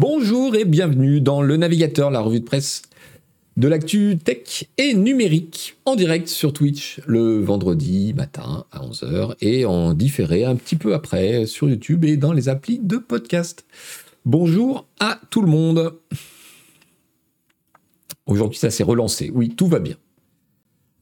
Bonjour 0.00 0.54
et 0.54 0.64
bienvenue 0.64 1.20
dans 1.20 1.42
Le 1.42 1.56
Navigateur, 1.56 2.12
la 2.12 2.20
revue 2.20 2.38
de 2.38 2.44
presse 2.44 2.82
de 3.56 3.66
l'actu 3.66 4.16
tech 4.16 4.66
et 4.78 4.94
numérique 4.94 5.76
en 5.86 5.96
direct 5.96 6.28
sur 6.28 6.52
Twitch 6.52 7.00
le 7.04 7.40
vendredi 7.40 8.14
matin 8.14 8.64
à 8.70 8.78
11h 8.78 9.34
et 9.40 9.64
en 9.64 9.94
différé 9.94 10.44
un 10.44 10.54
petit 10.54 10.76
peu 10.76 10.94
après 10.94 11.46
sur 11.46 11.68
YouTube 11.68 12.04
et 12.04 12.16
dans 12.16 12.32
les 12.32 12.48
applis 12.48 12.78
de 12.78 12.96
podcast. 12.96 13.66
Bonjour 14.24 14.86
à 15.00 15.20
tout 15.30 15.42
le 15.42 15.48
monde. 15.48 15.98
Aujourd'hui, 18.26 18.60
ça 18.60 18.70
s'est 18.70 18.84
relancé. 18.84 19.32
Oui, 19.34 19.48
tout 19.48 19.66
va 19.66 19.80
bien. 19.80 19.96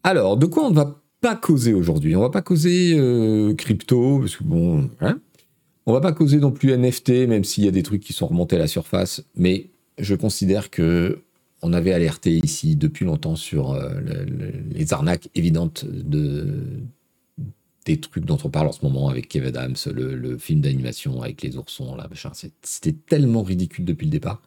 Alors, 0.04 0.38
de 0.38 0.46
quoi 0.46 0.64
on 0.64 0.70
ne 0.70 0.74
va 0.74 1.02
pas 1.20 1.36
causer 1.36 1.74
aujourd'hui? 1.74 2.16
On 2.16 2.22
va 2.22 2.30
pas 2.30 2.40
causer 2.40 2.94
euh, 2.96 3.52
crypto, 3.52 4.20
parce 4.20 4.36
que 4.36 4.44
bon, 4.44 4.88
hein? 5.02 5.18
On 5.86 5.92
va 5.92 6.00
pas 6.00 6.12
causer 6.12 6.38
non 6.38 6.50
plus 6.50 6.76
NFT, 6.76 7.28
même 7.28 7.44
s'il 7.44 7.64
y 7.64 7.68
a 7.68 7.70
des 7.70 7.82
trucs 7.82 8.02
qui 8.02 8.12
sont 8.12 8.26
remontés 8.26 8.56
à 8.56 8.58
la 8.58 8.66
surface, 8.66 9.24
mais 9.36 9.70
je 9.98 10.14
considère 10.14 10.70
que 10.70 11.22
on 11.62 11.72
avait 11.72 11.92
alerté 11.92 12.36
ici 12.36 12.76
depuis 12.76 13.06
longtemps 13.06 13.36
sur 13.36 13.72
euh, 13.72 13.90
les 14.70 14.92
arnaques 14.92 15.30
évidentes 15.34 15.86
de, 15.86 16.82
des 17.86 17.98
trucs 17.98 18.24
dont 18.24 18.38
on 18.44 18.50
parle 18.50 18.66
en 18.66 18.72
ce 18.72 18.84
moment 18.84 19.08
avec 19.08 19.28
Kevin 19.28 19.48
Adams, 19.48 19.76
le, 19.94 20.36
film 20.36 20.60
d'animation 20.60 21.22
avec 21.22 21.40
les 21.42 21.56
oursons, 21.56 21.96
là, 21.96 22.08
C'était 22.62 22.92
tellement 22.92 23.42
ridicule 23.42 23.84
depuis 23.84 24.04
le 24.04 24.10
départ. 24.10 24.42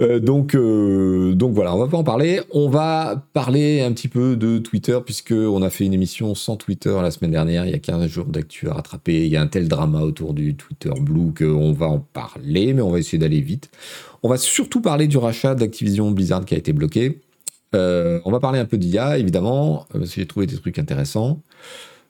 Euh, 0.00 0.18
donc, 0.18 0.56
euh, 0.56 1.34
donc 1.34 1.52
voilà, 1.52 1.74
on 1.74 1.78
va 1.78 1.86
pas 1.86 1.96
en 1.96 2.04
parler. 2.04 2.40
On 2.50 2.68
va 2.68 3.24
parler 3.32 3.80
un 3.80 3.92
petit 3.92 4.08
peu 4.08 4.36
de 4.36 4.58
Twitter, 4.58 4.98
puisqu'on 5.04 5.62
a 5.62 5.70
fait 5.70 5.84
une 5.84 5.94
émission 5.94 6.34
sans 6.34 6.56
Twitter 6.56 6.96
la 7.00 7.10
semaine 7.10 7.30
dernière. 7.30 7.64
Il 7.64 7.70
y 7.70 7.74
a 7.74 7.78
15 7.78 8.06
jours 8.08 8.26
d'actu 8.26 8.68
à 8.68 8.74
rattraper. 8.74 9.24
Il 9.24 9.28
y 9.32 9.36
a 9.36 9.42
un 9.42 9.46
tel 9.46 9.68
drama 9.68 10.00
autour 10.00 10.34
du 10.34 10.56
Twitter 10.56 10.90
Blue 11.00 11.32
qu'on 11.36 11.72
va 11.72 11.86
en 11.86 12.00
parler, 12.00 12.74
mais 12.74 12.82
on 12.82 12.90
va 12.90 12.98
essayer 12.98 13.18
d'aller 13.18 13.40
vite. 13.40 13.70
On 14.22 14.28
va 14.28 14.36
surtout 14.36 14.80
parler 14.80 15.06
du 15.06 15.18
rachat 15.18 15.54
d'Activision 15.54 16.10
Blizzard 16.10 16.44
qui 16.44 16.54
a 16.54 16.58
été 16.58 16.72
bloqué. 16.72 17.20
Euh, 17.74 18.20
on 18.24 18.32
va 18.32 18.40
parler 18.40 18.58
un 18.58 18.64
peu 18.64 18.78
d'IA, 18.78 19.18
évidemment, 19.18 19.86
parce 19.92 20.10
que 20.10 20.16
j'ai 20.16 20.26
trouvé 20.26 20.46
des 20.46 20.56
trucs 20.56 20.78
intéressants. 20.78 21.40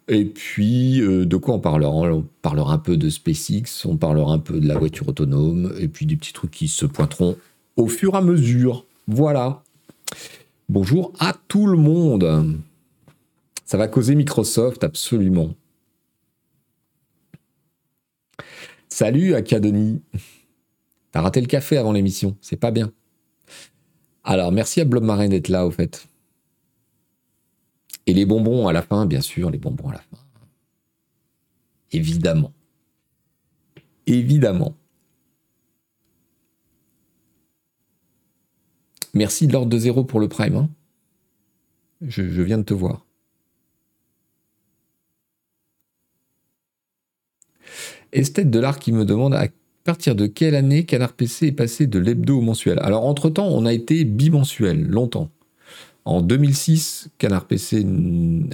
Et 0.09 0.27
puis, 0.27 1.01
de 1.01 1.37
quoi 1.37 1.55
on 1.55 1.61
parlera? 1.61 1.91
On 1.91 2.27
parlera 2.43 2.75
un 2.75 2.79
peu 2.79 2.99
de 2.99 3.09
SpaceX, 3.09 3.87
on 3.87 3.97
parlera 3.97 4.35
un 4.35 4.39
peu 4.39 4.61
de 4.61 4.69
la 4.69 4.77
voiture 4.77 5.09
autonome, 5.09 5.75
et 5.81 5.89
puis 5.89 6.05
des 6.05 6.17
petits 6.17 6.35
trucs 6.35 6.51
qui 6.51 6.69
se 6.69 6.85
pointeront 6.85 7.37
au 7.77 7.87
fur 7.87 8.15
et 8.15 8.19
à 8.19 8.21
mesure. 8.21 8.87
Voilà. 9.07 9.63
Bonjour 10.69 11.13
à 11.19 11.35
tout 11.49 11.67
le 11.67 11.77
monde. 11.77 12.59
Ça 13.65 13.77
va 13.77 13.89
causer 13.89 14.15
Microsoft, 14.15 14.85
absolument. 14.85 15.55
Salut 18.89 19.35
Akadoni. 19.35 20.03
T'as 21.11 21.21
raté 21.21 21.41
le 21.41 21.47
café 21.47 21.77
avant 21.77 21.93
l'émission, 21.93 22.37
c'est 22.41 22.57
pas 22.57 22.71
bien. 22.71 22.93
Alors, 24.25 24.53
merci 24.53 24.81
à 24.81 24.85
Blob 24.85 25.05
Marin 25.05 25.29
d'être 25.29 25.49
là, 25.49 25.67
au 25.67 25.71
fait. 25.71 26.09
Et 28.07 28.15
les 28.15 28.27
bonbons 28.27 28.69
à 28.69 28.73
la 28.73 28.83
fin, 28.83 29.07
bien 29.07 29.21
sûr, 29.21 29.51
les 29.51 29.59
bonbons 29.59 29.89
à 29.91 29.93
la 29.93 29.99
fin. 29.99 30.19
Évidemment. 31.93 32.53
Évidemment. 34.07 34.77
Merci 39.15 39.47
de 39.47 39.53
l'ordre 39.53 39.71
de 39.71 39.79
zéro 39.79 40.05
pour 40.05 40.21
le 40.21 40.29
Prime. 40.29 40.57
Hein. 40.57 40.69
Je, 42.07 42.23
viens 42.43 42.59
de 42.59 42.65
te 42.65 42.75
voir. 42.75 43.07
Esthète 48.13 48.51
de 48.51 48.59
l'art 48.59 48.79
qui 48.79 48.93
me 48.93 49.05
demande 49.05 49.35
à 49.35 49.47
partir 49.85 50.15
de 50.15 50.27
quelle 50.27 50.55
année 50.55 50.85
Canard 50.85 51.15
PC 51.15 51.49
est 51.49 51.53
passé 51.53 51.87
de 51.87 51.99
l'hebdo 51.99 52.39
au 52.39 52.41
mensuel? 52.41 52.79
Alors, 52.81 53.05
entre-temps, 53.05 53.47
on 53.47 53.67
a 53.67 53.73
été 53.73 54.05
bimensuel, 54.05 54.87
longtemps. 54.87 55.31
En 56.05 56.21
2006, 56.21 57.09
Canard 57.19 57.47
PC, 57.47 57.87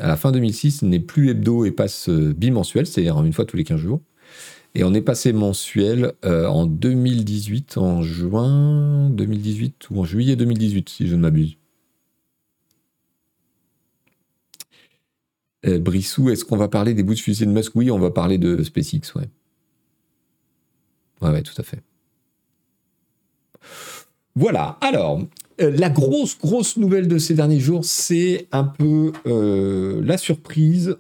à 0.00 0.06
la 0.06 0.16
fin 0.16 0.30
2006, 0.30 0.82
n'est 0.82 1.00
plus 1.00 1.30
hebdo 1.30 1.64
et 1.64 1.72
passe 1.72 2.08
euh, 2.08 2.32
bimensuel, 2.32 2.86
c'est-à-dire 2.86 3.20
une 3.24 3.32
fois 3.32 3.44
tous 3.44 3.56
les 3.56 3.64
15 3.64 3.80
jours. 3.80 4.00
Et 4.74 4.84
on 4.84 4.94
est 4.94 5.02
passé 5.02 5.32
mensuel 5.32 6.12
euh, 6.24 6.46
en 6.46 6.66
2018, 6.66 7.76
en 7.76 8.02
juin 8.02 9.10
2018 9.10 9.90
ou 9.90 10.00
en 10.00 10.04
juillet 10.04 10.36
2018, 10.36 10.88
si 10.88 11.08
je 11.08 11.16
ne 11.16 11.22
m'abuse. 11.22 11.56
Euh, 15.66 15.78
Brissou, 15.78 16.30
est-ce 16.30 16.44
qu'on 16.44 16.56
va 16.56 16.68
parler 16.68 16.94
des 16.94 17.02
bouts 17.02 17.14
de 17.14 17.18
fusée 17.18 17.46
de 17.46 17.50
Musk? 17.50 17.74
Oui, 17.74 17.90
on 17.90 17.98
va 17.98 18.10
parler 18.10 18.38
de 18.38 18.62
SpaceX, 18.62 19.14
ouais. 19.16 19.28
Ouais, 21.20 21.30
ouais, 21.30 21.42
tout 21.42 21.54
à 21.58 21.62
fait. 21.62 21.82
Voilà, 24.36 24.78
alors, 24.80 25.20
euh, 25.60 25.70
la 25.76 25.90
grosse, 25.90 26.38
grosse 26.38 26.76
nouvelle 26.76 27.08
de 27.08 27.18
ces 27.18 27.34
derniers 27.34 27.60
jours, 27.60 27.84
c'est 27.84 28.46
un 28.52 28.64
peu 28.64 29.12
la 29.24 30.16
surprise 30.16 30.96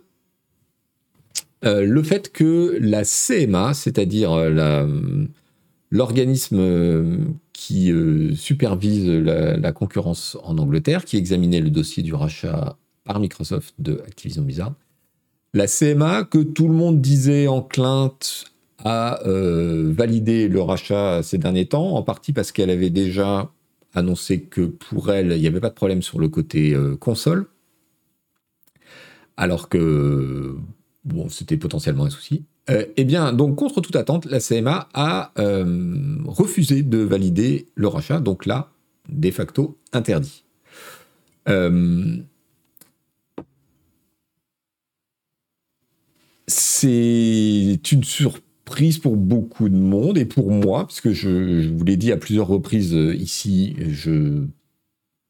euh, 1.64 1.84
le 1.84 2.02
fait 2.02 2.32
que 2.32 2.78
la 2.80 3.02
CMA, 3.04 3.74
c'est-à-dire 3.74 4.32
euh, 4.32 5.26
l'organisme 5.90 6.58
euh, 6.58 7.18
qui 7.52 7.92
supervise 8.34 9.06
la, 9.06 9.72
concurrence 9.72 10.38
en 10.42 10.56
Angleterre, 10.56 11.04
qui 11.04 11.18
examinait 11.18 11.60
le 11.60 11.70
dossier 11.70 12.02
du 12.02 12.14
rachat 12.14 12.78
par 13.04 13.20
Microsoft 13.20 13.74
de 13.78 14.02
Activision 14.06 14.42
Blizzard, 14.42 14.72
la 15.52 15.66
CMA, 15.66 16.24
que 16.24 16.38
tout 16.38 16.68
le 16.68 16.74
monde 16.74 17.02
disait 17.02 17.48
en 17.48 17.60
clint 17.60 18.16
à 18.82 19.20
valider 19.26 20.48
le 20.48 20.62
rachat 20.62 21.22
ces 21.22 21.36
derniers 21.36 21.66
temps, 21.66 21.96
en 21.96 22.02
partie 22.02 22.32
parce 22.32 22.50
qu'elle 22.50 22.70
avait 22.70 22.88
déjà 22.88 23.52
annoncé 23.92 24.40
que 24.40 24.62
pour 24.62 25.12
elle, 25.12 25.32
il 25.32 25.40
n'y 25.40 25.46
avait 25.46 25.60
pas 25.60 25.68
de 25.68 25.74
problème 25.74 26.00
sur 26.00 26.18
le 26.18 26.28
côté 26.28 26.74
console, 26.98 27.44
alors 29.36 29.68
que 29.68 30.56
bon, 31.04 31.28
c'était 31.28 31.56
potentiellement 31.56 32.04
un 32.04 32.10
souci. 32.10 32.44
Euh, 32.68 32.86
eh 32.96 33.04
bien, 33.04 33.32
donc, 33.32 33.56
contre 33.56 33.80
toute 33.80 33.96
attente, 33.96 34.26
la 34.26 34.40
CMA 34.40 34.88
a 34.94 35.32
euh, 35.38 36.18
refusé 36.26 36.82
de 36.82 36.98
valider 36.98 37.68
le 37.74 37.88
rachat, 37.88 38.20
donc 38.20 38.46
là, 38.46 38.70
de 39.08 39.30
facto 39.30 39.78
interdit. 39.92 40.44
Euh, 41.48 42.16
c'est 46.46 47.80
une 47.92 48.04
surprise 48.04 48.98
pour 48.98 49.16
beaucoup 49.16 49.68
de 49.68 49.74
monde 49.74 50.18
et 50.18 50.24
pour 50.24 50.50
moi, 50.50 50.86
puisque 50.86 51.10
je, 51.10 51.62
je 51.62 51.68
vous 51.70 51.84
l'ai 51.84 51.96
dit 51.96 52.12
à 52.12 52.16
plusieurs 52.16 52.46
reprises 52.46 52.92
ici, 52.92 53.76
je 53.88 54.44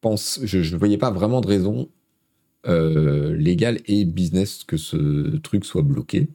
pense, 0.01 0.39
je 0.43 0.57
ne 0.59 0.79
voyais 0.79 0.97
pas 0.97 1.11
vraiment 1.11 1.41
de 1.41 1.47
raison 1.47 1.89
euh, 2.67 3.35
légal 3.35 3.79
et 3.87 4.05
business 4.05 4.63
que 4.63 4.77
ce 4.77 5.37
truc 5.37 5.65
soit 5.65 5.81
bloqué. 5.81 6.29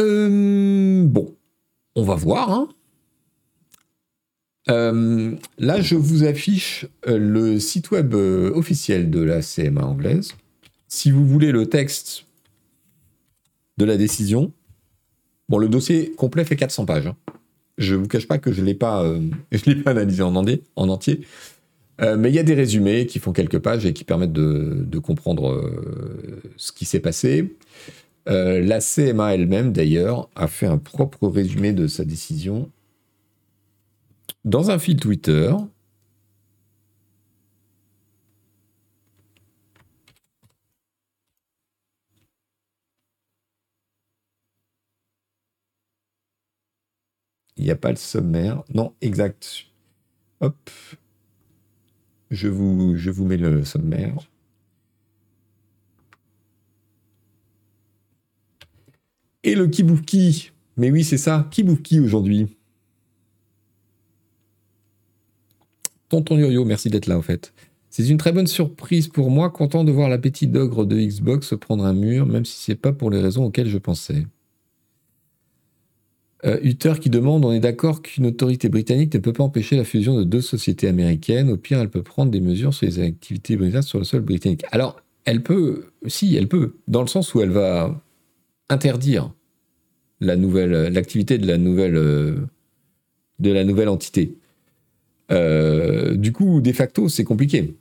Euh, 0.00 1.04
bon, 1.04 1.34
on 1.94 2.02
va 2.02 2.14
voir. 2.14 2.50
Hein. 2.50 2.68
Euh, 4.70 5.34
là, 5.58 5.80
je 5.80 5.96
vous 5.96 6.24
affiche 6.24 6.86
le 7.06 7.58
site 7.58 7.90
web 7.90 8.14
officiel 8.14 9.10
de 9.10 9.20
la 9.20 9.42
CMA 9.42 9.84
anglaise. 9.84 10.34
Si 10.88 11.10
vous 11.10 11.26
voulez 11.26 11.52
le 11.52 11.66
texte 11.66 12.24
de 13.76 13.84
la 13.84 13.96
décision, 13.96 14.52
bon, 15.48 15.58
le 15.58 15.68
dossier 15.68 16.12
complet 16.12 16.44
fait 16.44 16.56
400 16.56 16.86
pages. 16.86 17.06
Hein. 17.06 17.16
Je 17.76 17.94
ne 17.94 18.00
vous 18.00 18.08
cache 18.08 18.26
pas 18.26 18.38
que 18.38 18.52
je 18.52 18.60
ne 18.60 18.66
l'ai 18.66 18.74
pas, 18.74 19.04
analysé 19.86 20.22
en 20.22 20.34
entier. 20.34 21.20
Euh, 22.00 22.16
mais 22.16 22.30
il 22.30 22.34
y 22.34 22.38
a 22.38 22.42
des 22.44 22.54
résumés 22.54 23.06
qui 23.06 23.18
font 23.18 23.32
quelques 23.32 23.58
pages 23.58 23.84
et 23.86 23.92
qui 23.92 24.04
permettent 24.04 24.32
de, 24.32 24.98
comprendre 24.98 25.50
euh, 25.50 26.40
ce 26.56 26.72
qui 26.72 26.84
s'est 26.84 27.00
passé. 27.00 27.56
Euh, 28.28 28.60
la 28.62 28.80
CMA 28.80 29.34
elle-même, 29.34 29.72
d'ailleurs, 29.72 30.28
a 30.36 30.48
fait 30.48 30.66
un 30.66 30.78
propre 30.78 31.28
résumé 31.28 31.72
de 31.72 31.86
sa 31.88 32.04
décision 32.04 32.70
dans 34.44 34.70
un 34.70 34.78
fil 34.78 34.96
Twitter. 34.96 35.52
Il 47.58 47.64
n'y 47.64 47.70
a 47.70 47.76
pas 47.76 47.90
le 47.90 47.96
sommaire. 47.96 48.62
Non, 48.72 48.94
exact. 49.02 49.66
Hop. 50.40 50.70
Je 52.30 52.48
vous, 52.48 52.96
je 52.96 53.10
vous 53.10 53.24
mets 53.24 53.36
le 53.36 53.64
sommaire. 53.64 54.14
Et 59.44 59.54
le 59.54 59.66
Kibuki. 59.66 60.52
Mais 60.76 60.90
oui, 60.90 61.04
c'est 61.04 61.16
ça, 61.16 61.48
Kibuki 61.50 62.00
aujourd'hui. 62.00 62.56
Tonton 66.08 66.38
Yo-Yo, 66.38 66.64
merci 66.64 66.88
d'être 66.88 67.06
là 67.06 67.18
en 67.18 67.22
fait. 67.22 67.52
C'est 67.90 68.08
une 68.08 68.18
très 68.18 68.32
bonne 68.32 68.46
surprise 68.46 69.08
pour 69.08 69.30
moi, 69.30 69.50
content 69.50 69.84
de 69.84 69.92
voir 69.92 70.08
l'appétit 70.08 70.46
d'ogre 70.46 70.84
de 70.86 70.96
Xbox 70.96 71.54
prendre 71.60 71.84
un 71.84 71.94
mur, 71.94 72.26
même 72.26 72.44
si 72.44 72.56
c'est 72.62 72.76
pas 72.76 72.92
pour 72.92 73.10
les 73.10 73.20
raisons 73.20 73.44
auxquelles 73.44 73.68
je 73.68 73.78
pensais. 73.78 74.26
Euh, 76.44 76.58
Uther 76.62 76.94
qui 77.00 77.10
demande 77.10 77.44
on 77.44 77.50
est 77.50 77.60
d'accord 77.60 78.00
qu'une 78.00 78.26
autorité 78.26 78.68
britannique 78.68 79.12
ne 79.12 79.18
peut 79.18 79.32
pas 79.32 79.42
empêcher 79.42 79.76
la 79.76 79.84
fusion 79.84 80.16
de 80.16 80.24
deux 80.24 80.40
sociétés 80.40 80.86
américaines. 80.86 81.50
Au 81.50 81.56
pire, 81.56 81.80
elle 81.80 81.90
peut 81.90 82.02
prendre 82.02 82.30
des 82.30 82.40
mesures 82.40 82.74
sur 82.74 82.86
les 82.86 83.00
activités 83.00 83.56
britanniques 83.56 83.88
sur 83.88 83.98
le 83.98 84.04
sol 84.04 84.20
britannique. 84.20 84.64
Alors, 84.70 85.00
elle 85.24 85.42
peut, 85.42 85.86
si, 86.06 86.36
elle 86.36 86.48
peut, 86.48 86.76
dans 86.86 87.02
le 87.02 87.08
sens 87.08 87.34
où 87.34 87.40
elle 87.40 87.50
va 87.50 88.00
interdire 88.68 89.32
la 90.20 90.36
nouvelle, 90.36 90.92
l'activité 90.92 91.38
de 91.38 91.46
la 91.46 91.58
nouvelle, 91.58 91.96
euh, 91.96 92.36
de 93.40 93.50
la 93.50 93.64
nouvelle 93.64 93.88
entité. 93.88 94.36
Euh, 95.30 96.14
du 96.14 96.32
coup, 96.32 96.60
de 96.60 96.72
facto, 96.72 97.08
c'est 97.08 97.24
compliqué. 97.24 97.76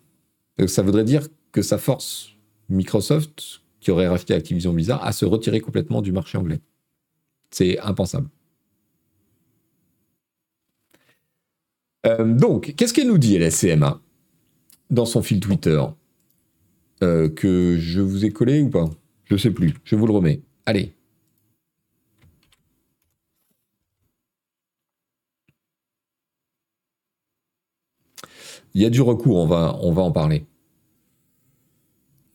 Ça 0.65 0.81
voudrait 0.81 1.03
dire 1.03 1.27
que 1.51 1.61
ça 1.61 1.77
force 1.77 2.35
Microsoft, 2.69 3.61
qui 3.79 3.91
aurait 3.91 4.07
racheté 4.07 4.33
Activision 4.33 4.73
Blizzard, 4.73 5.03
à 5.05 5.11
se 5.11 5.25
retirer 5.25 5.59
complètement 5.59 6.01
du 6.01 6.11
marché 6.11 6.37
anglais. 6.37 6.59
C'est 7.51 7.79
impensable. 7.79 8.27
Euh, 12.05 12.23
donc, 12.33 12.73
qu'est-ce 12.75 12.93
qu'elle 12.93 13.07
nous 13.07 13.17
dit, 13.17 13.35
LSCMA, 13.37 13.99
dans 14.89 15.05
son 15.05 15.21
fil 15.21 15.39
Twitter? 15.39 15.81
Euh, 17.03 17.29
Que 17.29 17.77
je 17.77 18.01
vous 18.01 18.25
ai 18.25 18.31
collé 18.31 18.61
ou 18.61 18.69
pas? 18.69 18.89
Je 19.25 19.37
sais 19.37 19.51
plus. 19.51 19.75
Je 19.83 19.95
vous 19.95 20.07
le 20.07 20.13
remets. 20.13 20.41
Allez. 20.65 20.93
Il 28.73 28.81
y 28.81 28.85
a 28.85 28.89
du 28.89 29.01
recours, 29.01 29.37
on 29.37 29.47
va, 29.47 29.77
on 29.81 29.91
va 29.91 30.03
en 30.03 30.11
parler. 30.11 30.45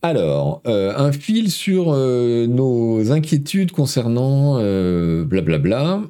Alors, 0.03 0.61
euh, 0.67 0.93
un 0.97 1.13
fil 1.13 1.51
sur 1.51 1.95
nos 1.95 3.13
inquiétudes 3.13 3.71
concernant 3.71 4.57
blablabla. 5.25 6.03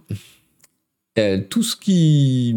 tout 1.50 1.62
ce 1.62 1.76
qui 1.76 2.56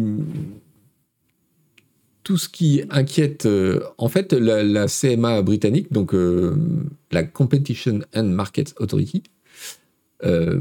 tout 2.26 2.38
ce 2.38 2.48
qui 2.48 2.82
inquiète, 2.90 3.46
euh, 3.46 3.78
en 3.98 4.08
fait, 4.08 4.32
la, 4.32 4.86
CMA 4.88 5.42
britannique, 5.42 5.92
donc 5.92 6.12
euh, 6.12 6.56
la 7.12 7.22
Competition 7.22 8.00
and 8.16 8.24
Markets 8.24 8.74
Authority, 8.80 9.22
euh, 10.24 10.58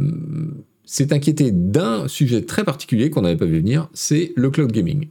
s'est 0.84 1.12
inquiétée 1.12 1.50
d'un 1.50 2.08
sujet 2.08 2.44
très 2.44 2.64
particulier 2.64 3.10
qu'on 3.10 3.24
n'avait 3.24 3.36
pas 3.36 3.48
vu 3.48 3.58
venir, 3.58 3.90
c'est 3.96 4.32
le 4.36 4.52
cloud 4.52 4.72
gaming. 4.72 5.08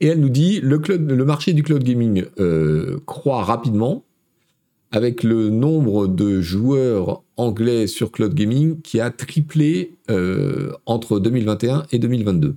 Et 0.00 0.06
elle 0.06 0.20
nous 0.20 0.28
dit 0.28 0.60
le, 0.60 0.80
le 0.86 1.24
marché 1.24 1.52
du 1.52 1.64
cloud 1.64 1.82
gaming 1.82 2.26
croît 3.04 3.42
rapidement, 3.42 4.04
avec 4.92 5.24
le 5.24 5.48
nombre 5.50 6.06
de 6.06 6.40
joueurs 6.40 7.24
anglais 7.36 7.88
sur 7.88 8.12
cloud 8.12 8.34
gaming 8.34 8.80
qui 8.82 9.00
a 9.00 9.10
triplé 9.10 9.96
entre 10.86 11.18
2021 11.18 11.86
et 11.90 11.98
2022. 11.98 12.54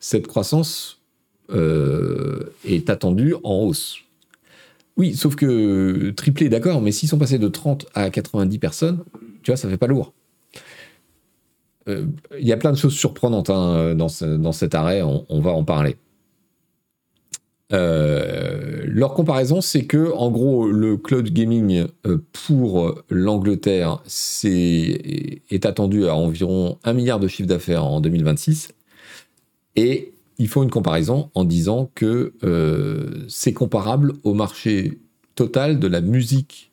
Cette 0.00 0.26
croissance 0.26 1.03
euh, 1.50 2.52
est 2.64 2.88
attendu 2.90 3.34
en 3.42 3.64
hausse. 3.64 3.98
Oui, 4.96 5.14
sauf 5.14 5.34
que 5.34 6.10
triplé, 6.10 6.48
d'accord, 6.48 6.80
mais 6.80 6.92
s'ils 6.92 7.08
sont 7.08 7.18
passés 7.18 7.38
de 7.38 7.48
30 7.48 7.86
à 7.94 8.10
90 8.10 8.58
personnes, 8.58 9.04
tu 9.42 9.50
vois, 9.50 9.56
ça 9.56 9.68
fait 9.68 9.76
pas 9.76 9.88
lourd. 9.88 10.14
Euh, 11.88 12.06
il 12.38 12.46
y 12.46 12.52
a 12.52 12.56
plein 12.56 12.72
de 12.72 12.76
choses 12.78 12.94
surprenantes 12.94 13.50
hein, 13.50 13.94
dans, 13.94 14.08
dans, 14.38 14.52
cet 14.52 14.74
arrêt, 14.74 15.02
on, 15.02 15.40
va 15.40 15.50
en 15.50 15.64
parler. 15.64 15.96
Euh, 17.72 18.82
leur 18.86 19.12
comparaison, 19.12 19.60
c'est 19.60 19.84
que, 19.84 20.12
en 20.12 20.30
gros, 20.30 20.68
le 20.68 20.96
cloud 20.96 21.28
gaming 21.28 21.86
pour 22.32 23.02
l'Angleterre 23.10 24.02
est 24.44 25.66
attendu 25.66 26.06
à 26.06 26.14
environ 26.14 26.78
1 26.84 26.92
milliard 26.94 27.20
de 27.20 27.28
chiffre 27.28 27.48
d'affaires 27.48 27.84
en 27.84 28.00
2026 28.00 28.68
et 29.76 30.13
ils 30.38 30.48
font 30.48 30.62
une 30.62 30.70
comparaison 30.70 31.30
en 31.34 31.44
disant 31.44 31.90
que 31.94 32.34
euh, 32.42 33.24
c'est 33.28 33.52
comparable 33.52 34.14
au 34.24 34.34
marché 34.34 35.00
total 35.34 35.78
de 35.78 35.86
la 35.86 36.00
musique 36.00 36.72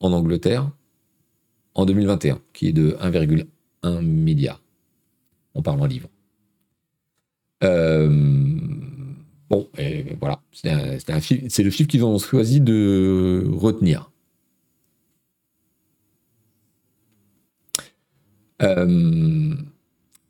en 0.00 0.12
Angleterre 0.12 0.70
en 1.74 1.86
2021, 1.86 2.40
qui 2.52 2.68
est 2.68 2.72
de 2.72 2.96
1,1 3.00 4.02
milliard. 4.02 4.60
On 5.54 5.62
parle 5.62 5.80
en 5.80 5.86
livres. 5.86 6.08
Euh, 7.64 8.08
bon, 9.48 9.68
et 9.78 10.16
voilà, 10.20 10.40
c'est 10.52 11.62
le 11.62 11.70
chiffre 11.70 11.88
qu'ils 11.88 12.04
ont 12.04 12.18
choisi 12.18 12.60
de 12.60 13.44
retenir. 13.52 14.10
Euh, 18.62 19.54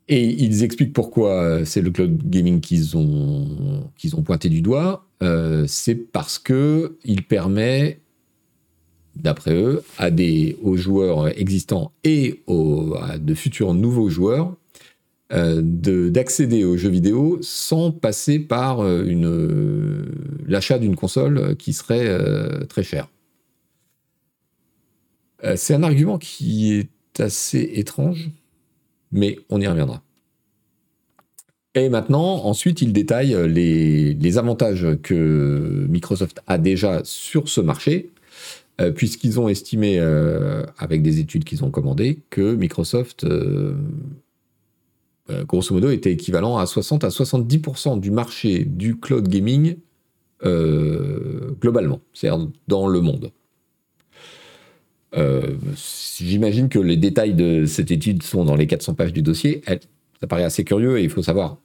et 0.09 0.25
ils 0.25 0.63
expliquent 0.63 0.93
pourquoi 0.93 1.43
euh, 1.43 1.65
c'est 1.65 1.81
le 1.81 1.91
cloud 1.91 2.17
gaming 2.25 2.61
qu'ils 2.61 2.97
ont, 2.97 3.91
pointé 4.25 4.49
du 4.49 4.61
doigt. 4.61 5.05
Euh, 5.21 5.65
c'est 5.67 5.93
parce 5.93 6.39
que 6.39 6.97
il 7.05 7.23
permet, 7.23 8.01
d'après 9.15 9.53
eux, 9.53 9.83
aux 10.63 10.77
joueurs 10.77 11.27
existants 11.39 11.91
et 12.03 12.41
à 12.99 13.19
de 13.19 13.33
futurs 13.35 13.75
nouveaux 13.75 14.09
joueurs 14.09 14.55
euh, 15.31 15.61
d'accéder 15.61 16.63
aux 16.63 16.75
jeux 16.75 16.89
vidéo 16.89 17.37
sans 17.41 17.91
passer 17.91 18.39
par 18.39 18.83
l'achat 20.47 20.79
d'une 20.79 20.95
console 20.95 21.55
qui 21.57 21.73
serait 21.73 22.65
très 22.67 22.81
chère. 22.81 23.09
c'est 25.55 25.75
un 25.75 25.83
argument 25.83 26.17
qui 26.17 26.73
est 26.73 27.19
assez 27.19 27.71
étrange 27.75 28.31
mais 29.11 29.39
on 29.49 29.59
y 29.59 29.67
reviendra. 29.67 30.01
Et 31.75 31.89
maintenant, 31.89 32.45
ensuite, 32.45 32.81
il 32.81 32.93
détaille 32.93 33.35
les, 33.47 34.37
avantages 34.37 34.87
que 35.03 35.85
Microsoft 35.87 36.41
a 36.47 36.57
déjà 36.57 37.01
sur 37.03 37.47
ce 37.47 37.61
marché, 37.61 38.11
euh, 38.81 38.91
puisqu'ils 38.91 39.39
ont 39.39 39.47
estimé, 39.47 39.99
euh, 39.99 40.63
avec 40.77 41.03
des 41.03 41.19
études 41.19 41.43
qu'ils 41.43 41.63
ont 41.63 41.69
commandées, 41.69 42.19
que 42.31 42.55
Microsoft, 42.55 43.23
euh, 43.23 43.75
grosso 45.43 45.73
modo, 45.73 45.91
était 45.91 46.11
équivalent 46.11 46.57
à 46.57 46.65
60 46.65 47.03
à 47.03 47.09
70% 47.09 47.99
du 47.99 48.09
marché 48.09 48.65
du 48.65 48.99
cloud 48.99 49.27
gaming 49.27 49.77
globalement, 50.41 51.99
c'est-à-dire 52.13 52.47
dans 52.69 52.87
le 52.87 53.01
monde. 53.01 53.31
Euh, 55.15 55.55
j'imagine 56.17 56.69
que 56.69 56.79
les 56.79 56.97
détails 56.97 57.33
de 57.33 57.65
cette 57.65 57.91
étude 57.91 58.21
sont 58.23 58.45
dans 58.45 58.55
les 58.55 58.67
400 58.67 58.93
pages 58.93 59.13
du 59.13 59.21
dossier. 59.21 59.63
ça 60.19 60.27
paraît 60.27 60.43
assez 60.43 60.63
curieux 60.63 60.99
et 60.99 61.03
il 61.03 61.09
faut 61.09 61.23
savoir 61.23 61.57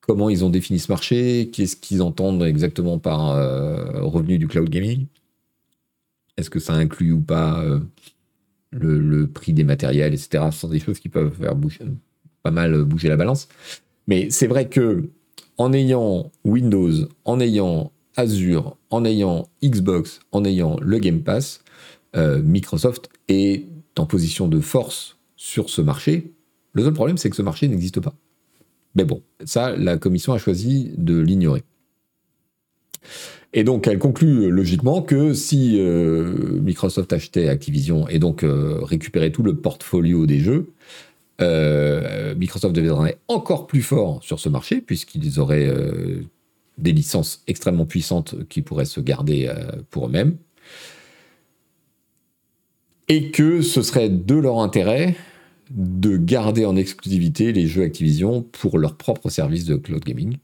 comment 0.00 0.30
ils 0.30 0.44
ont 0.44 0.50
défini 0.50 0.78
ce 0.78 0.90
marché, 0.90 1.50
qu'est-ce 1.52 1.76
qu'ils 1.76 2.02
entendent 2.02 2.42
exactement 2.42 2.98
par 2.98 3.30
euh, 3.30 4.00
revenu 4.02 4.38
du 4.38 4.46
cloud 4.46 4.68
gaming. 4.68 5.06
Est-ce 6.36 6.50
que 6.50 6.60
ça 6.60 6.74
inclut 6.74 7.12
ou 7.12 7.20
pas 7.20 7.60
euh, 7.62 7.80
le, 8.70 9.26
prix 9.26 9.52
des 9.52 9.64
matériels, 9.64 10.14
etc. 10.14 10.44
Ce 10.52 10.60
sont 10.60 10.68
des 10.68 10.78
choses 10.78 11.00
qui 11.00 11.08
peuvent 11.08 11.34
faire 11.34 11.56
bouger, 11.56 11.80
pas 12.42 12.50
mal 12.50 12.84
bouger 12.84 13.08
la 13.08 13.16
balance. 13.16 13.48
Mais 14.06 14.30
c'est 14.30 14.46
vrai 14.46 14.68
que 14.68 15.08
en 15.58 15.72
ayant 15.72 16.30
Windows, 16.44 16.92
en 17.24 17.40
ayant 17.40 17.90
Azure, 18.16 18.76
en 18.90 19.04
ayant 19.04 19.48
Xbox, 19.62 20.20
en 20.32 20.44
ayant 20.44 20.78
le 20.80 20.98
Game 20.98 21.20
Pass, 21.20 21.62
euh, 22.16 22.42
Microsoft 22.42 23.10
est 23.28 23.66
en 23.96 24.06
position 24.06 24.48
de 24.48 24.60
force 24.60 25.18
sur 25.36 25.70
ce 25.70 25.82
marché. 25.82 26.32
Le 26.72 26.84
seul 26.84 26.92
problème, 26.92 27.16
c'est 27.18 27.30
que 27.30 27.36
ce 27.36 27.42
marché 27.42 27.68
n'existe 27.68 28.00
pas. 28.00 28.14
Mais 28.94 29.04
bon, 29.04 29.22
ça, 29.44 29.76
la 29.76 29.98
commission 29.98 30.32
a 30.32 30.38
choisi 30.38 30.92
de 30.96 31.18
l'ignorer. 31.18 31.62
Et 33.52 33.64
donc, 33.64 33.86
elle 33.86 33.98
conclut 33.98 34.50
logiquement 34.50 35.02
que 35.02 35.32
si 35.32 35.76
euh, 35.78 36.60
Microsoft 36.60 37.12
achetait 37.12 37.48
Activision 37.48 38.08
et 38.08 38.18
donc 38.18 38.44
euh, 38.44 38.78
récupérait 38.82 39.30
tout 39.30 39.42
le 39.42 39.56
portfolio 39.56 40.26
des 40.26 40.40
jeux, 40.40 40.70
Microsoft 41.40 42.74
deviendrait 42.74 43.18
encore 43.28 43.68
plus 43.68 43.82
fort 43.82 44.20
sur 44.24 44.40
ce 44.40 44.48
marché, 44.48 44.80
puisqu'ils 44.80 45.38
auraient 45.38 45.72
des 46.78 46.90
licences 46.90 47.44
extrêmement 47.46 47.86
puissantes 47.86 48.34
qui 48.48 48.60
pourraient 48.60 48.84
se 48.84 49.00
garder 49.00 49.48
pour 49.90 50.06
eux-mêmes 50.06 50.36
et 53.08 53.30
que 53.30 53.62
ce 53.62 53.82
serait 53.82 54.08
de 54.08 54.34
leur 54.34 54.60
intérêt 54.60 55.16
de 55.70 56.16
garder 56.16 56.64
en 56.64 56.76
exclusivité 56.76 57.52
les 57.52 57.66
jeux 57.66 57.82
Activision 57.82 58.42
pour 58.42 58.78
leur 58.78 58.96
propre 58.96 59.28
service 59.28 59.64
de 59.64 59.76
cloud 59.76 60.04
gaming. 60.04 60.36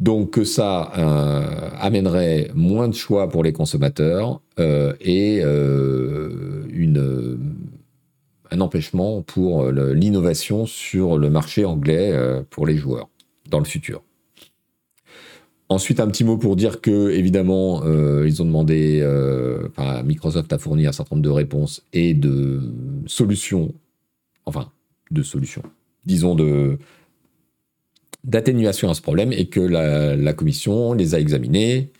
Donc 0.00 0.30
que 0.32 0.44
ça 0.44 0.92
euh, 0.98 1.70
amènerait 1.78 2.50
moins 2.54 2.88
de 2.88 2.94
choix 2.94 3.28
pour 3.28 3.44
les 3.44 3.52
consommateurs 3.52 4.40
euh, 4.58 4.94
et 5.00 5.40
euh, 5.44 7.36
un 8.50 8.60
empêchement 8.60 9.22
pour 9.22 9.70
l'innovation 9.70 10.66
sur 10.66 11.16
le 11.16 11.30
marché 11.30 11.64
anglais 11.64 12.12
pour 12.50 12.66
les 12.66 12.76
joueurs 12.76 13.08
dans 13.48 13.58
le 13.58 13.64
futur. 13.64 14.02
Ensuite, 15.72 16.00
un 16.00 16.08
petit 16.08 16.22
mot 16.22 16.36
pour 16.36 16.54
dire 16.54 16.82
que, 16.82 17.10
évidemment, 17.12 17.82
euh, 17.86 18.28
ils 18.28 18.42
ont 18.42 18.44
demandé, 18.44 19.00
euh, 19.00 19.68
enfin, 19.70 20.02
Microsoft 20.02 20.52
a 20.52 20.58
fourni 20.58 20.86
un 20.86 20.92
certain 20.92 21.16
nombre 21.16 21.24
de 21.24 21.30
réponses 21.30 21.82
et 21.94 22.12
de 22.12 22.60
solutions, 23.06 23.72
enfin, 24.44 24.70
de 25.10 25.22
solutions, 25.22 25.62
disons, 26.04 26.34
de 26.34 26.78
d'atténuation 28.24 28.90
à 28.90 28.94
ce 28.94 29.00
problème 29.00 29.32
et 29.32 29.46
que 29.46 29.60
la, 29.60 30.32
commission 30.34 30.92
les 30.92 31.14
a 31.14 31.20
examinés, 31.20 31.90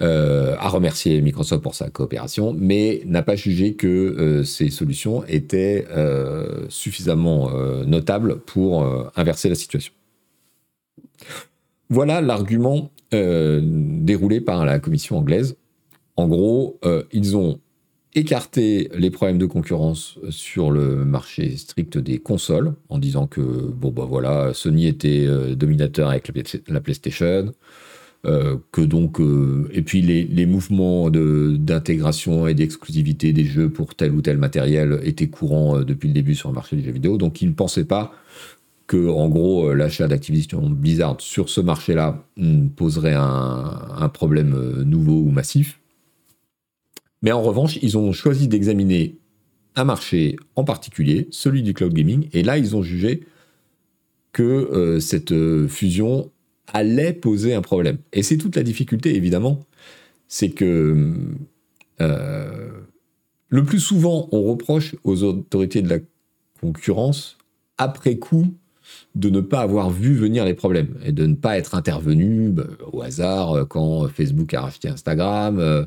euh, 0.00 0.56
a 0.58 0.70
remercié 0.70 1.20
Microsoft 1.20 1.62
pour 1.62 1.74
sa 1.74 1.90
coopération, 1.90 2.56
mais 2.58 3.02
n'a 3.04 3.22
pas 3.22 3.36
jugé 3.36 3.74
que 3.74 4.42
ces 4.42 4.70
solutions 4.70 5.22
étaient 5.26 5.86
suffisamment 6.70 7.50
notables 7.84 8.40
pour 8.40 8.84
inverser 9.14 9.50
la 9.50 9.54
situation. 9.54 9.92
Voilà 11.92 12.22
l'argument 12.22 12.90
déroulé 13.12 14.40
par 14.40 14.64
la 14.64 14.78
commission 14.78 15.18
anglaise. 15.18 15.56
En 16.16 16.28
gros, 16.28 16.80
ils 17.12 17.36
ont 17.36 17.60
écarté 18.14 18.90
les 18.94 19.10
problèmes 19.10 19.38
de 19.38 19.46
concurrence 19.46 20.18
sur 20.30 20.70
le 20.70 21.04
marché 21.04 21.56
strict 21.56 21.98
des 21.98 22.18
consoles 22.18 22.74
en 22.88 22.98
disant 22.98 23.26
que 23.26 23.40
bon 23.40 23.90
bah 23.90 24.06
voilà 24.08 24.52
Sony 24.54 24.86
était 24.86 25.26
dominateur 25.54 26.08
avec 26.08 26.30
la 26.68 26.80
PlayStation, 26.80 27.52
euh, 28.24 28.56
que 28.70 28.82
donc 28.82 29.20
euh, 29.20 29.68
et 29.72 29.82
puis 29.82 30.00
les, 30.00 30.46
mouvements 30.46 31.10
d'intégration 31.10 32.46
et 32.46 32.54
d'exclusivité 32.54 33.32
des 33.32 33.44
jeux 33.44 33.68
pour 33.68 33.96
tel 33.96 34.12
ou 34.12 34.22
tel 34.22 34.38
matériel 34.38 35.00
étaient 35.02 35.26
courants 35.26 35.78
euh, 35.78 35.84
depuis 35.84 36.06
le 36.06 36.14
début 36.14 36.36
sur 36.36 36.48
le 36.48 36.54
marché 36.54 36.76
des 36.76 36.84
jeux 36.84 36.92
vidéo 36.92 37.18
donc 37.18 37.42
ils 37.42 37.48
ne 37.48 37.54
pensaient 37.54 37.84
pas 37.84 38.12
que 38.86 39.08
en 39.08 39.28
gros 39.28 39.72
l'achat 39.74 40.08
d'Activision 40.08 40.68
Blizzard 40.68 41.20
sur 41.20 41.48
ce 41.48 41.60
marché-là 41.60 42.24
hmm, 42.36 42.68
poserait 42.68 43.14
un, 43.16 44.08
problème 44.12 44.82
nouveau 44.82 45.20
ou 45.20 45.30
massif 45.30 45.80
mais 47.22 47.32
en 47.32 47.42
revanche 47.42 47.78
ils 47.82 47.96
ont 47.96 48.12
choisi 48.12 48.48
d'examiner 48.48 49.16
un 49.76 49.84
marché 49.84 50.36
en 50.56 50.64
particulier 50.64 51.28
celui 51.30 51.62
du 51.62 51.74
cloud 51.74 51.94
gaming 51.94 52.28
et 52.32 52.42
là 52.42 52.58
ils 52.58 52.76
ont 52.76 52.82
jugé 52.82 53.26
que 54.32 54.98
cette 55.00 55.34
fusion 55.68 56.30
allait 56.72 57.12
poser 57.12 57.54
un 57.54 57.62
problème. 57.62 57.98
Et 58.12 58.22
c'est 58.22 58.36
toute 58.36 58.56
la 58.56 58.62
difficulté, 58.62 59.14
évidemment, 59.14 59.66
c'est 60.28 60.50
que 60.50 61.14
euh, 62.00 62.70
le 63.48 63.64
plus 63.64 63.80
souvent, 63.80 64.28
on 64.32 64.42
reproche 64.42 64.96
aux 65.04 65.22
autorités 65.22 65.82
de 65.82 65.88
la 65.88 65.98
concurrence, 66.60 67.38
après 67.78 68.16
coup, 68.16 68.54
de 69.14 69.30
ne 69.30 69.40
pas 69.40 69.60
avoir 69.60 69.90
vu 69.90 70.14
venir 70.14 70.44
les 70.44 70.54
problèmes 70.54 70.94
et 71.04 71.12
de 71.12 71.26
ne 71.26 71.34
pas 71.34 71.58
être 71.58 71.74
intervenu 71.74 72.48
bah, 72.48 72.64
au 72.92 73.02
hasard 73.02 73.52
euh, 73.52 73.64
quand 73.64 74.08
Facebook 74.08 74.52
a 74.54 74.62
racheté 74.62 74.88
Instagram, 74.88 75.58
euh, 75.58 75.84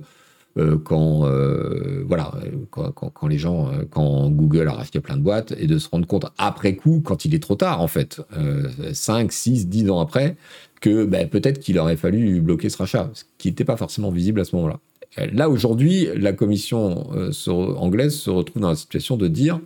euh, 0.58 0.78
quand, 0.78 1.26
euh, 1.26 2.06
voilà, 2.08 2.32
quand, 2.70 2.92
quand, 2.92 3.28
les 3.28 3.38
gens, 3.38 3.68
euh, 3.68 3.84
quand 3.90 4.30
Google 4.30 4.70
a 4.70 4.72
racheté 4.72 5.02
plein 5.02 5.18
de 5.18 5.22
boîtes, 5.22 5.54
et 5.58 5.68
de 5.68 5.78
se 5.78 5.90
rendre 5.90 6.08
compte 6.08 6.28
après 6.38 6.76
coup, 6.76 7.02
quand 7.04 7.26
il 7.26 7.36
est 7.36 7.44
trop 7.44 7.56
tard 7.56 7.82
en 7.82 7.88
fait, 7.88 8.22
5, 8.94 9.32
6, 9.32 9.68
10 9.68 9.90
ans 9.90 10.00
après, 10.00 10.38
que 10.80 11.04
ben, 11.04 11.28
peut-être 11.28 11.60
qu'il 11.60 11.78
aurait 11.78 11.98
fallu 11.98 12.40
bloquer 12.40 12.70
ce 12.70 12.78
rachat, 12.78 13.10
ce 13.14 13.24
qui 13.38 13.50
n'était 13.50 13.66
pas 13.66 13.76
forcément 13.76 14.12
visible 14.12 14.40
à 14.40 14.46
ce 14.46 14.56
moment-là. 14.56 14.80
Là, 15.32 15.50
aujourd'hui, 15.50 16.08
la 16.16 16.34
commission 16.34 17.10
anglaise 17.48 18.14
se 18.14 18.30
retrouve 18.30 18.62
dans 18.62 18.70
la 18.70 18.76
situation 18.76 19.16
de 19.16 19.28
dire 19.28 19.60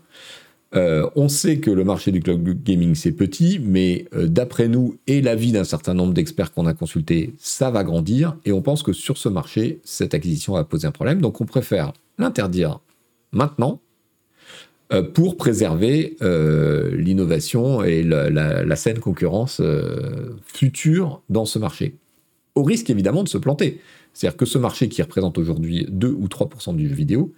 euh, 0.75 1.09
on 1.15 1.29
sait 1.29 1.57
que 1.57 1.71
le 1.71 1.83
marché 1.83 2.11
du 2.11 2.19
cloud 2.19 2.43
gaming 2.63 2.93
c'est 2.93 3.11
petit, 3.11 3.59
mais 3.59 4.05
euh, 4.13 4.27
d'après 4.27 4.67
nous 4.67 4.97
et 5.07 5.19
l'avis 5.21 5.51
d'un 5.51 5.63
certain 5.63 5.95
nombre 5.95 6.13
d'experts 6.13 6.51
qu'on 6.51 6.67
a 6.67 6.73
consultés, 6.73 7.33
ça 7.39 7.71
va 7.71 7.83
grandir 7.83 8.37
et 8.45 8.51
on 8.51 8.61
pense 8.61 8.83
que 8.83 8.93
sur 8.93 9.17
ce 9.17 9.29
marché, 9.29 9.79
cette 9.83 10.13
acquisition 10.13 10.53
va 10.53 10.63
poser 10.63 10.87
un 10.87 10.91
problème. 10.91 11.21
Donc 11.21 11.41
on 11.41 11.45
préfère 11.45 11.93
l'interdire 12.19 12.81
maintenant 13.31 13.81
euh, 14.93 15.01
pour 15.01 15.37
préserver 15.37 16.17
l'innovation 16.21 17.83
et 17.83 18.03
la, 18.03 18.29
la, 18.29 18.75
saine 18.75 18.99
concurrence 18.99 19.61
future 20.45 21.23
dans 21.29 21.45
ce 21.45 21.57
marché. 21.57 21.95
Au 22.53 22.63
risque 22.63 22.91
évidemment 22.91 23.23
de 23.23 23.29
se 23.29 23.39
planter. 23.39 23.81
C'est-à-dire 24.13 24.37
que 24.37 24.45
ce 24.45 24.57
marché 24.59 24.87
qui 24.87 25.01
représente 25.01 25.37
aujourd'hui 25.39 25.87
2 25.89 26.09
ou 26.09 26.27
3% 26.27 26.75
du 26.75 26.89
jeu 26.89 26.95
vidéo 26.95 27.33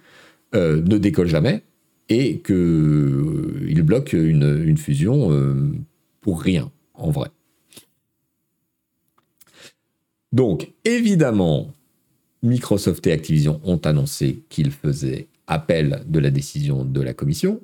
ne 0.54 0.98
décolle 0.98 1.28
jamais 1.28 1.62
et 2.08 2.40
qu'il 2.40 2.54
euh, 2.54 3.82
bloque 3.82 4.12
une, 4.12 4.76
fusion 4.76 5.32
euh, 5.32 5.72
pour 6.20 6.40
rien, 6.40 6.70
en 6.94 7.10
vrai. 7.10 7.30
Donc, 10.32 10.72
évidemment, 10.84 11.72
Microsoft 12.42 13.06
et 13.06 13.12
Activision 13.12 13.60
ont 13.64 13.78
annoncé 13.78 14.42
qu'ils 14.48 14.70
faisaient 14.70 15.28
appel 15.46 16.02
de 16.06 16.18
la 16.18 16.30
décision 16.30 16.84
de 16.84 17.00
la 17.00 17.12
commission. 17.12 17.60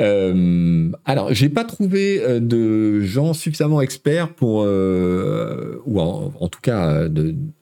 Euh, 0.00 0.90
alors, 1.06 1.32
j'ai 1.32 1.48
pas 1.48 1.64
trouvé 1.64 2.20
euh, 2.20 2.38
de 2.38 3.00
gens 3.00 3.32
suffisamment 3.32 3.80
experts 3.80 4.34
pour, 4.34 4.56
ou 4.56 6.00
en, 6.00 6.32
en, 6.38 6.48
tout 6.48 6.60
cas 6.60 7.08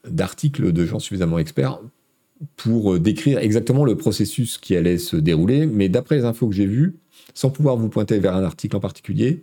d'articles 0.04 0.72
de 0.72 0.84
gens 0.84 0.98
suffisamment 0.98 1.38
experts 1.38 1.78
pour 2.56 2.94
euh, 2.94 2.98
décrire 2.98 3.38
exactement 3.38 3.84
le 3.84 3.96
processus 3.96 4.58
qui 4.58 4.76
allait 4.76 4.98
se 4.98 5.16
dérouler, 5.16 5.66
mais 5.66 5.88
d'après 5.88 6.16
les 6.16 6.24
infos 6.24 6.48
que 6.48 6.54
j'ai 6.54 6.66
vues, 6.66 6.96
sans 7.34 7.50
pouvoir 7.50 7.76
vous 7.76 7.88
pointer 7.88 8.18
vers 8.18 8.34
un 8.34 8.44
article 8.44 8.76
en 8.76 8.80
particulier, 8.80 9.42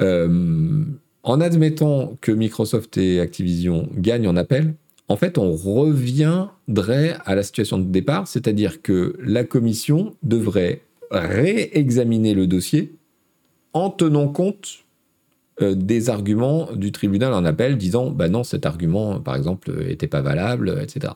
euh, 0.00 0.84
en 1.22 1.40
admettant 1.40 2.16
que 2.20 2.32
Microsoft 2.32 2.96
et 2.96 3.20
Activision 3.20 3.88
gagnent 3.96 4.28
en 4.28 4.36
appel, 4.36 4.74
en 5.08 5.16
fait, 5.16 5.38
on 5.38 5.52
reviendrait 5.52 7.16
à 7.24 7.34
la 7.34 7.42
situation 7.42 7.78
de 7.78 7.84
départ, 7.84 8.28
c'est-à-dire 8.28 8.82
que 8.82 9.16
la 9.24 9.42
commission 9.42 10.14
devrait 10.22 10.82
réexaminer 11.10 12.34
le 12.34 12.46
dossier 12.46 12.94
en 13.72 13.90
tenant 13.90 14.28
compte 14.28 14.84
euh, 15.60 15.74
des 15.74 16.10
arguments 16.10 16.72
du 16.72 16.92
tribunal 16.92 17.32
en 17.32 17.44
appel 17.44 17.76
disant 17.76 18.10
bah 18.10 18.28
non 18.28 18.44
cet 18.44 18.66
argument 18.66 19.20
par 19.20 19.34
exemple 19.34 19.72
n'était 19.84 20.06
pas 20.06 20.20
valable 20.20 20.78
etc 20.80 21.14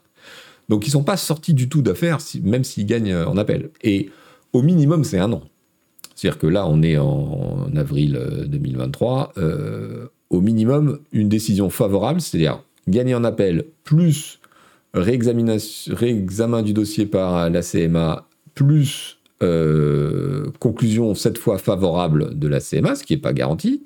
donc 0.68 0.86
ils 0.86 0.90
sont 0.90 1.02
pas 1.02 1.16
sortis 1.16 1.54
du 1.54 1.68
tout 1.68 1.82
d'affaires, 1.82 2.18
même 2.42 2.64
s'ils 2.64 2.86
gagnent 2.86 3.12
euh, 3.12 3.26
en 3.26 3.36
appel. 3.36 3.70
Et 3.82 4.10
au 4.52 4.62
minimum, 4.62 5.04
c'est 5.04 5.18
un 5.18 5.32
an. 5.32 5.42
C'est-à-dire 6.14 6.38
que 6.38 6.46
là, 6.46 6.66
on 6.66 6.82
est 6.82 6.98
en, 6.98 7.68
avril 7.76 8.18
2023. 8.46 9.32
Euh, 9.36 9.42
euh, 9.42 10.08
au 10.30 10.40
minimum, 10.40 11.00
une 11.12 11.28
décision 11.28 11.68
favorable, 11.68 12.20
c'est-à-dire 12.20 12.62
gagner 12.88 13.14
en 13.14 13.24
appel 13.24 13.66
plus 13.84 14.40
réexamen 14.94 16.62
du 16.62 16.72
dossier 16.72 17.06
par 17.06 17.50
la 17.50 17.62
CMA 17.62 18.26
plus 18.54 19.18
conclusion 20.60 21.14
cette 21.14 21.36
fois 21.36 21.58
favorable 21.58 22.38
de 22.38 22.46
la 22.46 22.60
CMA, 22.60 22.94
ce 22.94 23.02
qui 23.02 23.14
n'est 23.14 23.20
pas 23.20 23.32
garanti, 23.32 23.82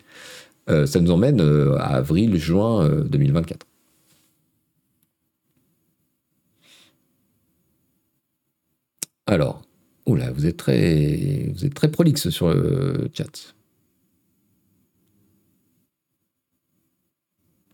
ça 0.68 1.00
nous 1.00 1.10
emmène 1.10 1.40
à 1.40 1.96
avril-juin 1.96 3.04
2024. 3.06 3.65
Alors, 9.26 9.62
oula, 10.06 10.30
vous 10.32 10.46
êtes 10.46 10.56
très, 10.56 11.50
vous 11.54 11.64
êtes 11.64 11.74
très 11.74 11.90
prolixe 11.90 12.28
sur 12.30 12.52
le 12.52 13.08
chat. 13.12 13.54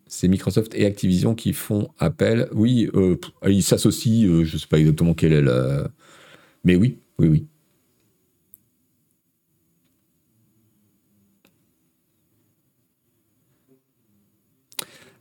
C'est 0.07 0.29
Microsoft 0.29 0.75
et 0.75 0.85
Activision 0.87 1.35
qui 1.35 1.53
font 1.53 1.89
appel. 1.99 2.49
Oui, 2.53 2.91
euh, 2.95 3.17
ils 3.47 3.63
s'associent. 3.63 4.29
Euh, 4.29 4.45
je 4.45 4.55
ne 4.55 4.59
sais 4.61 4.67
pas 4.67 4.79
exactement 4.79 5.15
quelle 5.15 5.33
est 5.33 5.43
la. 5.43 5.89
Mais 6.65 6.77
oui, 6.77 6.99
oui, 7.19 7.29
oui. 7.29 7.47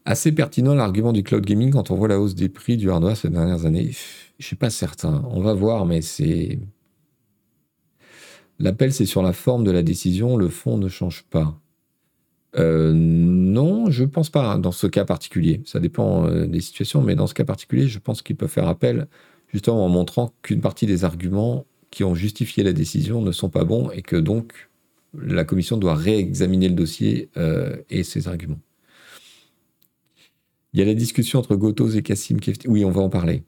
Assez 0.06 0.32
pertinent 0.32 0.74
l'argument 0.76 1.12
du 1.14 1.24
cloud 1.24 1.44
gaming 1.46 1.72
quand 1.72 1.90
on 1.92 1.96
voit 1.96 2.08
la 2.08 2.20
hausse 2.20 2.36
des 2.36 2.50
prix 2.50 2.78
du 2.78 2.90
hardware 2.92 3.18
ces 3.18 3.30
dernières 3.30 3.66
années. 3.66 3.92
Je 4.42 4.48
suis 4.48 4.56
pas 4.56 4.72
certain. 4.72 5.24
On 5.30 5.40
va 5.40 5.54
voir, 5.54 5.86
mais 5.86 6.02
c'est. 6.02 6.58
L'appel, 8.58 8.92
c'est 8.92 9.06
sur 9.06 9.22
la 9.22 9.34
forme 9.34 9.64
de 9.64 9.70
la 9.70 9.84
décision. 9.84 10.36
Le 10.36 10.50
fond 10.50 10.80
ne 10.80 10.88
change 10.88 11.26
pas. 11.30 11.62
Euh, 12.58 12.92
non, 12.96 13.92
je 13.92 14.04
pense 14.04 14.32
pas 14.32 14.54
hein, 14.54 14.58
dans 14.58 14.72
ce 14.72 14.88
cas 14.88 15.06
particulier. 15.06 15.62
Ça 15.66 15.80
dépend 15.80 16.26
euh, 16.26 16.48
des 16.48 16.60
situations, 16.60 17.04
mais 17.04 17.14
dans 17.14 17.28
ce 17.28 17.36
cas 17.36 17.46
particulier, 17.46 17.88
je 17.88 18.00
pense 18.00 18.24
qu'il 18.24 18.36
peut 18.36 18.48
faire 18.48 18.68
appel 18.68 19.08
justement 19.54 19.86
en 19.86 19.90
montrant 19.90 20.34
qu'une 20.42 20.60
partie 20.60 20.88
des 20.88 21.04
arguments 21.04 21.66
qui 21.92 22.04
ont 22.04 22.16
justifié 22.16 22.64
la 22.64 22.74
décision 22.74 23.22
ne 23.22 23.32
sont 23.32 23.50
pas 23.50 23.64
bons 23.64 23.92
et 23.92 24.02
que 24.02 24.16
donc 24.16 24.70
la 25.14 25.44
commission 25.44 25.78
doit 25.78 25.96
réexaminer 25.96 26.68
le 26.68 26.76
dossier 26.76 27.30
euh, 27.38 27.78
et 27.92 28.04
ses 28.04 28.28
arguments. 28.28 28.62
Il 30.74 30.80
y 30.80 30.84
a 30.84 30.86
la 30.86 30.96
discussion 30.96 31.38
entre 31.38 31.56
Gotos 31.56 31.92
et 31.92 32.02
Kassim 32.02 32.38
Oui, 32.66 32.84
on 32.86 32.92
va 32.92 33.02
en 33.02 33.10
parler. 33.10 33.44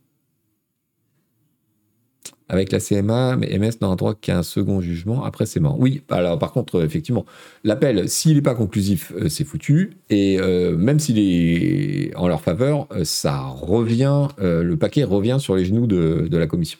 Avec 2.49 2.71
la 2.71 2.79
CMA, 2.79 3.35
mais 3.37 3.57
MS 3.57 3.79
n'aura 3.81 3.95
droit 3.95 4.13
qu'à 4.13 4.37
un 4.37 4.43
second 4.43 4.79
jugement. 4.81 5.23
Après, 5.23 5.45
c'est 5.45 5.59
mort. 5.59 5.77
Oui, 5.79 6.03
alors 6.09 6.37
par 6.37 6.51
contre, 6.51 6.83
effectivement, 6.83 7.25
l'appel, 7.63 8.07
s'il 8.09 8.35
n'est 8.35 8.41
pas 8.41 8.55
conclusif, 8.55 9.11
euh, 9.15 9.29
c'est 9.29 9.43
foutu. 9.43 9.97
Et 10.09 10.37
euh, 10.39 10.77
même 10.77 10.99
s'il 10.99 11.17
est 11.19 12.15
en 12.15 12.27
leur 12.27 12.41
faveur, 12.41 12.87
euh, 12.91 13.03
ça 13.03 13.39
revient, 13.41 14.27
le 14.39 14.75
paquet 14.75 15.03
revient 15.03 15.37
sur 15.39 15.55
les 15.55 15.65
genoux 15.65 15.87
de 15.87 16.37
la 16.37 16.47
commission. 16.47 16.79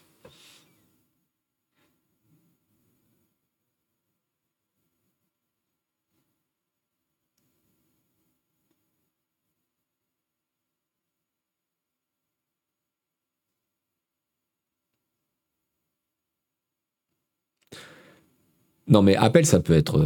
Non, 18.93 19.01
mais 19.01 19.15
appel, 19.15 19.45
ça 19.45 19.59
peut 19.59 19.73
être, 19.73 19.99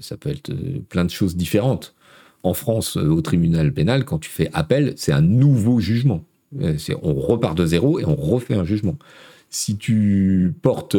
ça 0.00 0.16
peut 0.16 0.30
être 0.30 0.50
plein 0.88 1.04
de 1.04 1.10
choses 1.10 1.36
différentes. 1.36 1.94
En 2.42 2.54
France, 2.54 2.96
au 2.96 3.20
tribunal 3.20 3.72
pénal, 3.72 4.04
quand 4.04 4.18
tu 4.18 4.30
fais 4.30 4.50
appel, 4.54 4.94
c'est 4.96 5.12
un 5.12 5.20
nouveau 5.20 5.78
jugement. 5.78 6.24
On 7.02 7.14
repart 7.14 7.56
de 7.56 7.66
zéro 7.66 8.00
et 8.00 8.06
on 8.06 8.16
refait 8.16 8.54
un 8.54 8.64
jugement. 8.64 8.96
Si 9.50 9.76
tu 9.76 10.54
portes, 10.62 10.96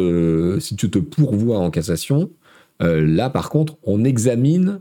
si 0.60 0.76
tu 0.76 0.88
te 0.88 0.98
pourvois 0.98 1.58
en 1.58 1.70
cassation, 1.70 2.30
là, 2.80 3.28
par 3.28 3.50
contre, 3.50 3.76
on 3.82 4.04
examine 4.04 4.80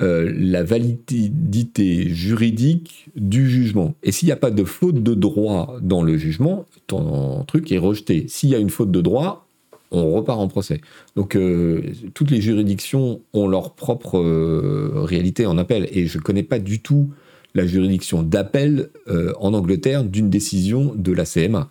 euh, 0.00 0.32
la 0.36 0.64
validité 0.64 2.08
juridique 2.08 3.10
du 3.14 3.48
jugement. 3.48 3.94
Et 4.02 4.10
s'il 4.10 4.26
n'y 4.26 4.32
a 4.32 4.36
pas 4.36 4.50
de 4.50 4.64
faute 4.64 5.00
de 5.04 5.14
droit 5.14 5.76
dans 5.82 6.02
le 6.02 6.16
jugement, 6.16 6.66
ton 6.88 7.44
truc 7.44 7.70
est 7.70 7.78
rejeté. 7.78 8.24
S'il 8.26 8.48
y 8.48 8.56
a 8.56 8.58
une 8.58 8.70
faute 8.70 8.90
de 8.90 9.00
droit, 9.00 9.43
on 9.90 10.12
repart 10.12 10.38
en 10.38 10.48
procès. 10.48 10.80
Donc 11.16 11.36
euh, 11.36 11.82
toutes 12.14 12.30
les 12.30 12.40
juridictions 12.40 13.20
ont 13.32 13.46
leur 13.46 13.74
propre 13.74 14.18
euh, 14.18 14.92
réalité 14.96 15.46
en 15.46 15.58
appel. 15.58 15.88
Et 15.92 16.06
je 16.06 16.18
ne 16.18 16.22
connais 16.22 16.42
pas 16.42 16.58
du 16.58 16.80
tout 16.80 17.10
la 17.54 17.66
juridiction 17.66 18.24
d'appel 18.24 18.90
en 19.38 19.54
Angleterre 19.54 20.02
d'une 20.02 20.28
décision 20.28 20.92
de 20.96 21.12
la 21.12 21.24
CMA. 21.24 21.68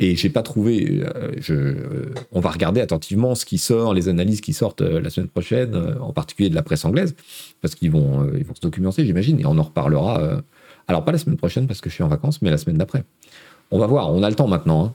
Et 0.00 0.16
j'ai 0.16 0.30
pas 0.30 0.42
trouvé. 0.42 1.02
Euh, 1.04 1.32
je, 1.38 1.54
euh, 1.54 2.14
on 2.32 2.40
va 2.40 2.50
regarder 2.50 2.80
attentivement 2.80 3.34
ce 3.34 3.44
qui 3.44 3.58
sort, 3.58 3.92
les 3.92 4.08
analyses 4.08 4.40
qui 4.40 4.54
sortent 4.54 4.80
euh, 4.80 4.98
la 4.98 5.10
semaine 5.10 5.28
prochaine, 5.28 5.76
en 6.00 6.12
particulier 6.14 6.48
de 6.48 6.54
la 6.54 6.62
presse 6.62 6.86
anglaise, 6.86 7.14
parce 7.60 7.74
qu'ils 7.74 7.90
vont, 7.90 8.22
vont 8.22 8.54
se 8.54 8.62
documenter, 8.62 9.04
j'imagine, 9.04 9.38
et 9.38 9.46
on 9.46 9.58
en 9.58 9.62
reparlera. 9.62 10.42
alors 10.88 11.04
pas 11.04 11.12
la 11.12 11.18
semaine 11.18 11.36
prochaine 11.36 11.66
parce 11.66 11.82
que 11.82 11.90
je 11.90 11.94
suis 11.94 12.02
en 12.02 12.08
vacances, 12.08 12.40
mais 12.40 12.50
la 12.50 12.56
semaine 12.56 12.78
d'après. 12.78 13.04
On 13.70 13.78
va 13.78 13.86
voir. 13.86 14.12
On 14.12 14.22
a 14.22 14.30
le 14.30 14.34
temps 14.34 14.48
maintenant. 14.48 14.86
Hein. 14.86 14.94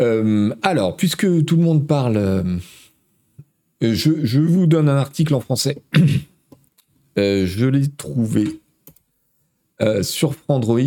Euh, 0.00 0.54
alors, 0.62 0.96
puisque 0.96 1.44
tout 1.44 1.56
le 1.56 1.62
monde 1.62 1.86
parle, 1.86 2.16
euh, 2.16 2.44
je, 3.82 4.40
vous 4.40 4.66
donne 4.66 4.88
un 4.88 4.96
article 4.96 5.34
en 5.34 5.40
français. 5.40 5.82
Euh, 7.18 7.44
je 7.44 7.66
l'ai 7.66 7.88
trouvé 7.88 8.60
sur 10.02 10.32
Android. 10.46 10.78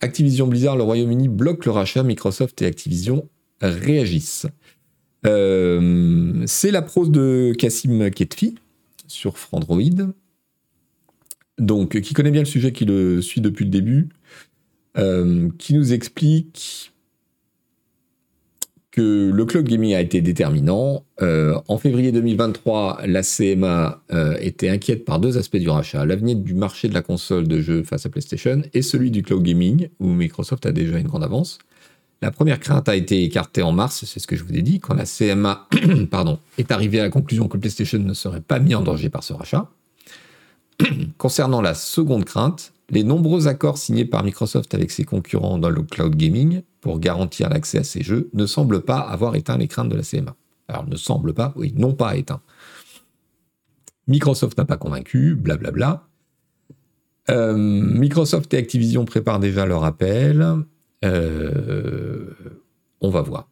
Activision 0.00 0.48
Blizzard, 0.48 0.76
le 0.76 0.82
Royaume-Uni 0.82 1.28
bloque 1.28 1.64
le 1.66 1.70
rachat. 1.70 2.02
Microsoft 2.02 2.60
et 2.60 2.66
Activision 2.66 3.28
réagissent. 3.60 4.46
C'est 5.22 6.70
la 6.72 6.82
prose 6.82 7.12
de 7.12 7.54
Kassim 7.56 8.10
Ketfi 8.10 8.56
sur 9.06 9.36
Android. 9.52 9.80
Donc, 11.58 12.00
qui 12.00 12.12
connaît 12.12 12.32
bien 12.32 12.42
le 12.42 12.46
sujet, 12.46 12.72
qui 12.72 12.84
le 12.84 13.22
suit 13.22 13.40
depuis 13.40 13.64
le 13.64 13.70
début, 13.70 14.08
qui 15.58 15.74
nous 15.74 15.92
explique 15.92 16.92
le 19.02 19.44
cloud 19.44 19.66
gaming 19.66 19.94
a 19.94 20.00
été 20.00 20.20
déterminant. 20.20 21.04
Euh, 21.22 21.58
en 21.68 21.78
février 21.78 22.12
2023, 22.12 23.00
la 23.06 23.22
CMA 23.22 24.02
euh, 24.12 24.36
était 24.40 24.68
inquiète 24.68 25.04
par 25.04 25.20
deux 25.20 25.38
aspects 25.38 25.56
du 25.56 25.68
rachat 25.68 26.04
l'avenir 26.04 26.36
du 26.36 26.54
marché 26.54 26.88
de 26.88 26.94
la 26.94 27.02
console 27.02 27.48
de 27.48 27.60
jeux 27.60 27.82
face 27.82 28.06
à 28.06 28.08
PlayStation 28.08 28.62
et 28.74 28.82
celui 28.82 29.10
du 29.10 29.22
cloud 29.22 29.42
gaming, 29.42 29.88
où 30.00 30.08
Microsoft 30.08 30.66
a 30.66 30.72
déjà 30.72 30.98
une 30.98 31.06
grande 31.06 31.24
avance. 31.24 31.58
La 32.20 32.30
première 32.30 32.58
crainte 32.58 32.88
a 32.88 32.96
été 32.96 33.22
écartée 33.22 33.62
en 33.62 33.72
mars, 33.72 34.04
c'est 34.04 34.18
ce 34.18 34.26
que 34.26 34.36
je 34.36 34.42
vous 34.42 34.54
ai 34.54 34.62
dit, 34.62 34.80
quand 34.80 34.94
la 34.94 35.04
CMA 35.04 35.68
pardon, 36.10 36.38
est 36.58 36.72
arrivée 36.72 36.98
à 37.00 37.04
la 37.04 37.10
conclusion 37.10 37.46
que 37.46 37.56
PlayStation 37.56 37.98
ne 37.98 38.14
serait 38.14 38.40
pas 38.40 38.58
mis 38.58 38.74
en 38.74 38.82
danger 38.82 39.08
par 39.08 39.22
ce 39.22 39.32
rachat. 39.32 39.70
Concernant 41.18 41.60
la 41.60 41.74
seconde 41.74 42.24
crainte, 42.24 42.72
les 42.90 43.04
nombreux 43.04 43.48
accords 43.48 43.78
signés 43.78 44.04
par 44.04 44.24
Microsoft 44.24 44.74
avec 44.74 44.90
ses 44.90 45.04
concurrents 45.04 45.58
dans 45.58 45.70
le 45.70 45.82
cloud 45.82 46.16
gaming 46.16 46.62
pour 46.80 47.00
garantir 47.00 47.48
l'accès 47.48 47.78
à 47.78 47.84
ces 47.84 48.02
jeux 48.02 48.30
ne 48.32 48.46
semblent 48.46 48.82
pas 48.82 48.98
avoir 48.98 49.34
éteint 49.34 49.58
les 49.58 49.68
craintes 49.68 49.88
de 49.88 49.96
la 49.96 50.02
CMA. 50.02 50.36
Alors, 50.68 50.86
ne 50.86 50.96
semble 50.96 51.34
pas, 51.34 51.52
oui, 51.56 51.72
non 51.76 51.94
pas 51.94 52.16
éteint. 52.16 52.42
Microsoft 54.06 54.56
n'a 54.58 54.64
pas 54.64 54.76
convaincu, 54.76 55.34
blablabla. 55.34 56.08
Euh, 57.30 57.54
Microsoft 57.56 58.52
et 58.54 58.58
Activision 58.58 59.04
préparent 59.04 59.40
déjà 59.40 59.66
leur 59.66 59.84
appel. 59.84 60.46
Euh, 61.04 62.30
on 63.00 63.10
va 63.10 63.22
voir. 63.22 63.48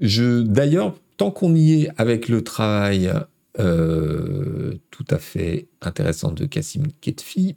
D'ailleurs, 0.00 0.94
tant 1.16 1.30
qu'on 1.30 1.54
y 1.54 1.82
est 1.82 1.90
avec 1.96 2.28
le 2.28 2.42
travail 2.42 3.12
euh, 3.58 4.72
tout 4.90 5.04
à 5.10 5.18
fait 5.18 5.68
intéressant 5.82 6.32
de 6.32 6.46
Kassim 6.46 6.84
Ketfi, 7.00 7.56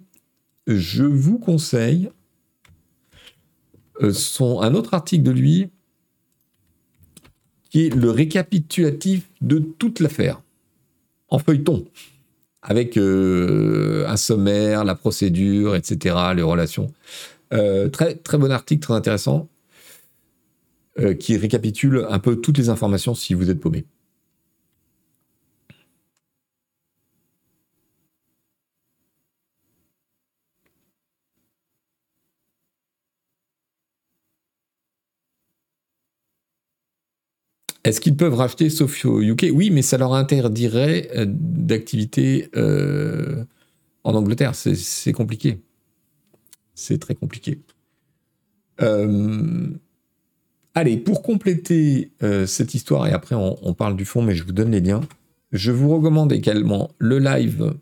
je 0.68 1.04
vous 1.04 1.40
conseille 1.40 2.10
son, 4.12 4.62
un 4.62 4.74
autre 4.74 4.94
article 4.94 5.24
de 5.24 5.32
lui 5.32 5.70
qui 7.70 7.88
est 7.88 7.96
le 7.96 8.10
récapitulatif 8.10 9.30
de 9.42 9.60
toute 9.60 10.00
l'affaire 10.00 10.42
en 11.30 11.40
feuilleton 11.40 11.86
avec 12.62 12.98
euh, 12.98 14.06
un 14.08 14.18
sommaire, 14.18 14.84
la 14.84 14.96
procédure, 14.96 15.76
etc., 15.76 16.16
les 16.36 16.42
relations. 16.42 16.88
Euh, 17.54 17.90
très, 17.90 18.16
très 18.16 18.40
bon 18.40 18.52
article, 18.52 18.82
très 18.82 18.96
intéressant, 18.96 19.48
qui 21.20 21.36
récapitule 21.36 22.08
un 22.10 22.20
peu 22.20 22.38
toutes 22.38 22.58
les 22.58 22.70
informations 22.70 23.14
si 23.14 23.34
vous 23.34 23.50
êtes 23.50 23.60
paumé. 23.60 23.86
Est-ce 37.86 38.02
qu'ils 38.02 38.18
peuvent 38.18 38.34
racheter 38.34 38.72
sauf 38.72 39.06
au 39.06 39.22
UK 39.22 39.46
Oui, 39.54 39.70
mais 39.70 39.84
ça 39.84 40.00
leur 40.00 40.16
interdirait 40.16 41.08
euh, 41.16 41.26
d'activité 41.28 42.50
euh, 42.56 43.46
en 44.04 44.16
Angleterre. 44.16 44.56
C'est 44.56 45.14
compliqué. 45.14 45.62
C'est 46.74 46.98
très 46.98 47.14
compliqué. 47.14 47.62
Euh, 48.82 49.68
allez, 50.74 50.98
pour 50.98 51.22
compléter 51.22 52.12
cette 52.48 52.74
histoire, 52.74 53.08
et 53.08 53.12
après 53.14 53.36
on, 53.36 53.74
parle 53.76 53.96
du 53.96 54.04
fond, 54.04 54.22
mais 54.24 54.36
je 54.36 54.44
vous 54.44 54.52
donne 54.52 54.72
les 54.72 54.82
liens, 54.82 55.02
je 55.52 55.72
vous 55.72 55.96
recommande 55.96 56.34
également 56.34 56.90
le 56.98 57.20
live 57.20 57.74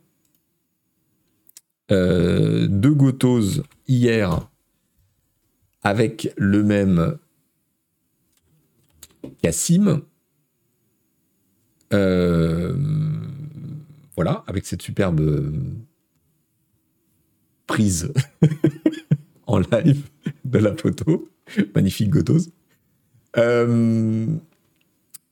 de 1.90 2.90
Gotos 2.90 3.64
hier 3.88 4.48
avec 5.82 6.32
le 6.38 6.62
même 6.64 7.18
Cassim. 9.42 10.02
Euh, 11.94 12.76
voilà, 14.16 14.44
avec 14.48 14.66
cette 14.66 14.82
superbe 14.82 15.54
prise 17.68 18.12
en 19.48 19.60
live 19.60 20.10
de 20.46 20.60
la 20.60 20.76
photo. 20.76 21.30
Magnifique 21.76 22.10
Gotos. 22.10 22.50
Euh, 23.38 24.28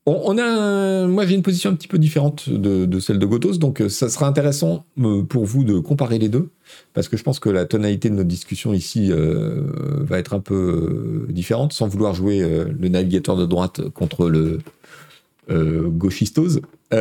on, 0.06 0.38
a, 0.38 1.06
moi 1.08 1.26
j'ai 1.28 1.36
une 1.36 1.44
position 1.44 1.70
un 1.70 1.76
petit 1.76 1.88
peu 1.88 2.00
différente 2.00 2.50
de, 2.50 3.00
celle 3.00 3.20
de 3.20 3.26
Gotos, 3.26 3.60
donc 3.60 3.82
euh, 3.82 3.90
ça 3.90 4.10
sera 4.10 4.28
intéressant 4.28 4.86
euh, 5.00 5.22
pour 5.24 5.46
vous 5.46 5.64
de 5.64 5.78
comparer 5.80 6.18
les 6.18 6.30
deux, 6.30 6.50
parce 6.94 7.08
que 7.08 7.18
je 7.18 7.24
pense 7.24 7.40
que 7.40 7.50
la 7.50 7.66
tonalité 7.66 8.10
de 8.10 8.16
notre 8.16 8.28
discussion 8.28 8.74
ici 8.74 9.12
euh, 9.12 9.62
va 10.00 10.18
être 10.18 10.34
un 10.34 10.40
peu 10.40 11.28
différente, 11.30 11.74
sans 11.74 11.88
vouloir 11.88 12.16
jouer 12.16 12.40
le 12.40 12.88
navigateur 12.88 13.38
de 13.38 13.46
droite 13.46 13.90
contre 13.90 14.28
le 14.30 14.60
gauchistose. 15.90 16.62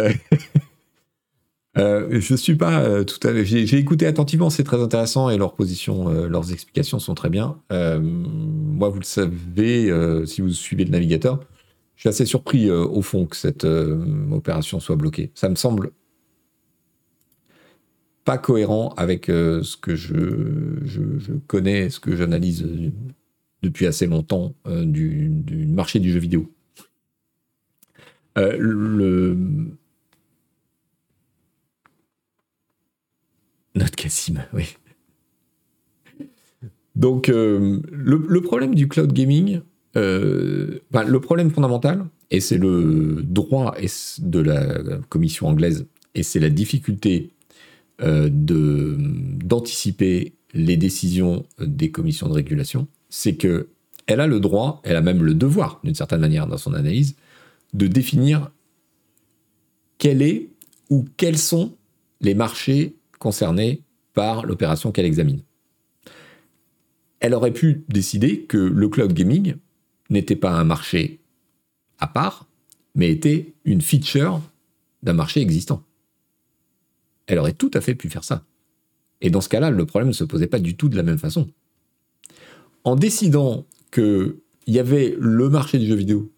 je 1.76 2.34
suis 2.36 2.56
pas 2.56 3.04
tout 3.04 3.26
à. 3.26 3.44
J'ai 3.44 3.78
écouté 3.78 4.06
attentivement, 4.06 4.50
c'est 4.50 4.64
très 4.64 4.82
intéressant 4.82 5.30
et 5.30 5.38
leurs 5.38 5.54
positions, 5.54 6.08
leurs 6.28 6.52
explications 6.52 6.98
sont 6.98 7.14
très 7.14 7.30
bien. 7.30 7.56
moi, 7.70 8.90
vous 8.90 8.98
le 8.98 9.04
savez, 9.04 9.90
si 10.26 10.42
vous 10.42 10.50
suivez 10.50 10.84
le 10.84 10.90
navigateur, 10.90 11.40
je 12.00 12.04
suis 12.04 12.08
assez 12.08 12.24
surpris 12.24 12.70
euh, 12.70 12.82
au 12.86 13.02
fond 13.02 13.26
que 13.26 13.36
cette 13.36 13.66
euh, 13.66 14.30
opération 14.30 14.80
soit 14.80 14.96
bloquée. 14.96 15.32
Ça 15.34 15.50
me 15.50 15.54
semble 15.54 15.92
pas 18.24 18.38
cohérent 18.38 18.94
avec 18.96 19.28
euh, 19.28 19.62
ce 19.62 19.76
que 19.76 19.96
je, 19.96 20.10
connais, 21.46 21.90
ce 21.90 22.00
que 22.00 22.16
j'analyse 22.16 22.66
depuis 23.62 23.86
assez 23.86 24.06
longtemps 24.06 24.54
du, 24.64 25.66
marché 25.68 25.98
du 25.98 26.10
jeu 26.10 26.20
vidéo. 26.20 26.50
le 28.36 29.36
Note 33.74 33.94
Cassim, 33.94 34.38
oui. 34.54 34.74
Donc, 36.96 37.28
le, 37.28 38.40
problème 38.40 38.74
du 38.74 38.88
cloud 38.88 39.12
gaming, 39.12 39.60
le 39.94 41.18
problème 41.18 41.50
fondamental, 41.50 42.06
et 42.30 42.40
c'est 42.40 42.58
le 42.58 43.22
droit 43.22 43.74
de 44.18 44.40
la 44.40 44.98
commission 45.08 45.48
anglaise, 45.48 45.86
et 46.14 46.22
c'est 46.22 46.40
la 46.40 46.50
difficulté 46.50 47.30
d'anticiper 49.42 50.34
les 50.54 50.76
décisions 50.76 51.44
des 51.60 51.90
commissions 51.90 52.28
de 52.28 52.34
régulation, 52.34 52.88
c'est 53.08 53.36
que 53.36 53.68
elle 54.06 54.20
a 54.20 54.26
le 54.26 54.40
droit, 54.40 54.80
elle 54.84 54.96
a 54.96 55.02
même 55.02 55.22
le 55.22 55.34
devoir, 55.34 55.80
d'une 55.84 55.94
certaine 55.94 56.20
manière, 56.20 56.48
dans 56.48 56.56
son 56.56 56.74
analyse, 56.74 57.14
de 57.74 57.86
définir 57.86 58.50
quel 59.98 60.22
est 60.22 60.48
ou 60.88 61.04
quels 61.16 61.38
sont 61.38 61.76
les 62.20 62.34
marchés 62.34 62.96
concernés 63.20 63.82
par 64.12 64.44
l'opération 64.46 64.90
qu'elle 64.90 65.04
examine. 65.04 65.42
Elle 67.20 67.34
aurait 67.34 67.52
pu 67.52 67.84
décider 67.88 68.40
que 68.40 68.56
le 68.56 68.88
cloud 68.88 69.12
gaming 69.12 69.54
n'était 70.10 70.36
pas 70.36 70.52
un 70.52 70.64
marché 70.64 71.20
à 71.98 72.06
part, 72.06 72.46
mais 72.94 73.10
était 73.10 73.54
une 73.64 73.80
feature 73.80 74.40
d'un 75.02 75.12
marché 75.12 75.40
existant. 75.40 75.82
Elle 77.26 77.38
aurait 77.38 77.52
tout 77.52 77.70
à 77.74 77.80
fait 77.80 77.94
pu 77.94 78.10
faire 78.10 78.24
ça. 78.24 78.44
Et 79.20 79.30
dans 79.30 79.40
ce 79.40 79.48
cas-là, 79.48 79.70
le 79.70 79.86
problème 79.86 80.08
ne 80.08 80.14
se 80.14 80.24
posait 80.24 80.46
pas 80.46 80.58
du 80.58 80.76
tout 80.76 80.88
de 80.88 80.96
la 80.96 81.02
même 81.02 81.18
façon. 81.18 81.48
En 82.84 82.96
décidant 82.96 83.66
qu'il 83.92 84.36
y 84.66 84.78
avait 84.78 85.14
le 85.18 85.48
marché 85.48 85.78
du 85.78 85.86
jeu 85.86 85.94
vidéo 85.94 86.32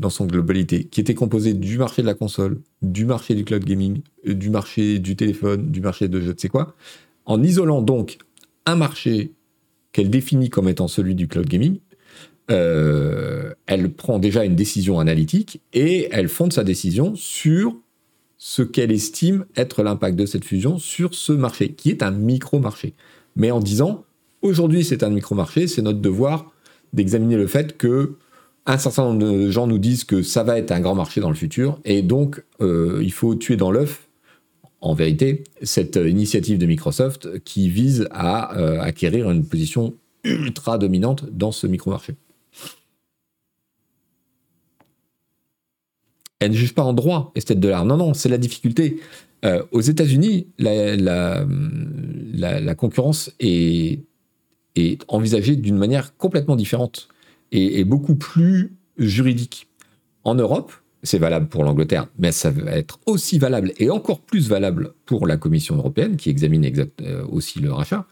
dans 0.00 0.10
son 0.10 0.26
globalité, 0.26 0.84
qui 0.84 1.00
était 1.00 1.14
composé 1.14 1.54
du 1.54 1.78
marché 1.78 2.02
de 2.02 2.06
la 2.06 2.14
console, 2.14 2.60
du 2.82 3.04
marché 3.04 3.36
du 3.36 3.44
cloud 3.44 3.64
gaming, 3.64 4.02
du 4.26 4.50
marché 4.50 4.98
du 4.98 5.14
téléphone, 5.14 5.70
du 5.70 5.80
marché 5.80 6.08
de 6.08 6.20
je 6.20 6.32
ne 6.32 6.36
sais 6.36 6.48
quoi, 6.48 6.74
en 7.26 7.42
isolant 7.42 7.80
donc 7.80 8.18
un 8.66 8.74
marché 8.74 9.32
qu'elle 9.92 10.10
définit 10.10 10.50
comme 10.50 10.68
étant 10.68 10.88
celui 10.88 11.14
du 11.14 11.28
cloud 11.28 11.46
gaming, 11.46 11.78
euh, 12.50 13.52
elle 13.66 13.92
prend 13.92 14.18
déjà 14.18 14.44
une 14.44 14.54
décision 14.54 15.00
analytique 15.00 15.60
et 15.72 16.08
elle 16.10 16.28
fonde 16.28 16.52
sa 16.52 16.64
décision 16.64 17.14
sur 17.16 17.74
ce 18.36 18.62
qu'elle 18.62 18.92
estime 18.92 19.46
être 19.56 19.82
l'impact 19.82 20.16
de 20.16 20.26
cette 20.26 20.44
fusion 20.44 20.78
sur 20.78 21.14
ce 21.14 21.32
marché, 21.32 21.72
qui 21.72 21.90
est 21.90 22.02
un 22.02 22.10
micro-marché. 22.10 22.92
Mais 23.36 23.50
en 23.50 23.60
disant, 23.60 24.04
aujourd'hui 24.42 24.84
c'est 24.84 25.02
un 25.02 25.10
micro-marché, 25.10 25.66
c'est 25.66 25.82
notre 25.82 26.00
devoir 26.00 26.52
d'examiner 26.92 27.36
le 27.36 27.46
fait 27.46 27.76
que 27.76 28.16
un 28.66 28.78
certain 28.78 29.04
nombre 29.04 29.18
de 29.18 29.50
gens 29.50 29.66
nous 29.66 29.78
disent 29.78 30.04
que 30.04 30.22
ça 30.22 30.42
va 30.42 30.58
être 30.58 30.72
un 30.72 30.80
grand 30.80 30.94
marché 30.94 31.20
dans 31.20 31.28
le 31.28 31.34
futur, 31.34 31.78
et 31.84 32.02
donc 32.02 32.42
euh, 32.60 33.00
il 33.02 33.12
faut 33.12 33.34
tuer 33.34 33.56
dans 33.56 33.70
l'œuf, 33.70 34.08
en 34.80 34.94
vérité, 34.94 35.44
cette 35.62 35.96
initiative 35.96 36.58
de 36.58 36.66
Microsoft 36.66 37.42
qui 37.44 37.70
vise 37.70 38.06
à 38.10 38.58
euh, 38.58 38.80
acquérir 38.80 39.30
une 39.30 39.46
position 39.46 39.94
ultra 40.24 40.76
dominante 40.76 41.24
dans 41.30 41.52
ce 41.52 41.66
micro-marché. 41.66 42.14
Elle 46.44 46.52
ne 46.52 46.56
juge 46.56 46.74
pas 46.74 46.82
en 46.82 46.92
droit, 46.92 47.32
Esthète 47.34 47.58
de 47.58 47.68
l'art. 47.68 47.84
Non, 47.86 47.96
non, 47.96 48.12
c'est 48.14 48.28
la 48.28 48.38
difficulté. 48.38 49.00
Euh, 49.44 49.62
aux 49.72 49.80
États-Unis, 49.80 50.46
la, 50.58 51.44
concurrence 52.76 53.32
est, 53.40 54.00
envisagée 55.08 55.56
d'une 55.56 55.76
manière 55.76 56.16
complètement 56.16 56.56
différente 56.56 57.08
et, 57.50 57.84
beaucoup 57.84 58.14
plus 58.14 58.74
juridique. 58.98 59.68
En 60.22 60.34
Europe, 60.34 60.72
c'est 61.02 61.18
valable 61.18 61.48
pour 61.48 61.64
l'Angleterre, 61.64 62.08
mais 62.18 62.32
ça 62.32 62.50
va 62.50 62.72
être 62.72 62.98
aussi 63.06 63.38
valable 63.38 63.72
et 63.78 63.90
encore 63.90 64.20
plus 64.20 64.48
valable 64.48 64.92
pour 65.06 65.26
la 65.26 65.36
Commission 65.36 65.76
européenne 65.76 66.16
qui 66.16 66.30
examine 66.30 66.70
euh, 67.02 67.26
aussi 67.30 67.60
le 67.60 67.72
rachat. 67.72 68.06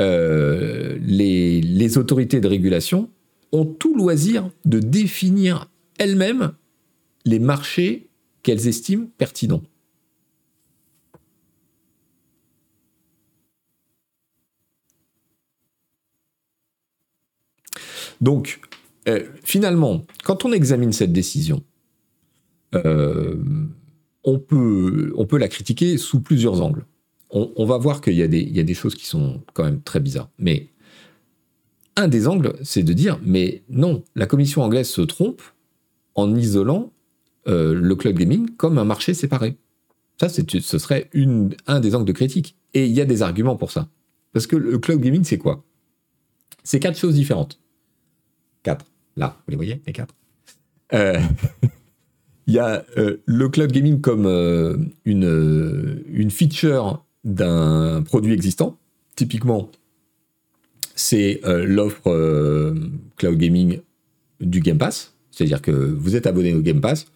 Euh, 0.00 0.98
les 1.00 1.98
autorités 1.98 2.40
de 2.40 2.48
régulation 2.48 3.10
ont 3.52 3.66
tout 3.66 3.94
loisir 3.94 4.48
de 4.64 4.78
définir 4.78 5.68
elles-mêmes 5.98 6.52
les 7.24 7.38
marchés 7.38 8.08
qu'elles 8.42 8.66
estiment 8.68 9.06
pertinents. 9.18 9.62
Donc, 18.20 18.60
euh, 19.08 19.26
finalement, 19.42 20.02
quand 20.22 20.44
on 20.44 20.52
examine 20.52 20.92
cette 20.92 21.12
décision, 21.12 21.62
euh, 22.74 23.36
on, 24.22 24.38
peut, 24.38 25.12
on 25.16 25.26
peut 25.26 25.38
la 25.38 25.48
critiquer 25.48 25.98
sous 25.98 26.20
plusieurs 26.20 26.62
angles. 26.62 26.86
On, 27.34 27.64
va 27.64 27.78
voir 27.78 28.02
qu'il 28.02 28.12
y, 28.12 28.18
y, 28.18 28.60
a 28.60 28.62
des 28.62 28.74
choses 28.74 28.94
qui 28.94 29.06
sont 29.06 29.40
quand 29.54 29.64
même 29.64 29.80
très 29.80 30.00
bizarres. 30.00 30.28
Mais 30.38 30.68
un 31.96 32.06
des 32.06 32.28
angles, 32.28 32.52
c'est 32.62 32.82
de 32.82 32.92
dire, 32.92 33.18
mais 33.24 33.62
non, 33.70 34.04
la 34.14 34.26
commission 34.26 34.62
anglaise 34.62 34.90
se 34.90 35.00
trompe 35.00 35.40
en 36.14 36.36
isolant 36.36 36.92
euh, 37.48 37.74
le 37.74 37.94
cloud 37.96 38.16
gaming 38.16 38.50
comme 38.56 38.78
un 38.78 38.84
marché 38.84 39.14
séparé. 39.14 39.56
Ça, 40.20 40.28
ce 40.28 40.78
serait 40.78 41.10
un 41.66 41.80
des 41.80 41.94
angles 41.94 42.06
de 42.06 42.12
critique. 42.12 42.56
Et 42.74 42.86
il 42.86 42.92
y 42.92 43.00
a 43.00 43.04
des 43.04 43.22
arguments 43.22 43.56
pour 43.56 43.70
ça. 43.70 43.88
Parce 44.32 44.46
que 44.46 44.56
le 44.56 44.78
cloud 44.78 45.00
gaming, 45.00 45.24
c'est 45.24 45.38
quoi? 45.38 45.64
C'est 46.62 46.80
quatre 46.80 46.96
choses 46.96 47.14
différentes. 47.14 47.58
Quatre. 48.62 48.86
Là, 49.16 49.36
vous 49.46 49.50
les 49.50 49.56
voyez, 49.56 49.82
les 49.86 49.92
quatre? 49.92 50.14
Euh, 50.94 51.20
il 52.46 52.54
y 52.54 52.58
a 52.58 52.84
euh, 52.96 53.18
le 53.26 53.48
cloud 53.48 53.72
gaming 53.72 54.00
comme 54.00 54.26
une 55.04 56.30
feature 56.30 57.04
d'un 57.24 58.02
produit 58.02 58.32
existant. 58.32 58.78
Typiquement, 59.16 59.70
c'est 60.94 61.40
l'offre 61.44 62.74
cloud 63.16 63.36
gaming 63.36 63.80
du 64.40 64.60
Game 64.60 64.78
Pass. 64.78 65.14
C'est-à-dire 65.30 65.62
que 65.62 65.70
vous 65.70 66.14
êtes 66.14 66.26
abonné 66.26 66.54
au 66.54 66.60
Game 66.60 66.80
Pass, 66.80 67.06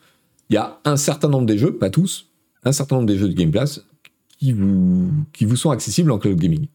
il 0.50 0.54
y 0.54 0.56
a 0.56 0.80
un 0.84 0.96
certain 0.96 1.28
nombre 1.28 1.46
des 1.46 1.58
jeux, 1.58 1.76
pas 1.76 1.90
tous, 1.90 2.28
un 2.64 2.72
certain 2.72 2.96
nombre 2.96 3.08
des 3.08 3.16
jeux 3.16 3.28
de 3.28 3.34
Game 3.34 3.50
Pass 3.50 3.84
qui 4.38 4.52
vous, 4.52 5.10
qui 5.32 5.44
vous 5.44 5.56
sont 5.56 5.70
accessibles 5.70 6.10
en 6.10 6.18
cloud 6.18 6.38
gaming. 6.38 6.66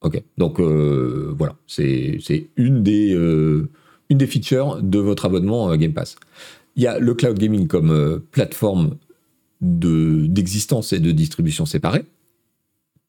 Ok, 0.00 0.22
donc 0.36 0.60
euh, 0.60 1.34
voilà, 1.36 1.56
c'est 1.66 2.20
une, 2.56 2.82
des 2.84 3.14
euh, 3.14 3.68
une 4.10 4.18
des 4.18 4.28
features 4.28 4.80
de 4.80 4.98
votre 4.98 5.24
abonnement 5.24 5.74
Game 5.76 5.92
Pass. 5.92 6.16
Il 6.76 6.82
y 6.82 6.86
a 6.86 7.00
le 7.00 7.14
cloud 7.14 7.36
gaming 7.38 7.66
comme 7.66 7.90
euh, 7.90 8.18
plateforme 8.30 8.96
d'existence 9.60 10.92
et 10.92 11.00
de 11.00 11.10
distribution 11.10 11.66
séparée. 11.66 12.04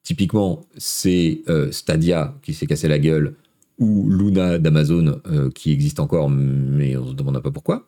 Typiquement, 0.01 0.65
c'est 0.77 1.43
Stadia 1.69 2.35
qui 2.41 2.55
s'est 2.55 2.65
cassé 2.65 2.87
la 2.87 2.97
gueule 2.97 3.35
ou 3.77 4.09
Luna 4.09 4.57
d'Amazon 4.57 5.21
qui 5.53 5.71
existe 5.71 5.99
encore, 5.99 6.27
mais 6.31 6.97
on 6.97 7.09
se 7.09 7.13
demande 7.13 7.39
pas 7.43 7.51
pourquoi. 7.51 7.87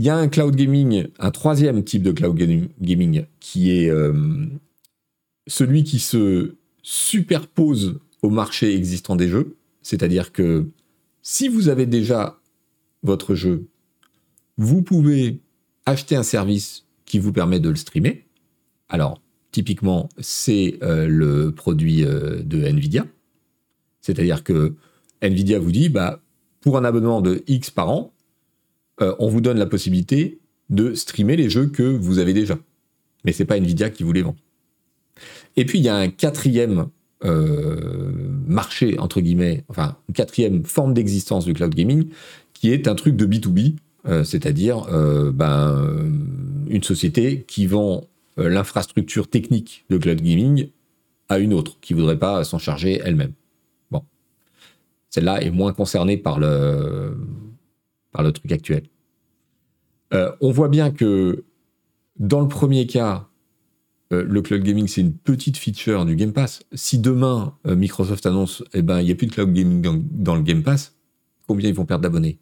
Il 0.00 0.04
y 0.04 0.08
a 0.08 0.16
un 0.16 0.28
cloud 0.28 0.56
gaming, 0.56 1.08
un 1.18 1.30
troisième 1.30 1.84
type 1.84 2.02
de 2.02 2.12
cloud 2.12 2.34
gaming, 2.80 3.26
qui 3.38 3.70
est 3.70 3.90
euh, 3.90 4.46
celui 5.46 5.84
qui 5.84 5.98
se 5.98 6.54
superpose 6.82 8.00
au 8.22 8.30
marché 8.30 8.74
existant 8.74 9.14
des 9.14 9.28
jeux. 9.28 9.58
C'est-à-dire 9.82 10.32
que 10.32 10.70
si 11.20 11.48
vous 11.48 11.68
avez 11.68 11.84
déjà 11.84 12.40
votre 13.02 13.34
jeu, 13.34 13.66
vous 14.56 14.80
pouvez 14.80 15.42
acheter 15.84 16.16
un 16.16 16.22
service 16.22 16.86
qui 17.04 17.18
vous 17.18 17.34
permet 17.34 17.60
de 17.60 17.68
le 17.68 17.76
streamer. 17.76 18.24
Alors, 18.88 19.20
typiquement, 19.52 20.08
c'est 20.18 20.78
euh, 20.82 21.08
le 21.08 21.52
produit 21.52 22.06
euh, 22.06 22.42
de 22.42 22.64
Nvidia. 22.64 23.04
C'est-à-dire 24.00 24.44
que 24.44 24.76
Nvidia 25.20 25.58
vous 25.58 25.72
dit, 25.72 25.90
bah, 25.90 26.22
pour 26.62 26.78
un 26.78 26.86
abonnement 26.86 27.20
de 27.20 27.42
X 27.46 27.68
par 27.68 27.90
an, 27.90 28.14
euh, 29.02 29.14
on 29.18 29.28
vous 29.28 29.40
donne 29.40 29.58
la 29.58 29.66
possibilité 29.66 30.40
de 30.68 30.94
streamer 30.94 31.36
les 31.36 31.50
jeux 31.50 31.66
que 31.66 31.82
vous 31.82 32.18
avez 32.18 32.34
déjà. 32.34 32.58
Mais 33.24 33.32
c'est 33.32 33.44
pas 33.44 33.56
Nvidia 33.56 33.90
qui 33.90 34.02
vous 34.02 34.12
les 34.12 34.22
vend. 34.22 34.36
Et 35.56 35.64
puis 35.64 35.78
il 35.78 35.84
y 35.84 35.88
a 35.88 35.96
un 35.96 36.08
quatrième 36.08 36.86
euh, 37.24 38.12
marché, 38.46 38.98
entre 38.98 39.20
guillemets, 39.20 39.64
enfin, 39.68 39.96
une 40.08 40.14
quatrième 40.14 40.64
forme 40.64 40.94
d'existence 40.94 41.44
du 41.44 41.52
cloud 41.52 41.74
gaming, 41.74 42.08
qui 42.52 42.70
est 42.70 42.88
un 42.88 42.94
truc 42.94 43.16
de 43.16 43.26
B2B, 43.26 43.76
euh, 44.06 44.24
c'est-à-dire 44.24 44.86
ben, 45.34 46.10
une 46.68 46.82
société 46.82 47.44
qui 47.46 47.66
vend 47.66 48.04
l'infrastructure 48.36 49.28
technique 49.28 49.84
de 49.90 49.98
cloud 49.98 50.20
gaming 50.22 50.68
à 51.28 51.38
une 51.38 51.52
autre, 51.52 51.78
qui 51.80 51.94
voudrait 51.94 52.18
pas 52.18 52.42
s'en 52.44 52.58
charger 52.58 53.00
elle-même. 53.04 53.32
Bon. 53.90 54.02
Celle-là 55.10 55.42
est 55.42 55.50
moins 55.50 55.72
concernée 55.72 56.16
par 56.16 56.38
le, 56.38 57.16
par 58.12 58.22
le 58.22 58.32
truc 58.32 58.52
actuel. 58.52 58.84
Euh, 60.12 60.32
on 60.40 60.50
voit 60.50 60.68
bien 60.68 60.90
que 60.90 61.44
dans 62.18 62.40
le 62.40 62.48
premier 62.48 62.86
cas, 62.86 63.28
euh, 64.12 64.24
le 64.24 64.42
cloud 64.42 64.62
gaming, 64.62 64.88
c'est 64.88 65.00
une 65.00 65.14
petite 65.14 65.56
feature 65.56 66.04
du 66.04 66.16
Game 66.16 66.32
Pass. 66.32 66.62
Si 66.72 66.98
demain, 66.98 67.56
euh, 67.66 67.76
Microsoft 67.76 68.26
annonce, 68.26 68.64
eh 68.74 68.82
ben, 68.82 69.02
n'y 69.02 69.12
a 69.12 69.14
plus 69.14 69.28
de 69.28 69.32
cloud 69.32 69.52
gaming 69.52 69.80
dans, 70.10 70.34
le 70.34 70.42
Game 70.42 70.62
Pass, 70.62 70.96
combien 71.46 71.68
ils 71.68 71.74
vont 71.74 71.86
perdre 71.86 72.02
d'abonnés? 72.02 72.38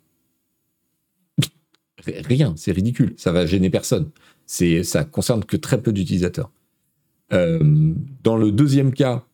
Rien, 2.07 2.55
c'est 2.57 2.73
ridicule. 2.73 3.15
Ça 3.17 3.33
va 3.33 3.45
gêner 3.45 3.69
personne. 3.69 4.11
C'est, 4.47 4.83
ça 4.83 5.05
concerne 5.05 5.45
que 5.45 5.57
très 5.57 5.83
peu 5.83 5.93
d'utilisateurs. 5.93 6.51
dans 7.31 8.37
le 8.37 8.51
deuxième 8.51 8.95
cas, 8.95 9.27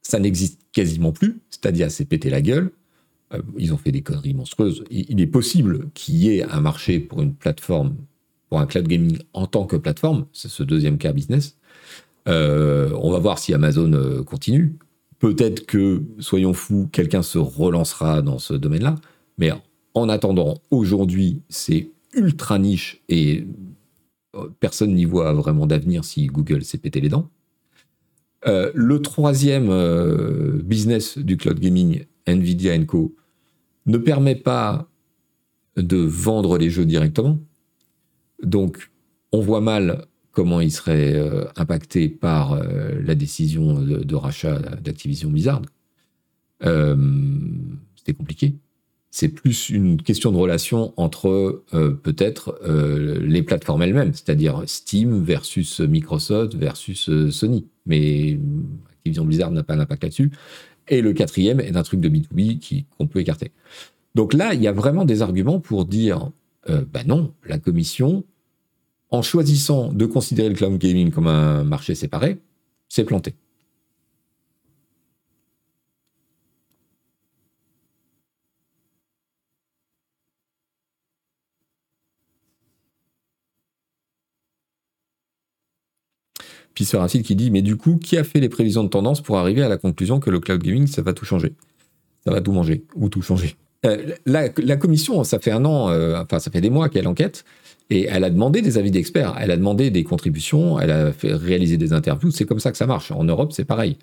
ça 0.00 0.18
n'existe 0.18 0.60
quasiment 0.72 1.12
plus, 1.12 1.40
c'est-à-dire 1.50 1.90
c'est 1.90 2.06
pété 2.06 2.30
la 2.30 2.40
gueule. 2.40 2.72
Euh, 3.34 3.42
ils 3.58 3.72
ont 3.72 3.76
fait 3.76 3.92
des 3.92 4.02
conneries 4.02 4.34
monstrueuses. 4.34 4.84
Il, 4.90 5.20
est 5.20 5.26
possible 5.26 5.90
qu'il 5.94 6.16
y 6.16 6.36
ait 6.36 6.42
un 6.44 6.60
marché 6.60 7.00
pour 7.00 7.22
une 7.22 7.34
plateforme, 7.34 7.96
pour 8.48 8.60
un 8.60 8.66
cloud 8.66 8.86
gaming 8.86 9.18
en 9.32 9.46
tant 9.46 9.66
que 9.66 9.76
plateforme, 9.76 10.26
c'est 10.32 10.48
ce 10.48 10.62
deuxième 10.62 10.98
cas 10.98 11.12
business. 11.12 11.56
Euh, 12.28 12.90
on 13.00 13.10
va 13.10 13.18
voir 13.18 13.38
si 13.38 13.54
Amazon 13.54 13.92
euh, 13.92 14.22
continue. 14.22 14.76
Peut-être 15.18 15.66
que, 15.66 16.02
soyons 16.18 16.52
fous, 16.52 16.88
quelqu'un 16.92 17.22
se 17.22 17.38
relancera 17.38 18.22
dans 18.22 18.38
ce 18.38 18.54
domaine-là. 18.54 18.96
Mais 19.38 19.50
en 19.94 20.08
attendant, 20.08 20.58
aujourd'hui, 20.70 21.42
c'est 21.48 21.90
ultra 22.12 22.58
niche 22.58 23.02
et 23.08 23.46
personne 24.60 24.94
n'y 24.94 25.04
voit 25.04 25.32
vraiment 25.32 25.66
d'avenir 25.66 26.04
si 26.04 26.26
Google 26.26 26.64
s'est 26.64 26.78
pété 26.78 27.00
les 27.00 27.08
dents. 27.08 27.28
le 28.44 28.98
troisième 28.98 29.70
business 30.62 31.18
du 31.18 31.36
cloud 31.36 31.60
gaming, 31.60 32.04
Nvidia 32.26 32.76
Co, 32.84 33.14
ne 33.86 33.98
permet 33.98 34.36
pas 34.36 34.88
de 35.76 35.96
vendre 35.96 36.58
les 36.58 36.70
jeux 36.70 36.84
directement. 36.84 37.38
Donc, 38.42 38.90
on 39.32 39.40
voit 39.40 39.60
mal 39.60 40.06
comment 40.32 40.60
il 40.60 40.72
serait 40.72 41.14
euh, 41.14 41.44
impacté 41.56 42.08
par 42.08 42.52
euh, 42.54 43.00
la 43.04 43.14
décision 43.14 43.74
de, 43.80 44.14
rachat 44.14 44.58
d'Activision 44.82 45.30
Blizzard. 45.30 45.62
Euh, 46.64 46.96
C'était 47.96 48.14
compliqué. 48.14 48.54
C'est 49.10 49.28
plus 49.28 49.68
une 49.68 50.00
question 50.00 50.32
de 50.32 50.38
relation 50.38 50.94
entre 50.96 51.64
peut-être 52.02 52.58
les 53.20 53.42
plateformes 53.42 53.82
elles-mêmes, 53.82 54.14
c'est-à-dire 54.14 54.62
Steam 54.64 55.22
versus 55.22 55.80
Microsoft 55.80 56.54
versus 56.54 57.10
Sony. 57.28 57.66
Mais 57.84 58.38
Activision 58.94 59.26
Blizzard 59.26 59.50
n'a 59.50 59.62
pas 59.62 59.76
d'impact 59.76 60.04
là-dessus. 60.04 60.32
Et 60.92 61.00
le 61.00 61.14
quatrième 61.14 61.58
est 61.58 61.74
un 61.74 61.82
truc 61.82 62.00
de 62.00 62.10
B2B 62.10 62.84
qu'on 62.98 63.06
peut 63.06 63.20
écarter. 63.20 63.50
Donc 64.14 64.34
là, 64.34 64.52
il 64.52 64.60
y 64.60 64.68
a 64.68 64.72
vraiment 64.72 65.06
des 65.06 65.22
arguments 65.22 65.58
pour 65.58 65.86
dire, 65.86 66.30
euh, 66.68 66.84
bah 66.92 67.00
non, 67.06 67.32
la 67.46 67.56
commission, 67.56 68.24
en 69.08 69.22
choisissant 69.22 69.90
de 69.90 70.04
considérer 70.04 70.50
le 70.50 70.54
cloud 70.54 70.76
gaming 70.76 71.10
comme 71.10 71.28
un 71.28 71.64
marché 71.64 71.94
séparé, 71.94 72.36
s'est 72.90 73.04
planté. 73.04 73.34
Puis 86.74 86.84
Serafil 86.84 87.22
qui 87.22 87.36
dit 87.36 87.50
Mais 87.50 87.62
du 87.62 87.76
coup, 87.76 87.96
qui 87.96 88.16
a 88.16 88.24
fait 88.24 88.40
les 88.40 88.48
prévisions 88.48 88.84
de 88.84 88.88
tendance 88.88 89.20
pour 89.20 89.38
arriver 89.38 89.62
à 89.62 89.68
la 89.68 89.76
conclusion 89.76 90.20
que 90.20 90.30
le 90.30 90.40
cloud 90.40 90.62
gaming, 90.62 90.86
ça 90.86 91.02
va 91.02 91.12
tout 91.12 91.24
changer? 91.24 91.54
Ça 92.24 92.32
va 92.32 92.40
tout 92.40 92.52
manger 92.52 92.84
ou 92.94 93.08
tout 93.08 93.22
changer 93.22 93.56
euh, 93.84 94.14
la, 94.26 94.76
commission, 94.76 95.24
ça 95.24 95.40
fait 95.40 95.50
un 95.50 95.64
an, 95.64 95.90
euh, 95.90 96.20
enfin, 96.22 96.38
ça 96.38 96.50
fait 96.50 96.60
des 96.60 96.70
mois 96.70 96.88
qu'elle 96.88 97.08
enquête. 97.08 97.44
Et 97.90 98.06
elle 98.08 98.24
a 98.24 98.30
demandé 98.30 98.62
des 98.62 98.78
avis 98.78 98.90
d'experts, 98.90 99.34
elle 99.38 99.50
a 99.50 99.56
demandé 99.56 99.90
des 99.90 100.02
contributions, 100.02 100.80
elle 100.80 100.92
a 100.92 101.12
fait 101.12 101.34
réaliser 101.34 101.76
des 101.76 101.92
interviews. 101.92 102.30
C'est 102.30 102.46
comme 102.46 102.60
ça 102.60 102.70
que 102.70 102.78
ça 102.78 102.86
marche. 102.86 103.10
En 103.10 103.24
Europe, 103.24 103.52
c'est 103.52 103.64
pareil. 103.64 103.98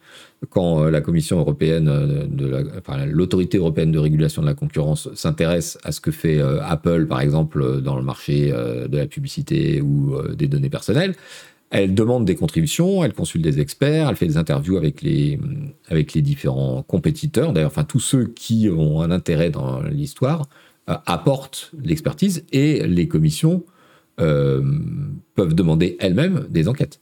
Quand 0.50 0.84
euh, 0.84 0.92
la 0.92 1.02
Commission 1.02 1.40
européenne, 1.40 1.86
de 2.30 2.66
l'autorité 3.06 3.58
européenne 3.58 3.92
de 3.92 3.98
régulation 3.98 4.42
de 4.42 4.48
la 4.48 4.54
concurrence 4.54 5.10
s'intéresse 5.16 5.80
à 5.84 5.92
ce 5.92 6.02
que 6.02 6.12
fait 6.12 6.40
Apple, 6.62 7.08
par 7.08 7.22
exemple, 7.22 7.82
dans 7.82 7.96
le 7.96 8.04
marché 8.04 8.52
de 8.52 8.98
la 8.98 9.08
publicité 9.08 9.82
ou 9.82 10.16
des 10.36 10.48
données 10.48 10.70
personnelles, 10.70 11.16
elle 11.70 11.94
demande 11.94 12.26
des 12.26 12.36
contributions, 12.36 13.04
elle 13.04 13.14
consulte 13.14 13.44
des 13.44 13.60
experts, 13.60 14.10
elle 14.10 14.16
fait 14.16 14.28
des 14.28 14.38
interviews 14.38 14.78
avec 14.78 15.02
les, 15.02 15.40
avec 15.88 16.14
les 16.14 16.22
différents 16.22 16.84
compétiteurs. 16.84 17.54
D'ailleurs, 17.54 17.70
enfin, 17.72 17.84
tous 17.84 18.00
ceux 18.00 18.26
qui 18.26 18.70
ont 18.70 19.02
un 19.02 19.12
intérêt 19.12 19.52
dans 19.52 19.82
l'histoire 19.82 20.48
euh, 20.90 20.96
apportent 21.06 21.72
l'expertise 21.84 22.44
et 22.52 22.88
les 22.88 23.08
commissions 23.08 23.64
euh, 24.20 24.64
peuvent 25.36 25.54
demander 25.54 25.96
elles-mêmes 26.00 26.48
des 26.50 26.68
enquêtes. 26.68 27.00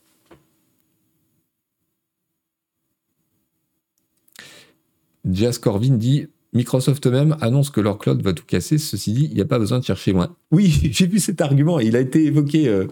Jas 5.29 5.59
Corvin 5.61 5.95
dit 5.95 6.27
Microsoft 6.53 7.05
même 7.07 7.35
annonce 7.41 7.69
que 7.69 7.81
leur 7.81 7.97
cloud 7.97 8.21
va 8.21 8.33
tout 8.33 8.45
casser. 8.45 8.77
Ceci 8.77 9.13
dit, 9.13 9.27
il 9.29 9.35
n'y 9.35 9.41
a 9.41 9.45
pas 9.45 9.59
besoin 9.59 9.79
de 9.79 9.83
chercher 9.83 10.11
loin. 10.11 10.35
Oui, 10.51 10.73
j'ai 10.91 11.07
vu 11.07 11.19
cet 11.19 11.41
argument. 11.41 11.79
Il 11.79 11.95
a 11.95 11.99
été 11.99 12.25
évoqué 12.25 12.67
euh, 12.67 12.87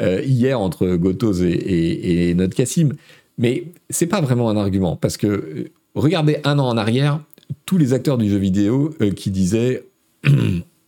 euh, 0.00 0.22
hier 0.22 0.60
entre 0.60 0.94
Gotos 0.96 1.42
et, 1.42 2.28
et, 2.30 2.34
notre 2.34 2.54
Cassim. 2.54 2.92
Mais 3.36 3.64
c'est 3.90 4.06
pas 4.06 4.20
vraiment 4.20 4.48
un 4.48 4.56
argument 4.56 4.96
parce 4.96 5.16
que 5.16 5.26
euh, 5.26 5.72
regardez 5.94 6.38
un 6.44 6.58
an 6.58 6.68
en 6.68 6.76
arrière, 6.76 7.20
tous 7.66 7.78
les 7.78 7.92
acteurs 7.92 8.18
du 8.18 8.28
jeu 8.28 8.36
vidéo 8.36 8.94
euh, 9.00 9.10
qui 9.10 9.30
disaient 9.30 9.84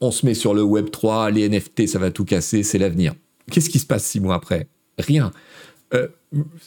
on 0.01 0.11
se 0.11 0.25
met 0.27 0.35
sur 0.35 0.55
le 0.55 0.63
Web 0.63 0.91
3, 0.91 1.31
les 1.31 1.49
NFT, 1.49 1.89
ça 1.89 1.99
va 1.99 2.11
tout 2.11 2.25
casser, 2.25 2.63
c'est 2.63 2.79
l'avenir. 2.79 3.15
Qu'est-ce 3.51 3.69
qui 3.69 3.81
se 3.81 3.87
passe 3.87 4.05
six 4.05 4.21
mois 4.21 4.37
après? 4.37 4.69
Rien. 4.99 5.33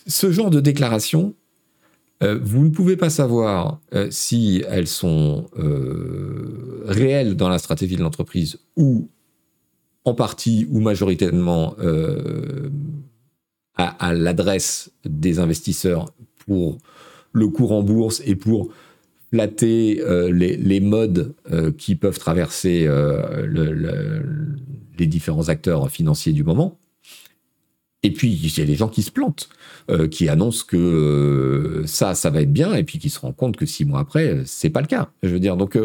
ce 0.07 0.31
genre 0.31 0.49
de 0.49 0.59
déclaration, 0.59 1.33
vous 2.19 2.63
ne 2.63 2.69
pouvez 2.69 2.97
pas 2.97 3.09
savoir 3.09 3.79
si 4.09 4.63
elles 4.67 4.87
sont 4.87 5.45
réelles 6.85 7.35
dans 7.35 7.47
la 7.47 7.59
stratégie 7.59 7.95
de 7.95 8.01
l'entreprise 8.01 8.59
ou 8.75 9.07
en 10.05 10.13
partie 10.13 10.67
ou 10.69 10.79
majoritairement 10.79 11.75
euh, 11.79 12.69
à, 13.75 14.13
l'adresse 14.13 14.91
des 15.05 15.39
investisseurs 15.39 16.13
pour 16.45 16.77
le 17.31 17.47
cours 17.47 17.71
en 17.71 17.81
bourse 17.81 18.21
et 18.25 18.35
pour 18.35 18.71
flatter 19.31 20.01
euh, 20.01 20.31
les, 20.31 20.79
modes 20.79 21.33
euh, 21.51 21.71
qui 21.71 21.95
peuvent 21.95 22.19
traverser 22.19 22.87
les 24.99 25.07
différents 25.07 25.49
acteurs 25.49 25.89
financiers 25.89 26.33
du 26.33 26.43
moment. 26.43 26.79
Et 28.05 28.11
puis, 28.11 28.31
il 28.31 28.57
y 28.57 28.61
a 28.61 28.65
des 28.65 28.75
gens 28.75 28.89
qui 28.89 29.01
se 29.01 29.11
plantent, 29.11 29.47
qui 30.11 30.27
annoncent 30.27 30.65
que 30.67 31.83
ça, 31.85 32.15
ça 32.15 32.29
va 32.29 32.41
être 32.41 32.51
bien, 32.51 32.73
et 32.73 32.83
puis 32.83 32.99
qui 32.99 33.09
se 33.09 33.17
rendent 33.17 33.37
compte 33.37 33.55
que 33.55 33.65
six 33.65 33.85
mois 33.85 34.01
après, 34.01 34.41
c'est 34.45 34.69
pas 34.69 34.81
le 34.81 34.87
cas. 34.87 35.09
Je 35.23 35.29
veux 35.29 35.39
dire, 35.39 35.55
donc, 35.55 35.79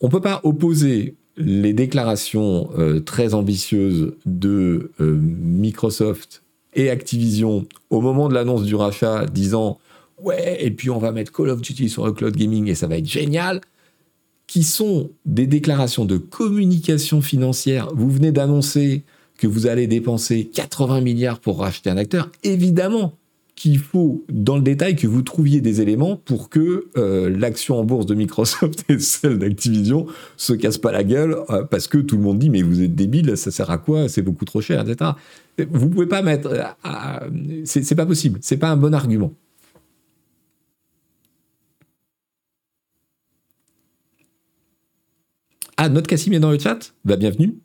on 0.00 0.08
peut 0.08 0.22
pas 0.22 0.40
opposer 0.44 1.14
les 1.36 1.72
déclarations 1.72 2.70
euh, 2.78 3.00
très 3.00 3.34
ambitieuses 3.34 4.14
de 4.26 4.90
euh, 5.00 5.18
Microsoft 5.20 6.42
et 6.74 6.90
Activision 6.90 7.66
au 7.90 8.00
moment 8.00 8.28
de 8.28 8.34
l'annonce 8.34 8.64
du 8.64 8.74
rachat 8.74 9.26
disant 9.26 9.78
ouais 10.22 10.58
et 10.64 10.70
puis 10.70 10.90
on 10.90 10.98
va 10.98 11.12
mettre 11.12 11.32
Call 11.32 11.48
of 11.48 11.60
Duty 11.60 11.88
sur 11.88 12.06
le 12.06 12.12
cloud 12.12 12.36
gaming 12.36 12.68
et 12.68 12.74
ça 12.74 12.86
va 12.86 12.98
être 12.98 13.06
génial 13.08 13.60
qui 14.46 14.64
sont 14.64 15.10
des 15.26 15.46
déclarations 15.46 16.04
de 16.04 16.16
communication 16.16 17.22
financière. 17.22 17.88
Vous 17.94 18.10
venez 18.10 18.32
d'annoncer 18.32 19.04
que 19.38 19.46
vous 19.46 19.68
allez 19.68 19.86
dépenser 19.86 20.50
80 20.52 21.00
milliards 21.00 21.38
pour 21.38 21.60
racheter 21.60 21.88
un 21.88 21.96
acteur. 21.96 22.30
Évidemment 22.42 23.14
qu'il 23.60 23.78
faut, 23.78 24.24
dans 24.30 24.56
le 24.56 24.62
détail, 24.62 24.96
que 24.96 25.06
vous 25.06 25.20
trouviez 25.20 25.60
des 25.60 25.82
éléments 25.82 26.16
pour 26.16 26.48
que 26.48 26.88
euh, 26.96 27.28
l'action 27.28 27.78
en 27.78 27.84
bourse 27.84 28.06
de 28.06 28.14
Microsoft 28.14 28.86
et 28.88 28.98
celle 28.98 29.38
d'Activision 29.38 30.06
se 30.38 30.54
cassent 30.54 30.78
pas 30.78 30.92
la 30.92 31.04
gueule, 31.04 31.36
euh, 31.50 31.62
parce 31.64 31.86
que 31.86 31.98
tout 31.98 32.16
le 32.16 32.22
monde 32.22 32.38
dit 32.38 32.48
mais 32.48 32.62
vous 32.62 32.80
êtes 32.80 32.94
débile, 32.94 33.36
ça 33.36 33.50
sert 33.50 33.68
à 33.68 33.76
quoi, 33.76 34.08
c'est 34.08 34.22
beaucoup 34.22 34.46
trop 34.46 34.62
cher, 34.62 34.80
etc. 34.88 35.10
Vous 35.70 35.90
pouvez 35.90 36.06
pas 36.06 36.22
mettre, 36.22 36.48
euh, 36.48 37.30
c'est 37.66 37.94
pas 37.94 38.06
possible, 38.06 38.38
c'est 38.40 38.56
pas 38.56 38.70
un 38.70 38.78
bon 38.78 38.94
argument. 38.94 39.34
Ah, 45.76 45.90
notre 45.90 46.06
Cassim 46.06 46.32
est 46.32 46.40
dans 46.40 46.50
le 46.50 46.58
chat? 46.58 46.94
Bah 47.04 47.16
bienvenue. 47.16 47.58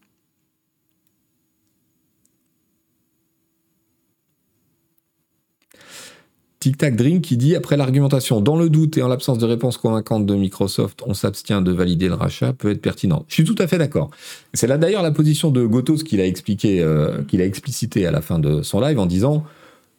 Tic 6.66 6.78
Tac 6.78 6.96
Drink 6.96 7.22
qui 7.22 7.38
dit 7.38 7.56
après 7.56 7.78
l'argumentation, 7.78 8.42
dans 8.42 8.58
le 8.58 8.72
doute 8.72 8.98
et 8.98 9.04
en 9.04 9.08
l'absence 9.08 9.38
de 9.38 9.46
réponse 9.46 9.78
convaincante 9.78 10.26
de 10.26 10.34
Microsoft, 10.34 11.04
on 11.06 11.14
s'abstient 11.14 11.62
de 11.62 11.72
valider 11.72 12.08
le 12.08 12.16
rachat 12.16 12.54
peut 12.54 12.72
être 12.72 12.82
pertinent. 12.82 13.24
Je 13.28 13.36
suis 13.36 13.44
tout 13.44 13.54
à 13.60 13.68
fait 13.68 13.78
d'accord. 13.78 14.10
C'est 14.56 14.66
là 14.66 14.80
d'ailleurs 14.80 15.04
la 15.04 15.12
position 15.12 15.52
de 15.52 15.64
Gotos 15.64 15.98
qu'il 15.98 16.20
a 16.22 16.26
expliqué, 16.26 16.82
euh, 16.82 17.22
qu'il 17.26 17.40
a 17.40 17.46
explicité 17.46 18.08
à 18.08 18.12
la 18.12 18.20
fin 18.20 18.40
de 18.40 18.64
son 18.64 18.82
live 18.82 18.98
en 18.98 19.06
disant 19.06 19.44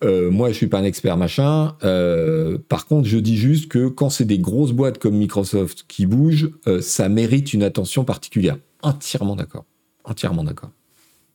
euh, 0.02 0.28
moi 0.28 0.48
je 0.48 0.54
suis 0.54 0.66
pas 0.66 0.80
un 0.80 0.82
expert 0.82 1.16
machin. 1.16 1.76
Euh, 1.84 2.58
par 2.68 2.86
contre, 2.86 3.06
je 3.06 3.18
dis 3.18 3.36
juste 3.36 3.68
que 3.68 3.86
quand 3.86 4.10
c'est 4.10 4.24
des 4.24 4.40
grosses 4.40 4.72
boîtes 4.72 4.98
comme 4.98 5.14
Microsoft 5.14 5.84
qui 5.86 6.04
bougent, 6.04 6.50
ça 6.80 7.08
mérite 7.08 7.54
une 7.54 7.62
attention 7.62 8.02
particulière. 8.02 8.56
Entièrement 8.82 9.36
d'accord. 9.36 9.66
Entièrement 10.02 10.42
d'accord 10.42 10.70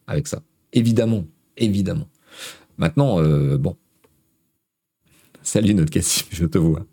avec 0.08 0.28
ça. 0.28 0.42
Évidemment, 0.74 1.24
évidemment. 1.56 2.10
Maintenant, 2.78 3.22
bon, 3.58 3.78
Salut 5.44 5.74
notre 5.74 5.92
Cassim, 5.92 6.26
je 6.32 6.46
te 6.46 6.58
vois. 6.58 6.86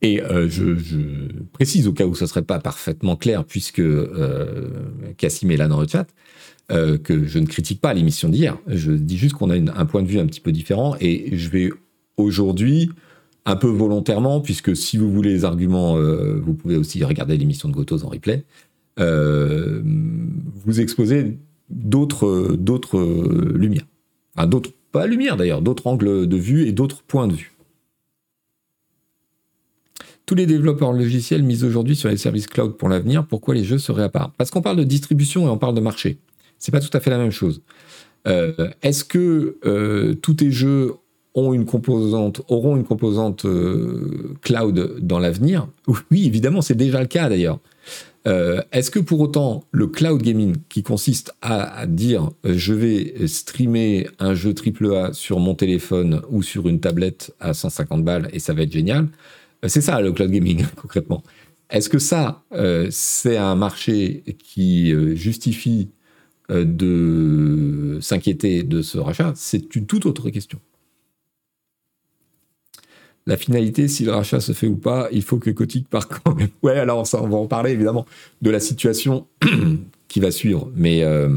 Et 0.00 0.22
euh, 0.22 0.48
je, 0.48 0.74
précise 1.52 1.88
au 1.88 1.92
cas 1.92 2.06
où 2.06 2.14
ce 2.14 2.24
ne 2.24 2.28
serait 2.28 2.42
pas 2.42 2.60
parfaitement 2.60 3.16
clair, 3.16 3.44
puisque 3.44 3.80
euh, 3.80 4.68
Cassim 5.16 5.50
est 5.50 5.56
là 5.56 5.66
dans 5.66 5.80
le 5.80 5.88
chat, 5.88 6.06
euh, 6.70 6.98
que 6.98 7.24
je 7.24 7.38
ne 7.38 7.46
critique 7.46 7.80
pas 7.80 7.94
l'émission 7.94 8.28
d'hier. 8.28 8.58
Je 8.68 8.92
dis 8.92 9.18
juste 9.18 9.34
qu'on 9.34 9.50
a 9.50 9.56
un 9.56 9.86
point 9.86 10.02
de 10.02 10.08
vue 10.08 10.20
un 10.20 10.26
petit 10.26 10.40
peu 10.40 10.52
différent 10.52 10.94
et 11.00 11.36
je 11.36 11.48
vais 11.48 11.70
aujourd'hui, 12.16 12.90
un 13.44 13.56
peu 13.56 13.66
volontairement, 13.66 14.40
puisque 14.40 14.76
si 14.76 14.98
vous 14.98 15.10
voulez 15.10 15.30
les 15.30 15.44
arguments, 15.44 15.96
vous 15.96 16.54
pouvez 16.54 16.76
aussi 16.76 17.02
regarder 17.02 17.36
l'émission 17.38 17.68
de 17.68 17.74
Gotos 17.74 18.04
en 18.04 18.08
replay, 18.08 18.44
vous 18.98 20.80
exposez 20.80 21.38
d'autres 21.70 22.56
d'autres 22.56 23.00
lumières. 23.54 23.86
Enfin, 24.36 24.46
d'autres, 24.46 24.70
pas 24.92 25.06
lumières 25.06 25.36
d'ailleurs, 25.36 25.62
d'autres 25.62 25.86
angles 25.86 26.26
de 26.26 26.36
vue 26.36 26.66
et 26.66 26.72
d'autres 26.72 27.02
points 27.02 27.28
de 27.28 27.34
vue. 27.34 27.52
Tous 30.26 30.34
les 30.34 30.44
développeurs 30.44 30.92
logiciels 30.92 31.42
misent 31.42 31.64
aujourd'hui 31.64 31.96
sur 31.96 32.10
les 32.10 32.18
services 32.18 32.46
cloud 32.46 32.76
pour 32.76 32.90
l'avenir. 32.90 33.26
Pourquoi 33.26 33.54
les 33.54 33.64
jeux 33.64 33.78
seraient 33.78 34.02
à 34.02 34.08
part? 34.10 34.32
Parce 34.36 34.50
qu'on 34.50 34.60
parle 34.60 34.76
de 34.76 34.84
distribution 34.84 35.46
et 35.46 35.48
on 35.48 35.56
parle 35.56 35.74
de 35.74 35.80
marché. 35.80 36.18
C'est 36.58 36.70
pas 36.70 36.80
tout 36.80 36.94
à 36.94 37.00
fait 37.00 37.08
la 37.08 37.16
même 37.16 37.30
chose. 37.30 37.62
Euh, 38.26 38.68
est-ce 38.82 39.04
que 39.04 39.56
euh, 39.64 40.12
tous 40.14 40.34
tes 40.34 40.50
jeux 40.50 40.92
auront 41.32 41.54
une 41.54 41.64
composante 41.64 42.42
euh, 43.46 44.34
cloud 44.42 44.98
dans 45.00 45.18
l'avenir? 45.18 45.68
Oui, 46.10 46.26
évidemment, 46.26 46.60
c'est 46.60 46.74
déjà 46.74 47.00
le 47.00 47.06
cas 47.06 47.30
d'ailleurs. 47.30 47.58
Est-ce 48.72 48.90
que 48.90 48.98
pour 48.98 49.20
autant 49.20 49.64
le 49.70 49.86
cloud 49.86 50.20
gaming, 50.20 50.56
qui 50.68 50.82
consiste 50.82 51.32
à, 51.40 51.86
dire 51.86 52.30
je 52.44 52.74
vais 52.74 53.26
streamer 53.26 54.08
un 54.18 54.34
jeu 54.34 54.54
AAA 54.54 55.14
sur 55.14 55.40
mon 55.40 55.54
téléphone 55.54 56.20
ou 56.28 56.42
sur 56.42 56.68
une 56.68 56.78
tablette 56.78 57.34
à 57.40 57.54
150 57.54 58.04
balles 58.04 58.28
et 58.32 58.38
ça 58.38 58.52
va 58.52 58.62
être 58.62 58.72
génial, 58.72 59.08
c'est 59.66 59.80
ça 59.80 60.00
le 60.00 60.12
cloud 60.12 60.30
gaming 60.30 60.66
concrètement. 60.76 61.22
Est-ce 61.70 61.88
que 61.88 61.98
ça, 61.98 62.44
c'est 62.90 63.38
un 63.38 63.54
marché 63.54 64.24
qui 64.38 64.92
justifie 65.16 65.88
euh, 66.50 66.64
de 66.64 67.98
s'inquiéter 68.00 68.62
de 68.62 68.80
ce 68.80 68.96
rachat, 68.96 69.32
c'est 69.36 69.76
une 69.76 69.86
toute 69.86 70.06
autre 70.06 70.30
question. 70.30 70.58
La 73.28 73.36
finalité, 73.36 73.88
si 73.88 74.06
le 74.06 74.12
rachat 74.12 74.40
se 74.40 74.52
fait 74.52 74.68
ou 74.68 74.76
pas, 74.76 75.08
il 75.12 75.20
faut 75.20 75.36
que 75.36 75.50
Kotick 75.50 75.86
parte 75.86 76.10
quand 76.24 76.34
même. 76.34 76.48
Ouais, 76.62 76.78
alors 76.78 77.06
on 77.12 77.28
va 77.28 77.36
en 77.36 77.46
parler 77.46 77.72
évidemment 77.72 78.06
de 78.40 78.50
la 78.50 78.58
situation 78.58 79.26
qui 80.08 80.18
va 80.18 80.30
suivre. 80.30 80.72
Mais 80.74 81.02
euh, 81.02 81.28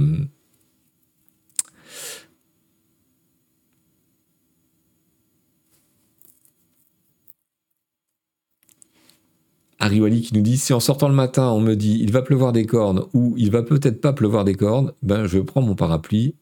Ariwali 9.79 10.21
qui 10.21 10.33
nous 10.33 10.41
dit 10.41 10.57
si 10.57 10.71
en 10.71 10.79
sortant 10.79 11.09
le 11.09 11.13
matin 11.13 11.49
on 11.49 11.59
me 11.59 11.75
dit 11.75 11.97
il 11.99 12.13
va 12.13 12.21
pleuvoir 12.21 12.53
des 12.53 12.65
cornes 12.65 13.03
ou 13.13 13.33
il 13.37 13.51
va 13.51 13.63
peut-être 13.63 13.99
pas 13.99 14.13
pleuvoir 14.13 14.45
des 14.45 14.55
cornes, 14.55 14.93
ben 15.03 15.27
je 15.27 15.39
prends 15.39 15.61
mon 15.61 15.75
parapluie. 15.75 16.35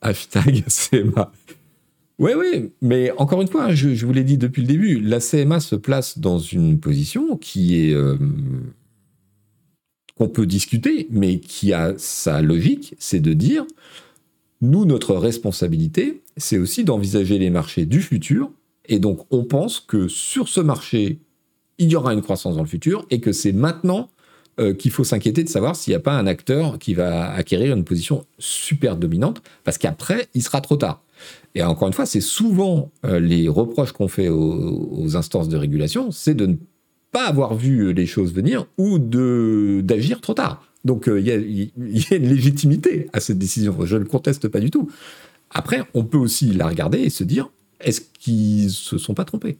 Hashtag 0.00 0.64
CMA. 0.68 1.30
Oui, 2.18 2.32
oui, 2.34 2.72
mais 2.80 3.10
encore 3.18 3.42
une 3.42 3.48
fois, 3.48 3.74
je, 3.74 4.06
vous 4.06 4.12
l'ai 4.12 4.24
dit 4.24 4.38
depuis 4.38 4.62
le 4.62 4.68
début, 4.68 5.00
la 5.00 5.20
CMA 5.20 5.60
se 5.60 5.76
place 5.76 6.18
dans 6.18 6.38
une 6.38 6.80
position 6.80 7.36
qui 7.36 7.78
est 7.78 7.92
euh, 7.92 8.16
qu'on 10.16 10.28
peut 10.28 10.46
discuter, 10.46 11.08
mais 11.10 11.40
qui 11.40 11.74
a 11.74 11.92
sa 11.98 12.40
logique, 12.40 12.94
c'est 12.98 13.20
de 13.20 13.34
dire 13.34 13.66
nous, 14.62 14.86
notre 14.86 15.14
responsabilité, 15.14 16.22
c'est 16.38 16.56
aussi 16.56 16.84
d'envisager 16.84 17.38
les 17.38 17.50
marchés 17.50 17.84
du 17.84 18.00
futur, 18.00 18.50
et 18.86 18.98
donc 18.98 19.26
on 19.30 19.44
pense 19.44 19.80
que 19.80 20.08
sur 20.08 20.48
ce 20.48 20.60
marché 20.60 21.18
il 21.78 21.90
y 21.90 21.96
aura 21.96 22.14
une 22.14 22.22
croissance 22.22 22.56
dans 22.56 22.62
le 22.62 22.68
futur 22.68 23.06
et 23.10 23.20
que 23.20 23.32
c'est 23.32 23.52
maintenant 23.52 24.08
euh, 24.58 24.72
qu'il 24.72 24.90
faut 24.90 25.04
s'inquiéter 25.04 25.44
de 25.44 25.48
savoir 25.48 25.76
s'il 25.76 25.90
n'y 25.90 25.96
a 25.96 26.00
pas 26.00 26.14
un 26.14 26.26
acteur 26.26 26.78
qui 26.78 26.94
va 26.94 27.30
acquérir 27.32 27.76
une 27.76 27.84
position 27.84 28.24
super 28.38 28.96
dominante, 28.96 29.42
parce 29.64 29.76
qu'après, 29.76 30.28
il 30.32 30.42
sera 30.42 30.62
trop 30.62 30.76
tard. 30.76 31.02
Et 31.54 31.62
encore 31.62 31.88
une 31.88 31.94
fois, 31.94 32.06
c'est 32.06 32.20
souvent 32.20 32.90
euh, 33.04 33.18
les 33.18 33.48
reproches 33.48 33.92
qu'on 33.92 34.08
fait 34.08 34.28
aux, 34.28 35.16
instances 35.16 35.48
de 35.48 35.56
régulation, 35.56 36.10
c'est 36.10 36.34
de 36.34 36.46
ne 36.46 36.56
pas 37.12 37.26
avoir 37.26 37.54
vu 37.54 37.92
les 37.92 38.06
choses 38.06 38.32
venir 38.34 38.66
ou 38.76 38.98
d'agir 38.98 40.20
trop 40.20 40.34
tard. 40.34 40.62
Donc 40.84 41.08
euh, 41.08 41.20
il 41.20 41.26
y, 41.28 42.12
a 42.12 42.16
une 42.16 42.28
légitimité 42.28 43.08
à 43.12 43.20
cette 43.20 43.38
décision, 43.38 43.76
je 43.84 43.96
ne 43.96 44.00
le 44.00 44.06
conteste 44.06 44.48
pas 44.48 44.60
du 44.60 44.70
tout. 44.70 44.90
Après, 45.50 45.82
on 45.94 46.04
peut 46.04 46.18
aussi 46.18 46.52
la 46.52 46.68
regarder 46.68 46.98
et 46.98 47.10
se 47.10 47.24
dire, 47.24 47.50
est-ce 47.80 48.00
qu'ils 48.00 48.70
se 48.70 48.98
sont 48.98 49.14
pas 49.14 49.24
trompés? 49.24 49.58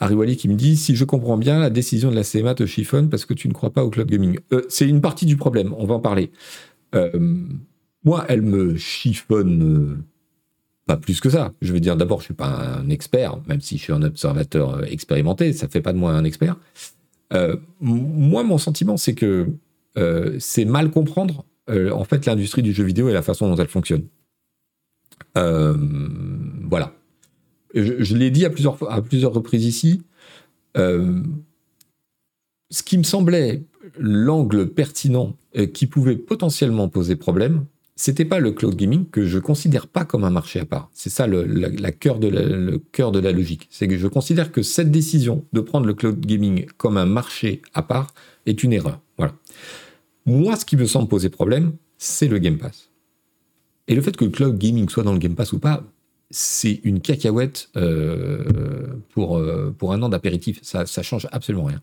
Ariwali 0.00 0.36
qui 0.36 0.48
me 0.48 0.54
dit 0.54 0.76
si 0.76 0.94
je 0.94 1.04
comprends 1.04 1.36
bien, 1.36 1.58
la 1.58 1.70
décision 1.70 2.10
de 2.10 2.16
la 2.16 2.24
CMA 2.24 2.54
te 2.54 2.66
chiffonne 2.66 3.08
parce 3.08 3.24
que 3.24 3.34
tu 3.34 3.48
ne 3.48 3.52
crois 3.52 3.70
pas 3.70 3.84
au 3.84 3.90
cloud 3.90 4.08
gaming. 4.08 4.38
Euh, 4.52 4.62
c'est 4.68 4.88
une 4.88 5.00
partie 5.00 5.26
du 5.26 5.36
problème, 5.36 5.74
on 5.76 5.86
va 5.86 5.94
en 5.94 6.00
parler. 6.00 6.30
Euh, 6.94 7.10
moi, 8.04 8.24
elle 8.28 8.42
me 8.42 8.76
chiffonne 8.76 9.62
euh, 9.62 9.96
pas 10.86 10.96
plus 10.96 11.20
que 11.20 11.30
ça. 11.30 11.52
Je 11.60 11.72
veux 11.72 11.80
dire, 11.80 11.96
d'abord, 11.96 12.20
je 12.20 12.26
suis 12.26 12.34
pas 12.34 12.78
un 12.78 12.88
expert, 12.90 13.38
même 13.48 13.60
si 13.60 13.76
je 13.76 13.82
suis 13.82 13.92
un 13.92 14.02
observateur 14.02 14.84
expérimenté, 14.84 15.52
ça 15.52 15.68
fait 15.68 15.80
pas 15.80 15.92
de 15.92 15.98
moi 15.98 16.12
un 16.12 16.24
expert. 16.24 16.56
moi, 17.80 18.42
mon 18.44 18.58
sentiment, 18.58 18.96
c'est 18.96 19.14
que 19.14 19.48
c'est 20.38 20.64
mal 20.64 20.90
comprendre 20.90 21.44
en 21.68 22.04
fait 22.04 22.24
l'industrie 22.24 22.62
du 22.62 22.72
jeu 22.72 22.84
vidéo 22.84 23.08
et 23.08 23.12
la 23.12 23.22
façon 23.22 23.48
dont 23.48 23.56
elle 23.56 23.68
fonctionne. 23.68 24.04
voilà 25.34 26.94
je, 27.74 28.16
l'ai 28.16 28.30
dit 28.30 28.44
à 28.44 28.50
plusieurs, 28.50 28.90
à 28.90 29.02
plusieurs 29.02 29.32
reprises 29.32 29.64
ici, 29.64 30.02
euh, 30.76 31.22
ce 32.70 32.82
qui 32.82 32.98
me 32.98 33.02
semblait 33.02 33.62
l'angle 33.98 34.68
pertinent 34.68 35.36
euh, 35.56 35.66
qui 35.66 35.86
pouvait 35.86 36.16
potentiellement 36.16 36.88
poser 36.88 37.16
problème, 37.16 37.64
c'était 37.96 38.24
pas 38.24 38.38
le 38.38 38.52
cloud 38.52 38.76
gaming 38.76 39.06
que 39.10 39.26
je 39.26 39.38
considère 39.38 39.88
pas 39.88 40.04
comme 40.04 40.22
un 40.22 40.30
marché 40.30 40.60
à 40.60 40.64
part. 40.64 40.88
C'est 40.92 41.10
ça 41.10 41.26
le, 41.26 41.42
cœur 41.90 42.20
de 42.20 42.28
la, 42.28 42.42
le 42.42 42.78
cœur 42.78 43.10
de 43.10 43.18
la 43.18 43.32
logique. 43.32 43.66
C'est 43.70 43.88
que 43.88 43.98
je 43.98 44.06
considère 44.06 44.52
que 44.52 44.62
cette 44.62 44.92
décision 44.92 45.44
de 45.52 45.60
prendre 45.60 45.86
le 45.86 45.94
cloud 45.94 46.20
gaming 46.20 46.66
comme 46.76 46.96
un 46.96 47.06
marché 47.06 47.60
à 47.74 47.82
part 47.82 48.14
est 48.46 48.62
une 48.62 48.72
erreur. 48.72 49.00
Voilà. 49.16 49.34
Moi, 50.26 50.54
ce 50.56 50.64
qui 50.64 50.76
me 50.76 50.86
semble 50.86 51.08
poser 51.08 51.28
problème, 51.28 51.72
c'est 51.96 52.28
le 52.28 52.38
Game 52.38 52.58
Pass. 52.58 52.90
Et 53.88 53.94
le 53.94 54.02
fait 54.02 54.16
que 54.16 54.24
le 54.24 54.30
cloud 54.30 54.56
gaming 54.56 54.88
soit 54.88 55.02
dans 55.02 55.12
le 55.12 55.18
Game 55.18 55.34
Pass 55.34 55.52
ou 55.52 55.58
pas, 55.58 55.82
c'est 56.30 56.80
une 56.84 57.00
cacahuète 57.00 57.70
euh, 57.76 58.44
pour, 59.10 59.38
euh, 59.38 59.74
pour 59.76 59.92
un 59.92 60.02
an 60.02 60.08
d'apéritif. 60.08 60.58
Ça, 60.62 60.86
ça 60.86 61.02
change 61.02 61.26
absolument 61.32 61.64
rien. 61.64 61.80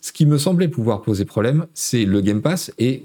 Ce 0.00 0.12
qui 0.12 0.26
me 0.26 0.38
semblait 0.38 0.68
pouvoir 0.68 1.02
poser 1.02 1.24
problème, 1.24 1.66
c'est 1.74 2.04
le 2.04 2.20
Game 2.20 2.40
Pass. 2.40 2.72
Et 2.78 3.02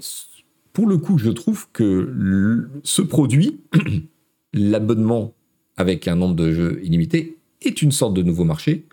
pour 0.72 0.86
le 0.86 0.98
coup, 0.98 1.18
je 1.18 1.30
trouve 1.30 1.66
que 1.72 2.68
ce 2.84 3.02
produit, 3.02 3.60
l'abonnement 4.52 5.34
avec 5.76 6.06
un 6.06 6.14
nombre 6.14 6.36
de 6.36 6.52
jeux 6.52 6.80
illimité, 6.84 7.38
est 7.62 7.82
une 7.82 7.90
sorte 7.90 8.14
de 8.14 8.22
nouveau 8.22 8.44
marché, 8.44 8.86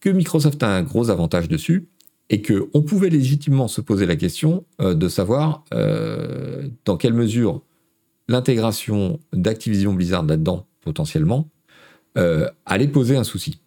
que 0.00 0.10
Microsoft 0.10 0.62
a 0.62 0.68
un 0.68 0.82
gros 0.82 1.10
avantage 1.10 1.48
dessus, 1.48 1.88
et 2.30 2.42
qu'on 2.42 2.82
pouvait 2.82 3.10
légitimement 3.10 3.68
se 3.68 3.80
poser 3.80 4.06
la 4.06 4.16
question 4.16 4.64
euh, 4.80 4.94
de 4.94 5.08
savoir 5.08 5.64
dans 6.84 6.96
quelle 6.96 7.12
mesure 7.12 7.62
l'intégration 8.26 9.20
d'Activision 9.32 9.92
Blizzard 9.92 10.24
là-dedans 10.24 10.66
potentiellement, 10.84 11.50
euh, 12.16 12.48
allait 12.64 12.88
poser 12.88 13.16
un 13.16 13.24
souci. 13.24 13.60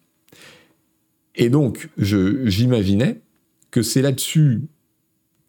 Et 1.34 1.50
donc, 1.50 1.90
j'imaginais 1.98 3.20
que 3.70 3.82
c'est 3.82 4.02
là-dessus 4.02 4.62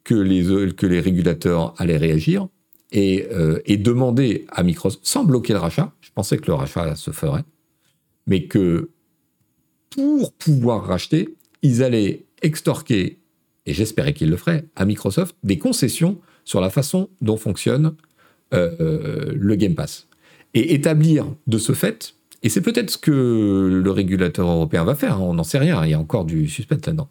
que 0.04 0.14
les, 0.14 1.00
régulateurs 1.00 1.74
allaient 1.78 1.96
réagir 1.96 2.48
et, 2.92 3.26
euh, 3.32 3.60
et, 3.64 3.76
demander 3.76 4.44
à 4.50 4.62
Microsoft, 4.62 5.00
sans 5.04 5.24
bloquer 5.24 5.52
le 5.52 5.60
rachat, 5.60 5.92
je 6.00 6.10
pensais 6.14 6.36
que 6.36 6.46
le 6.46 6.54
rachat 6.54 6.94
se 6.96 7.10
ferait, 7.10 7.44
mais 8.26 8.44
que 8.44 8.90
pour 9.90 10.32
pouvoir 10.32 10.84
racheter, 10.84 11.36
ils 11.62 11.82
allaient 11.82 12.24
extorquer, 12.42 13.18
et 13.66 13.72
j'espérais 13.72 14.12
qu'ils 14.12 14.30
le 14.30 14.36
feraient, 14.36 14.66
à 14.76 14.84
Microsoft 14.84 15.36
des 15.42 15.58
concessions 15.58 16.20
sur 16.44 16.60
la 16.60 16.70
façon 16.70 17.08
dont 17.20 17.36
fonctionne 17.36 17.94
euh, 18.52 19.32
le 19.34 19.54
Game 19.54 19.74
Pass 19.74 20.08
et 20.54 20.74
établir 20.74 21.26
de 21.46 21.58
ce 21.58 21.72
fait, 21.72 22.14
et 22.42 22.48
c'est 22.48 22.62
peut-être 22.62 22.90
ce 22.90 22.98
que 22.98 23.80
le 23.82 23.90
régulateur 23.90 24.48
européen 24.48 24.84
va 24.84 24.94
faire, 24.94 25.16
hein, 25.16 25.22
on 25.22 25.34
n'en 25.34 25.44
sait 25.44 25.58
rien, 25.58 25.84
il 25.84 25.90
y 25.90 25.94
a 25.94 26.00
encore 26.00 26.24
du 26.24 26.48
suspense 26.48 26.86
là-dedans, 26.86 27.08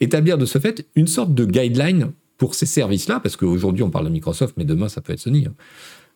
établir 0.00 0.38
de 0.38 0.46
ce 0.46 0.58
fait 0.58 0.86
une 0.96 1.06
sorte 1.06 1.34
de 1.34 1.44
guideline 1.44 2.12
pour 2.38 2.54
ces 2.54 2.66
services-là, 2.66 3.20
parce 3.20 3.36
qu'aujourd'hui 3.36 3.82
on 3.82 3.90
parle 3.90 4.06
de 4.06 4.10
Microsoft, 4.10 4.54
mais 4.56 4.64
demain 4.64 4.88
ça 4.88 5.00
peut 5.00 5.12
être 5.12 5.20
Sony, 5.20 5.46
hein, 5.46 5.54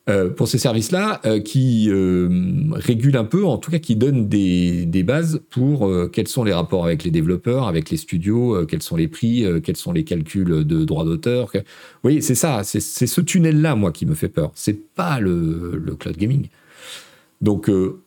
euh, 0.08 0.30
pour 0.30 0.46
ces 0.46 0.58
services-là 0.58 1.20
euh, 1.24 1.40
qui 1.40 1.88
euh, 1.88 2.28
régulent 2.70 3.16
un 3.16 3.24
peu, 3.24 3.44
en 3.44 3.58
tout 3.58 3.72
cas 3.72 3.80
qui 3.80 3.96
donnent 3.96 4.28
des, 4.28 5.02
bases 5.02 5.40
pour 5.50 5.92
quels 6.12 6.28
sont 6.28 6.44
les 6.44 6.52
rapports 6.52 6.84
avec 6.84 7.02
les 7.02 7.10
développeurs, 7.10 7.66
avec 7.66 7.90
les 7.90 7.96
studios, 7.96 8.64
quels 8.66 8.82
sont 8.82 8.96
les 8.96 9.08
prix, 9.08 9.44
quels 9.62 9.76
sont 9.76 9.92
les 9.92 10.04
calculs 10.04 10.64
de 10.64 10.84
droits 10.84 11.04
d'auteur. 11.04 11.52
Oui, 12.02 12.22
c'est 12.22 12.34
ça, 12.34 12.62
c'est 12.64 12.80
ce 12.80 13.20
tunnel-là, 13.20 13.76
moi, 13.76 13.92
qui 13.92 14.06
me 14.06 14.14
fait 14.14 14.28
peur. 14.28 14.50
C'est 14.54 14.94
pas 14.94 15.20
le 15.20 15.96
cloud 15.98 16.16
gaming. 16.16 16.48
Donc, 17.40 17.68
euh, 17.68 18.02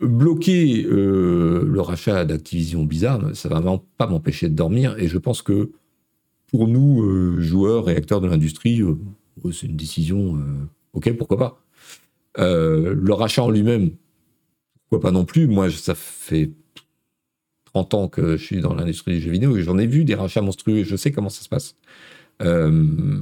bloquer 0.00 0.82
le 0.82 1.80
rachat 1.80 2.24
d'Activision 2.24 2.84
Blizzard, 2.84 3.34
ça 3.34 3.48
va 3.48 3.56
vraiment 3.56 3.84
pas 3.98 4.06
m'empêcher 4.06 4.48
de 4.48 4.54
dormir. 4.54 4.96
Et 4.98 5.08
je 5.08 5.18
pense 5.18 5.42
que 5.42 5.72
pour 6.48 6.66
nous, 6.68 7.38
joueurs 7.40 7.90
et 7.90 7.96
acteurs 7.96 8.20
de 8.20 8.26
l'industrie, 8.26 8.82
c'est 9.52 9.66
une 9.66 9.76
décision, 9.76 10.38
ok, 10.94 11.12
pourquoi 11.18 11.36
pas. 11.36 11.62
le 12.38 13.12
rachat 13.12 13.42
en 13.42 13.50
lui-même, 13.50 13.90
pourquoi 14.88 15.10
pas 15.10 15.12
non 15.12 15.26
plus. 15.26 15.46
Moi, 15.46 15.70
ça 15.70 15.94
fait 15.94 16.50
30 17.72 17.94
ans 17.94 18.08
que 18.08 18.36
je 18.36 18.44
suis 18.44 18.60
dans 18.60 18.74
l'industrie 18.74 19.14
du 19.14 19.20
jeu 19.20 19.30
vidéo 19.30 19.56
et 19.56 19.62
j'en 19.62 19.78
ai 19.78 19.86
vu 19.86 20.04
des 20.04 20.14
rachats 20.14 20.42
monstrueux. 20.42 20.82
Je 20.84 20.96
sais 20.96 21.12
comment 21.12 21.28
ça 21.28 21.42
se 21.42 21.48
passe. 21.48 21.76
Euh, 22.42 23.20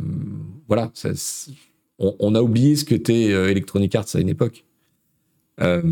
voilà, 0.69 0.93
on, 1.99 2.35
a 2.35 2.43
oublié 2.43 2.77
ce 2.77 2.85
que 2.85 2.95
était 2.95 3.33
euh, 3.33 3.51
Electronic 3.51 3.95
Arts 3.95 4.07
à 4.15 4.21
une 4.21 4.29
époque. 4.29 4.65
Euh, 5.61 5.83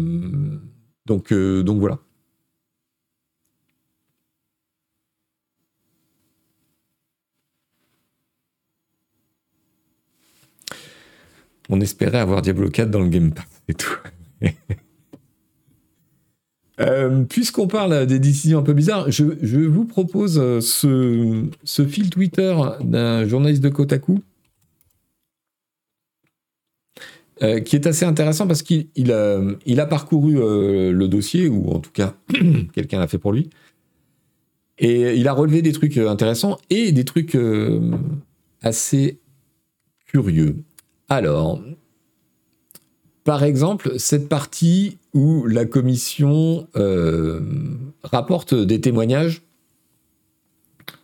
donc, 1.06 1.32
donc 1.32 1.78
voilà. 1.78 1.98
On 11.68 11.80
espérait 11.80 12.18
avoir 12.18 12.42
Diablo 12.42 12.70
4 12.70 12.90
dans 12.90 13.00
le 13.00 13.08
Game 13.08 13.32
Pass 13.32 13.44
et 13.68 13.74
tout. 13.74 13.96
Euh, 16.78 17.24
puisqu'on 17.24 17.68
parle 17.68 18.06
des 18.06 18.18
décisions 18.18 18.58
un 18.58 18.62
peu 18.62 18.74
bizarres, 18.74 19.10
je, 19.10 19.24
vous 19.66 19.86
propose 19.86 20.38
euh, 20.38 20.60
ce, 20.60 21.86
fil 21.86 22.10
Twitter 22.10 22.54
d'un 22.82 23.26
journaliste 23.26 23.62
de 23.62 23.70
Kotaku 23.70 24.20
euh, 27.42 27.60
qui 27.60 27.76
est 27.76 27.86
assez 27.86 28.04
intéressant 28.04 28.46
parce 28.46 28.62
qu'il 28.62 29.12
a, 29.12 29.86
parcouru 29.86 30.34
le 30.34 31.06
dossier, 31.06 31.48
ou 31.48 31.70
en 31.70 31.80
tout 31.80 31.92
cas 31.92 32.14
quelqu'un 32.72 32.98
l'a 32.98 33.08
fait 33.08 33.18
pour 33.18 33.32
lui, 33.32 33.50
et 34.78 35.14
il 35.14 35.26
a 35.28 35.32
relevé 35.32 35.62
des 35.62 35.72
trucs 35.72 35.96
intéressants 35.96 36.58
et 36.70 36.92
des 36.92 37.04
trucs 37.04 37.36
assez 38.62 39.18
curieux. 40.06 40.56
Alors, 41.08 41.60
par 43.26 43.42
exemple, 43.42 43.94
cette 43.98 44.28
partie 44.28 44.98
où 45.12 45.46
la 45.46 45.64
commission 45.64 46.68
euh, 46.76 47.40
rapporte 48.04 48.54
des 48.54 48.80
témoignages 48.80 49.42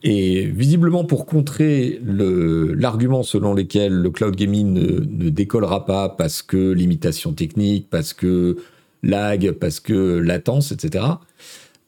et 0.03 0.47
visiblement 0.47 1.05
pour 1.05 1.27
contrer 1.27 2.01
l'argument 2.05 3.23
selon 3.23 3.55
lequel 3.55 3.93
le 3.93 4.11
cloud 4.11 4.35
gaming 4.35 4.73
ne, 4.73 5.31
décollera 5.31 5.87
pas 5.87 6.09
parce 6.09 6.43
que 6.43 6.73
limitation 6.73 7.33
technique, 7.33 7.89
parce 7.89 8.13
que 8.13 8.57
lag, 9.03 9.53
parce 9.53 9.81
que 9.81 10.19
latence, 10.19 10.73
etc. 10.73 11.05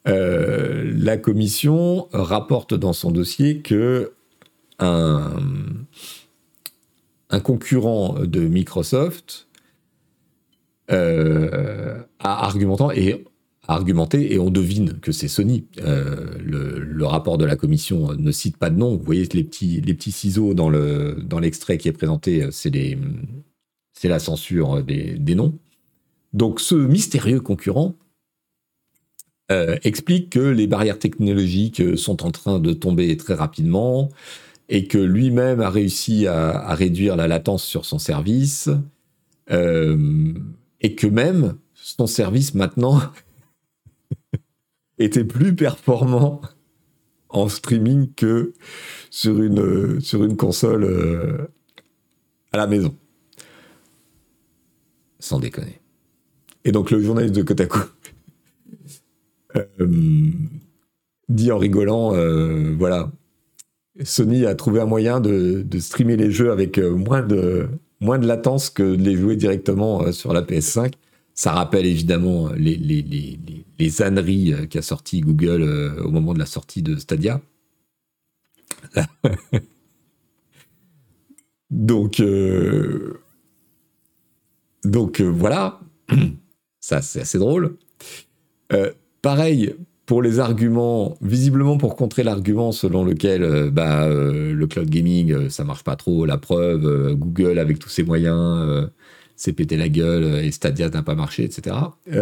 Euh, 0.07 0.91
la 0.95 1.17
commission 1.17 2.07
rapporte 2.13 2.73
dans 2.73 2.93
son 2.93 3.11
dossier 3.11 3.59
que 3.59 4.13
un 4.79 5.33
concurrent 7.43 8.15
de 8.19 8.41
Microsoft 8.41 9.47
euh, 10.91 12.01
à 12.19 12.45
argumentant 12.45 12.91
et 12.91 13.25
argumenté 13.67 14.33
et 14.33 14.39
on 14.39 14.49
devine 14.49 14.99
que 14.99 15.11
c'est 15.11 15.27
Sony. 15.27 15.65
Euh, 15.79 16.37
le, 16.43 17.05
rapport 17.05 17.37
de 17.37 17.45
la 17.45 17.55
commission 17.55 18.13
ne 18.13 18.31
cite 18.31 18.57
pas 18.57 18.69
de 18.69 18.77
nom. 18.77 18.95
Vous 18.95 19.03
voyez 19.03 19.27
les 19.33 19.43
petits, 19.43 19.81
les 19.81 19.93
petits 19.93 20.11
ciseaux 20.11 20.53
dans, 20.53 20.69
le, 20.69 21.23
dans 21.23 21.39
l'extrait 21.39 21.77
qui 21.77 21.87
est 21.87 21.93
présenté, 21.93 22.47
c'est, 22.51 22.71
c'est 23.93 24.07
la 24.09 24.19
censure 24.19 24.83
des, 24.83 25.13
des, 25.19 25.35
noms. 25.35 25.57
Donc 26.33 26.59
ce 26.59 26.75
mystérieux 26.75 27.39
concurrent 27.39 27.93
euh, 29.51 29.77
explique 29.83 30.31
que 30.31 30.39
les 30.39 30.65
barrières 30.65 30.97
technologiques 30.97 31.97
sont 31.97 32.25
en 32.25 32.31
train 32.31 32.59
de 32.59 32.73
tomber 32.73 33.15
très 33.17 33.35
rapidement 33.35 34.09
et 34.69 34.87
que 34.87 34.97
lui-même 34.97 35.61
a 35.61 35.69
réussi 35.69 36.25
à, 36.25 36.49
à 36.49 36.73
réduire 36.73 37.15
la 37.15 37.27
latence 37.27 37.63
sur 37.63 37.85
son 37.85 37.99
service. 37.99 38.69
Euh, 39.51 40.33
et 40.81 40.95
que 40.95 41.07
même 41.07 41.55
son 41.73 42.07
service 42.07 42.53
maintenant 42.53 42.99
était 44.97 45.23
plus 45.23 45.55
performant 45.55 46.41
en 47.29 47.49
streaming 47.49 48.13
que 48.15 48.53
sur 49.09 49.41
une, 49.41 49.99
sur 49.99 50.23
une 50.23 50.37
console 50.37 50.83
euh, 50.83 51.47
à 52.51 52.57
la 52.57 52.67
maison. 52.67 52.95
Sans 55.19 55.39
déconner. 55.39 55.79
Et 56.63 56.71
donc 56.71 56.91
le 56.91 57.01
journaliste 57.01 57.35
de 57.35 57.43
Kotaku 57.43 57.79
euh, 59.55 59.87
dit 61.29 61.51
en 61.51 61.57
rigolant, 61.57 62.15
euh, 62.15 62.73
voilà, 62.77 63.11
Sony 64.03 64.45
a 64.45 64.55
trouvé 64.55 64.79
un 64.79 64.85
moyen 64.85 65.19
de, 65.19 65.65
streamer 65.79 66.17
les 66.17 66.31
jeux 66.31 66.51
avec 66.51 66.77
moins 66.77 67.21
de, 67.21 67.67
moins 67.99 68.19
de 68.19 68.27
latence 68.27 68.69
que 68.69 68.95
de 68.95 69.01
les 69.01 69.15
jouer 69.15 69.35
directement 69.35 70.11
sur 70.11 70.33
la 70.33 70.41
PS5. 70.41 70.93
Ça 71.35 71.51
rappelle 71.51 71.85
évidemment 71.85 72.49
les, 72.53 72.77
les, 72.77 74.01
âneries 74.01 74.53
euh, 74.53 74.65
qu'a 74.65 74.81
sorti 74.81 75.21
Google 75.21 75.61
euh, 75.61 76.01
au 76.03 76.09
moment 76.09 76.33
de 76.33 76.39
la 76.39 76.45
sortie 76.45 76.81
de 76.81 76.95
Stadia. 76.95 77.41
donc, 81.69 82.21
donc 84.83 85.21
voilà, 85.21 85.81
ça 86.79 87.01
c'est 87.01 87.21
assez 87.21 87.37
drôle. 87.37 87.77
pareil, 89.21 89.75
pour 90.05 90.21
les 90.21 90.39
arguments, 90.39 91.17
visiblement 91.21 91.77
pour 91.77 91.95
contrer 91.95 92.23
l'argument 92.23 92.71
selon 92.71 93.03
lequel 93.03 93.43
euh, 93.43 93.71
bah, 93.71 94.03
euh, 94.03 94.53
le 94.53 94.67
cloud 94.67 94.89
gaming, 94.89 95.31
euh, 95.31 95.49
ça 95.49 95.63
marche 95.63 95.83
pas 95.83 95.95
trop, 95.95 96.25
la 96.25 96.37
preuve, 96.37 97.15
Google 97.15 97.57
avec 97.59 97.79
tous 97.79 97.89
ses 97.89 98.03
moyens 98.03 98.87
s'est 99.35 99.53
pété 99.53 99.77
la 99.77 99.89
gueule 99.89 100.43
et 100.43 100.51
Stadia 100.51 100.89
n'a 100.89 101.03
pas 101.03 101.15
marché, 101.15 101.43
etc. 101.43 101.75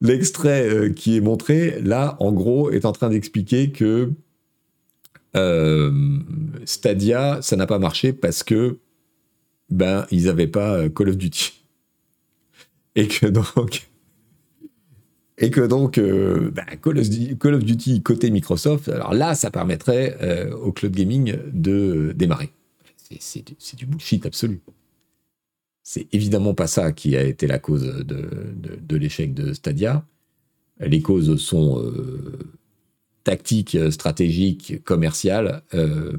L'extrait 0.00 0.92
qui 0.96 1.16
est 1.16 1.20
montré, 1.20 1.80
là, 1.82 2.16
en 2.20 2.32
gros, 2.32 2.70
est 2.70 2.86
en 2.86 2.92
train 2.92 3.10
d'expliquer 3.10 3.70
que 3.70 4.10
Stadia, 6.64 7.40
ça 7.42 7.56
n'a 7.56 7.66
pas 7.66 7.78
marché 7.78 8.12
parce 8.12 8.42
que 8.42 8.78
ben, 9.68 10.06
ils 10.10 10.24
n'avaient 10.24 10.46
pas 10.46 10.88
Call 10.88 11.10
of 11.10 11.16
Duty. 11.16 11.64
Et 12.96 13.06
que 13.06 13.26
donc, 13.26 13.90
et 15.40 15.50
que 15.50 15.62
donc, 15.62 15.96
euh, 15.96 16.50
bah, 16.50 16.64
Call, 16.82 16.98
of 16.98 17.64
Duty 17.64 18.02
côté 18.02 18.30
Microsoft, 18.30 18.88
alors 18.88 19.14
là, 19.14 19.34
ça 19.34 19.50
permettrait 19.50 20.16
euh, 20.20 20.54
au 20.54 20.70
cloud 20.70 20.92
gaming 20.92 21.36
de 21.52 22.12
démarrer. 22.14 22.50
C'est 23.18 23.76
du 23.76 23.86
bullshit 23.86 24.26
absolu. 24.26 24.60
C'est 25.82 26.06
évidemment 26.12 26.54
pas 26.54 26.66
ça 26.66 26.92
qui 26.92 27.16
a 27.16 27.22
été 27.22 27.46
la 27.46 27.58
cause 27.58 27.82
de, 28.04 28.96
l'échec 28.96 29.34
de 29.34 29.52
Stadia. 29.52 30.06
Les 30.78 31.02
causes 31.02 31.36
sont 31.36 31.82
euh, 31.82 32.38
tactiques, 33.24 33.76
stratégiques, 33.90 34.82
commerciales, 34.84 35.62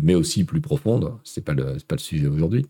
mais 0.02 0.16
aussi 0.16 0.44
plus 0.44 0.62
profondes. 0.62 1.14
C'est 1.24 1.44
pas 1.44 1.54
le, 1.54 1.78
pas 1.88 1.96
le 1.96 2.02
sujet 2.02 2.28
aujourd'hui. 2.28 2.66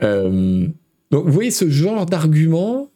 donc, 0.00 0.74
vous 1.10 1.32
voyez 1.32 1.50
ce 1.50 1.68
genre 1.70 2.06
d'argument 2.06 2.90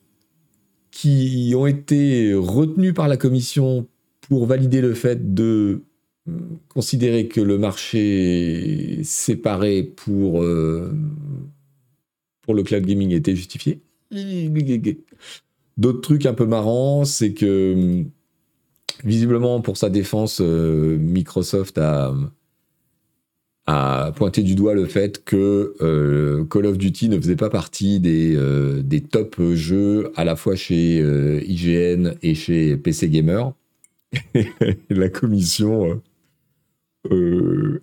qui 0.94 1.52
ont 1.56 1.66
été 1.66 2.34
retenus 2.34 2.94
par 2.94 3.08
la 3.08 3.16
Commission 3.16 3.88
pour 4.20 4.46
valider 4.46 4.80
le 4.80 4.94
fait 4.94 5.34
de 5.34 5.42
euh, 5.42 5.84
considérer 6.68 7.28
que 7.28 7.40
le 7.40 7.58
marché 7.58 9.00
séparé 9.04 9.82
pour, 9.82 10.42
euh, 10.42 10.92
pour 12.42 12.54
le 12.54 12.62
cloud 12.62 12.84
gaming 12.84 13.12
était 13.12 13.36
justifié. 13.36 13.80
D'autres 15.76 16.00
trucs 16.00 16.26
un 16.26 16.34
peu 16.34 16.46
marrants, 16.46 17.04
c'est 17.04 17.34
que 17.34 18.04
visiblement 19.04 19.60
pour 19.60 19.76
sa 19.76 19.90
défense, 19.90 20.40
euh, 20.40 20.96
Microsoft 20.98 21.76
a, 21.78 22.14
a 23.66 24.12
pointé 24.12 24.42
du 24.42 24.54
doigt 24.54 24.74
le 24.74 24.86
fait 24.86 25.24
que 25.24 25.74
euh, 25.80 26.44
Call 26.44 26.66
of 26.66 26.78
Duty 26.78 27.08
ne 27.08 27.18
faisait 27.18 27.36
pas 27.36 27.50
partie 27.50 28.00
des, 28.00 28.38
des 28.82 29.02
top 29.02 29.40
jeux 29.52 30.10
à 30.16 30.24
la 30.24 30.36
fois 30.36 30.56
chez 30.56 31.00
IGN 31.46 32.14
et 32.22 32.34
chez 32.34 32.78
PC 32.78 33.10
Gamer. 33.10 33.52
la 34.90 35.08
commission 35.08 36.00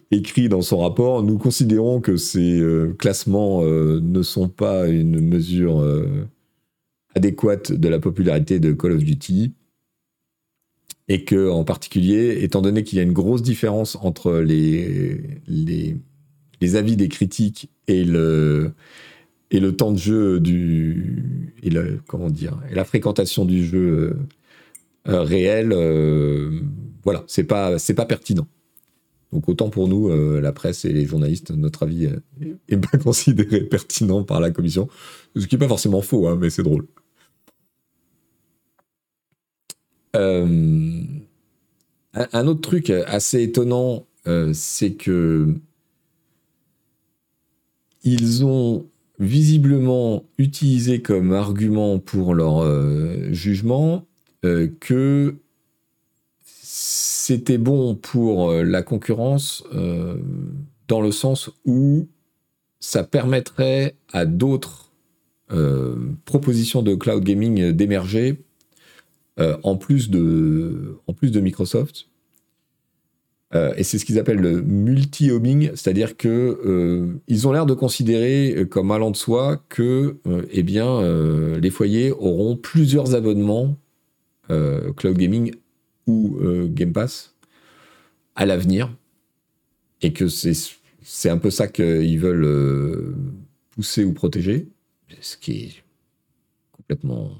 écrit 0.10 0.50
dans 0.50 0.62
son 0.62 0.80
rapport 0.80 1.24
Nous 1.24 1.38
considérons 1.38 2.02
que 2.02 2.18
ces 2.18 2.62
classements 2.98 3.64
ne 3.64 4.22
sont 4.24 4.50
pas 4.50 4.88
une 4.88 5.20
mesure 5.20 5.86
adéquate 7.16 7.72
de 7.72 7.88
la 7.88 8.00
popularité 8.00 8.60
de 8.60 8.74
Call 8.74 8.94
of 8.94 9.04
Duty 9.04 9.54
et 11.08 11.26
que 11.26 11.50
en 11.50 11.64
particulier, 11.64 12.44
étant 12.44 12.62
donné 12.62 12.84
qu'il 12.84 12.98
y 12.98 13.00
a 13.02 13.04
une 13.04 13.12
grosse 13.12 13.42
différence 13.42 13.98
entre 14.02 14.36
les, 14.36 15.42
les, 15.48 16.76
avis 16.76 16.96
des 16.96 17.10
critiques 17.10 17.70
et 17.88 18.06
le, 18.06 18.72
et 19.50 19.60
le 19.60 19.76
temps 19.76 19.92
de 19.92 19.98
jeu 19.98 20.40
du 20.40 21.54
et 21.64 21.70
le 21.70 22.00
comment 22.08 22.30
dire 22.30 22.58
et 22.72 22.76
la 22.76 22.86
fréquentation 22.86 23.44
du 23.44 23.66
jeu 23.66 24.16
euh, 25.08 25.22
réel, 25.24 25.74
voilà, 27.04 27.24
c'est 27.28 27.44
pas 27.44 27.76
pas 27.78 28.06
pertinent. 28.06 28.48
Donc 29.32 29.48
autant 29.48 29.70
pour 29.70 29.88
nous, 29.88 30.10
la 30.40 30.52
presse 30.52 30.84
et 30.86 30.92
les 30.92 31.06
journalistes, 31.06 31.52
notre 31.52 31.84
avis 31.84 32.10
est 32.68 32.78
pas 32.92 32.98
considéré 32.98 33.62
pertinent 33.62 34.24
par 34.24 34.40
la 34.40 34.52
commission, 34.52 34.90
ce 35.36 35.46
qui 35.46 35.56
est 35.56 35.60
pas 35.60 35.68
forcément 35.68 36.02
faux, 36.02 36.28
hein, 36.28 36.38
mais 36.40 36.50
c'est 36.50 36.64
drôle. 36.64 36.86
Euh, 40.16 41.04
un 42.14 42.48
autre 42.48 42.62
truc 42.62 42.90
assez 42.90 43.44
étonnant, 43.44 44.06
euh, 44.28 44.52
c'est 44.54 44.94
que 44.94 45.56
ils 48.04 48.44
ont 48.44 48.88
visiblement 49.20 50.26
utilisé 50.38 51.02
comme 51.02 51.34
argument 51.34 52.00
pour 52.00 52.34
leur 52.34 52.64
euh, 52.64 53.32
jugement 53.32 54.08
que 54.80 55.36
c'était 57.22 57.58
bon 57.58 57.96
pour 57.96 58.52
la 58.52 58.82
concurrence 58.82 59.64
dans 60.88 61.02
le 61.02 61.12
sens 61.12 61.50
où 61.66 62.08
ça 62.80 63.04
permettrait 63.04 63.96
à 64.12 64.26
d'autres 64.26 64.92
propositions 66.26 66.82
de 66.82 66.96
cloud 66.96 67.24
gaming 67.24 67.72
d'émerger 67.72 68.44
euh, 69.40 69.58
en, 69.64 69.78
plus 69.78 70.10
de, 70.10 70.98
en 71.08 71.14
plus 71.14 71.32
de 71.32 71.40
Microsoft. 71.40 72.10
Euh, 73.56 73.74
et 73.78 73.84
c'est 73.84 73.98
ce 73.98 74.04
qu'ils 74.04 74.20
appellent 74.20 74.42
le 74.42 74.62
multi-homing, 74.62 75.72
c'est-à-dire 75.74 76.18
que 76.18 76.28
euh, 76.66 77.14
ils 77.30 77.48
ont 77.48 77.54
l'air 77.54 77.66
de 77.66 77.74
considérer 77.74 78.68
comme 78.70 78.92
allant 78.92 79.10
de 79.10 79.16
soi 79.16 79.64
que 79.70 80.18
eh 80.52 80.64
bien, 80.64 81.02
les 81.58 81.70
foyers 81.70 82.12
auront 82.12 82.58
plusieurs 82.58 83.16
abonnements 83.16 83.78
cloud 84.50 85.18
gaming 85.18 85.54
ou 86.08 86.38
Game 86.70 86.94
Pass 86.94 87.36
à 88.36 88.46
l'avenir, 88.46 88.96
et 90.02 90.14
que 90.14 90.28
c'est 90.28 91.30
un 91.30 91.38
peu 91.38 91.52
ça 91.52 91.68
qu'ils 91.68 92.20
veulent 92.20 93.16
pousser 93.72 94.04
ou 94.04 94.14
protéger, 94.14 94.68
ce 95.20 95.38
qui 95.38 95.52
est 95.52 95.84
complètement 96.72 97.38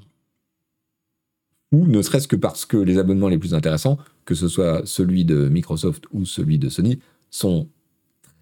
ou 1.72 1.86
ne 1.86 2.02
serait-ce 2.02 2.28
que 2.28 2.36
parce 2.36 2.66
que 2.66 2.76
les 2.76 2.98
abonnements 2.98 3.28
les 3.28 3.38
plus 3.38 3.54
intéressants, 3.54 3.98
que 4.26 4.34
ce 4.34 4.46
soit 4.46 4.82
celui 4.84 5.24
de 5.24 5.48
Microsoft 5.48 6.04
ou 6.12 6.26
celui 6.26 6.58
de 6.58 6.68
Sony, 6.68 7.00
sont 7.30 7.68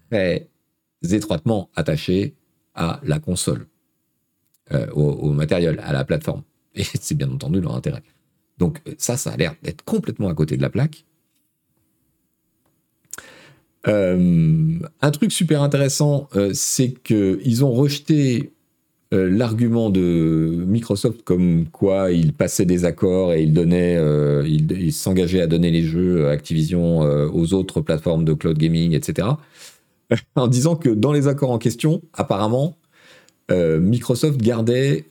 très 0.09 0.49
étroitement 1.09 1.69
attachés 1.75 2.35
à 2.75 2.99
la 3.03 3.19
console, 3.19 3.67
euh, 4.73 4.85
au, 4.91 5.31
matériel, 5.31 5.79
à 5.79 5.93
la 5.93 6.03
plateforme. 6.03 6.43
Et 6.75 6.83
c'est 6.83 7.15
bien 7.15 7.31
entendu 7.31 7.61
leur 7.61 7.75
intérêt. 7.75 8.03
Donc 8.61 8.81
ça, 8.97 9.17
ça 9.17 9.31
a 9.31 9.37
l'air 9.37 9.55
d'être 9.63 9.83
complètement 9.83 10.29
à 10.29 10.33
côté 10.33 10.55
de 10.55 10.61
la 10.61 10.69
plaque. 10.69 11.03
Euh, 13.87 14.79
un 15.01 15.11
truc 15.11 15.31
super 15.31 15.61
intéressant, 15.63 16.29
euh, 16.35 16.51
c'est 16.53 16.93
qu'ils 16.93 17.65
ont 17.65 17.71
rejeté 17.71 18.53
euh, 19.13 19.29
l'argument 19.29 19.89
de 19.89 20.63
Microsoft 20.65 21.23
comme 21.23 21.65
quoi 21.65 22.11
il 22.11 22.31
passait 22.31 22.63
des 22.63 22.85
accords 22.85 23.33
et 23.33 23.43
il 23.43 23.51
donnait, 23.51 23.97
euh, 23.97 24.47
il, 24.47 24.93
s'engageait 24.93 25.41
à 25.41 25.47
donner 25.47 25.69
les 25.69 25.83
jeux 25.83 26.29
Activision 26.29 27.03
euh, 27.03 27.27
aux 27.27 27.53
autres 27.53 27.81
plateformes 27.81 28.23
de 28.23 28.31
cloud 28.31 28.57
gaming, 28.57 28.93
etc. 28.93 29.27
en 30.35 30.47
disant 30.47 30.77
que 30.77 30.87
dans 30.87 31.11
les 31.11 31.27
accords 31.27 31.51
en 31.51 31.57
question, 31.57 32.01
apparemment, 32.13 32.77
Microsoft 33.49 34.39
gardait 34.41 35.03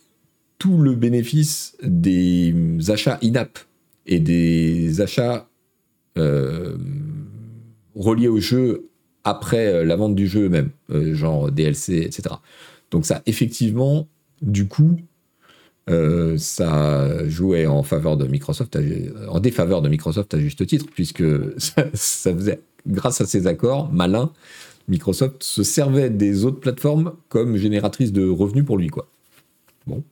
tout 0.60 0.78
le 0.78 0.94
bénéfice 0.94 1.76
des 1.82 2.54
achats 2.88 3.18
in-app 3.24 3.58
et 4.06 4.20
des 4.20 5.00
achats 5.00 5.48
reliés 7.96 8.28
au 8.28 8.38
jeu 8.38 8.88
après 9.24 9.84
la 9.84 9.96
vente 9.96 10.14
du 10.14 10.28
jeu 10.28 10.48
même, 10.48 10.70
genre 10.88 11.50
DLC, 11.50 12.02
etc. 12.02 12.36
Donc 12.92 13.04
ça, 13.04 13.22
effectivement, 13.26 14.06
du 14.42 14.68
coup, 14.68 15.00
euh, 15.88 16.36
ça 16.38 17.28
jouait 17.28 17.66
en 17.66 17.82
faveur 17.82 18.16
de 18.16 18.26
Microsoft, 18.26 18.78
en 19.28 19.40
défaveur 19.40 19.82
de 19.82 19.88
Microsoft 19.88 20.34
à 20.34 20.38
juste 20.38 20.66
titre, 20.66 20.86
puisque 20.92 21.24
ça, 21.58 21.84
faisait, 21.92 22.60
grâce 22.86 23.20
à 23.20 23.26
ces 23.26 23.46
accords 23.46 23.92
malins, 23.92 24.32
Microsoft 24.88 25.42
se 25.42 25.62
servait 25.62 26.10
des 26.10 26.44
autres 26.44 26.60
plateformes 26.60 27.14
comme 27.28 27.56
génératrice 27.56 28.12
de 28.12 28.28
revenus 28.28 28.64
pour 28.64 28.78
lui, 28.78 28.88
quoi. 28.88 29.08
Bon. 29.86 30.02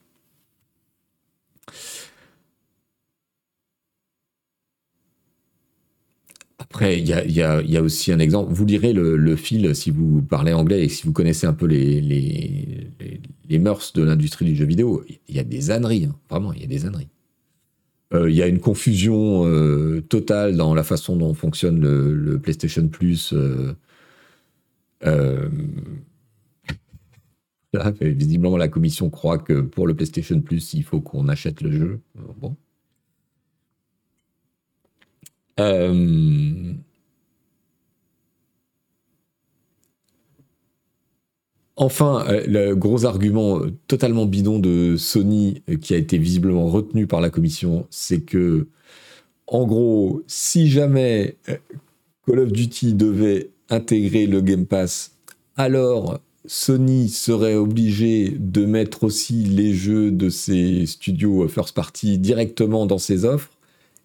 Après, 6.58 6.98
il 6.98 7.08
y 7.08 7.42
a, 7.42 7.82
aussi 7.82 8.12
un 8.12 8.18
exemple. 8.18 8.52
Vous 8.52 8.66
lirez 8.66 8.92
le, 8.92 9.36
fil 9.36 9.74
si 9.74 9.90
vous 9.90 10.22
parlez 10.22 10.52
anglais 10.52 10.84
et 10.84 10.88
si 10.88 11.06
vous 11.06 11.12
connaissez 11.12 11.46
un 11.46 11.54
peu 11.54 11.66
les, 11.66 12.00
les, 13.48 13.58
mœurs 13.58 13.92
de 13.94 14.02
l'industrie 14.02 14.44
du 14.44 14.54
jeu 14.54 14.66
vidéo. 14.66 15.02
Il 15.28 15.34
y 15.34 15.38
a 15.38 15.44
des 15.44 15.70
âneries, 15.70 16.04
hein. 16.04 16.16
vraiment, 16.28 16.52
il 16.52 16.60
y 16.60 16.64
a 16.64 16.66
des 16.66 16.84
âneries. 16.84 17.08
Euh, 18.14 18.30
il 18.30 18.36
y 18.36 18.42
a 18.42 18.46
une 18.46 18.60
confusion 18.60 19.46
euh, 19.46 20.02
totale 20.02 20.56
dans 20.56 20.74
la 20.74 20.82
façon 20.82 21.16
dont 21.16 21.34
fonctionne 21.34 21.80
le, 21.80 22.38
PlayStation 22.38 22.88
Plus. 22.88 23.32
Euh, 23.32 23.74
visiblement, 28.00 28.56
la 28.56 28.68
commission 28.68 29.10
croit 29.10 29.38
que 29.38 29.60
pour 29.60 29.86
le 29.86 29.94
PlayStation 29.94 30.40
Plus, 30.40 30.74
il 30.74 30.82
faut 30.84 31.00
qu'on 31.00 31.28
achète 31.28 31.60
le 31.60 31.72
jeu. 31.72 32.00
Bon. 32.40 32.56
Euh, 35.58 36.72
enfin, 41.76 42.24
euh, 42.28 42.44
le 42.46 42.74
gros 42.74 43.04
argument 43.04 43.60
euh, 43.60 43.72
totalement 43.88 44.26
bidon 44.26 44.58
de 44.60 44.96
Sony 44.96 45.62
qui 45.80 45.94
a 45.94 45.96
été 45.96 46.18
visiblement 46.18 46.66
retenu 46.68 47.06
par 47.06 47.20
la 47.20 47.30
commission, 47.30 47.86
c'est 47.90 48.20
que, 48.20 48.68
en 49.46 49.66
gros, 49.66 50.22
si 50.26 50.68
jamais 50.68 51.36
Call 52.26 52.40
of 52.40 52.52
Duty 52.52 52.94
devait 52.94 53.50
intégrer 53.70 54.26
le 54.26 54.40
Game 54.40 54.66
Pass, 54.66 55.16
alors 55.56 56.20
Sony 56.48 57.10
serait 57.10 57.54
obligé 57.54 58.30
de 58.30 58.64
mettre 58.64 59.04
aussi 59.04 59.44
les 59.44 59.74
jeux 59.74 60.10
de 60.10 60.30
ses 60.30 60.86
studios 60.86 61.46
first 61.46 61.74
party 61.74 62.18
directement 62.18 62.86
dans 62.86 62.98
ses 62.98 63.26
offres 63.26 63.50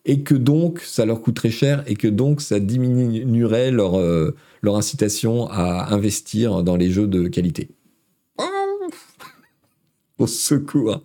et 0.05 0.23
que 0.23 0.35
donc 0.35 0.81
ça 0.81 1.05
leur 1.05 1.21
coûterait 1.21 1.49
cher 1.49 1.83
et 1.87 1.95
que 1.95 2.09
donc 2.09 2.41
ça 2.41 2.59
diminuerait 2.59 3.71
leur, 3.71 3.95
euh, 3.97 4.35
leur 4.61 4.75
incitation 4.75 5.47
à 5.49 5.93
investir 5.93 6.63
dans 6.63 6.75
les 6.75 6.91
jeux 6.91 7.07
de 7.07 7.29
qualité. 7.29 7.69
Oh 8.37 8.43
Au 10.19 10.27
secours 10.27 11.01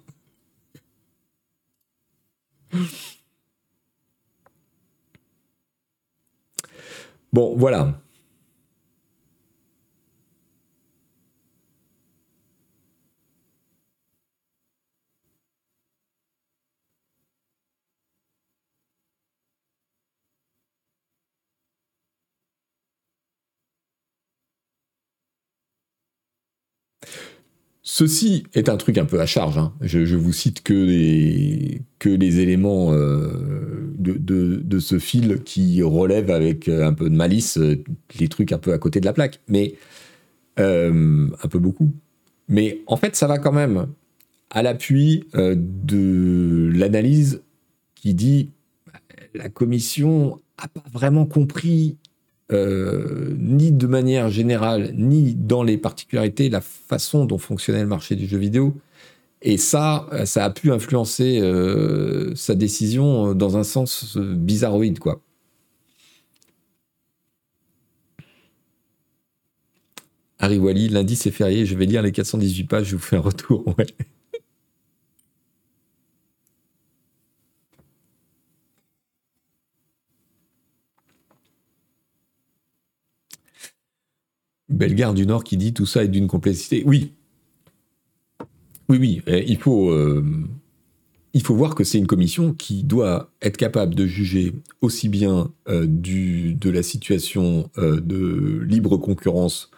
Bon, 7.33 7.55
voilà. 7.57 8.01
Ceci 27.91 28.45
est 28.53 28.69
un 28.69 28.77
truc 28.77 28.99
un 28.99 29.07
peu 29.07 29.19
à 29.19 29.25
charge. 29.25 29.57
Hein. 29.57 29.73
Je, 29.81 30.15
vous 30.15 30.31
cite 30.35 30.63
que 30.63 30.75
les, 30.75 32.39
éléments 32.39 32.93
euh, 32.93 33.95
de, 33.99 34.79
ce 34.79 34.99
fil 34.99 35.43
qui 35.43 35.83
relèvent 35.83 36.31
avec 36.31 36.69
un 36.69 36.93
peu 36.93 37.09
de 37.09 37.15
malice 37.17 37.57
euh, 37.57 37.83
les 38.21 38.29
trucs 38.29 38.53
un 38.53 38.59
peu 38.59 38.75
à 38.75 38.79
côté 38.79 39.01
de 39.01 39.07
la 39.07 39.15
plaque. 39.15 39.41
Mais 39.49 39.77
euh, 40.61 41.29
un 41.43 41.49
peu 41.49 41.59
beaucoup. 41.59 41.91
Mais 42.49 42.83
en 42.89 42.99
fait, 42.99 43.17
ça 43.17 43.27
va 43.27 43.39
quand 43.39 43.53
même 43.53 43.87
à 44.51 44.63
l'appui 44.63 45.25
de 45.35 46.71
l'analyse 46.75 47.41
qui 47.95 48.13
dit 48.13 48.51
la 49.35 49.49
commission 49.49 50.39
n'a 50.61 50.69
pas 50.69 50.85
vraiment 50.93 51.25
compris 51.25 51.97
euh, 52.53 53.35
ni 53.39 53.73
de 53.73 53.87
manière 53.87 54.31
générale, 54.31 54.93
ni 54.97 55.35
dans 55.35 55.63
les 55.63 55.79
particularités, 55.79 56.49
la 56.49 56.61
façon 56.61 57.25
dont 57.27 57.39
fonctionnait 57.39 57.83
le 57.83 57.87
marché 57.89 58.17
du 58.17 58.27
jeu 58.27 58.39
vidéo. 58.39 58.75
Et 59.43 59.57
ça, 59.57 60.09
ça 60.25 60.45
a 60.45 60.51
pu 60.51 60.73
influencer 60.73 61.41
euh, 61.41 62.35
sa 62.35 62.55
décision 62.55 63.35
dans 63.35 63.57
un 63.57 63.65
sens 63.65 64.17
bizarroïde, 64.17 64.99
quoi. 64.99 65.21
Harry 70.41 70.59
Wally, 70.59 70.89
lundi 70.89 71.17
c'est 71.17 71.31
férié, 71.31 71.67
je 71.67 71.77
vais 71.77 71.87
lire 71.87 72.03
les 72.03 72.13
418 72.13 72.65
pages, 72.65 72.87
je 72.87 72.97
vous 72.97 73.03
fais 73.03 73.17
un 73.17 73.21
retour. 73.21 73.75
Bellegarde 84.69 85.17
du 85.17 85.27
Nord 85.27 85.45
qui 85.45 85.57
dit 85.57 85.73
tout 85.73 85.87
ça 85.87 86.05
est 86.05 86.09
d'une 86.09 86.27
complexité. 86.27 86.83
Oui. 86.87 87.13
Oui, 88.89 88.99
oui. 88.99 89.23
Euh, 89.29 89.43
il 89.47 89.59
faut, 89.59 89.91
euh, 89.91 90.25
il 91.35 91.43
faut 91.43 91.55
voir 91.55 91.75
que 91.75 91.85
c'est 91.85 91.99
une 91.99 92.07
commission 92.07 92.53
qui 92.53 92.85
doit 92.85 93.31
être 93.43 93.57
capable 93.57 93.95
de 93.95 94.07
juger 94.07 94.55
aussi 94.81 95.09
bien 95.09 95.51
euh, 95.69 95.87
de 95.87 96.71
la 96.71 96.83
situation 96.83 97.71
de 97.77 98.63
libre 98.63 98.97
concurrence 98.97 99.71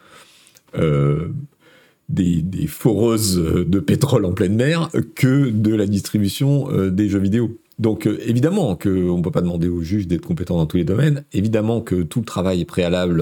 des, 0.73 2.41
des, 2.41 2.67
foreuses 2.67 3.35
de 3.35 3.79
pétrole 3.79 4.25
en 4.25 4.33
pleine 4.33 4.55
mer 4.55 4.89
que 5.15 5.49
de 5.49 5.73
la 5.75 5.85
distribution 5.85 6.89
des 6.89 7.09
jeux 7.09 7.19
vidéo. 7.19 7.57
Donc 7.79 8.05
évidemment 8.05 8.75
qu'on 8.75 9.17
ne 9.17 9.21
peut 9.21 9.31
pas 9.31 9.41
demander 9.41 9.67
aux 9.67 9.81
juges 9.81 10.07
d'être 10.07 10.25
compétents 10.25 10.57
dans 10.57 10.65
tous 10.65 10.77
les 10.77 10.85
domaines, 10.85 11.25
évidemment 11.33 11.81
que 11.81 12.03
tout 12.03 12.19
le 12.19 12.25
travail 12.25 12.63
préalable 12.63 13.21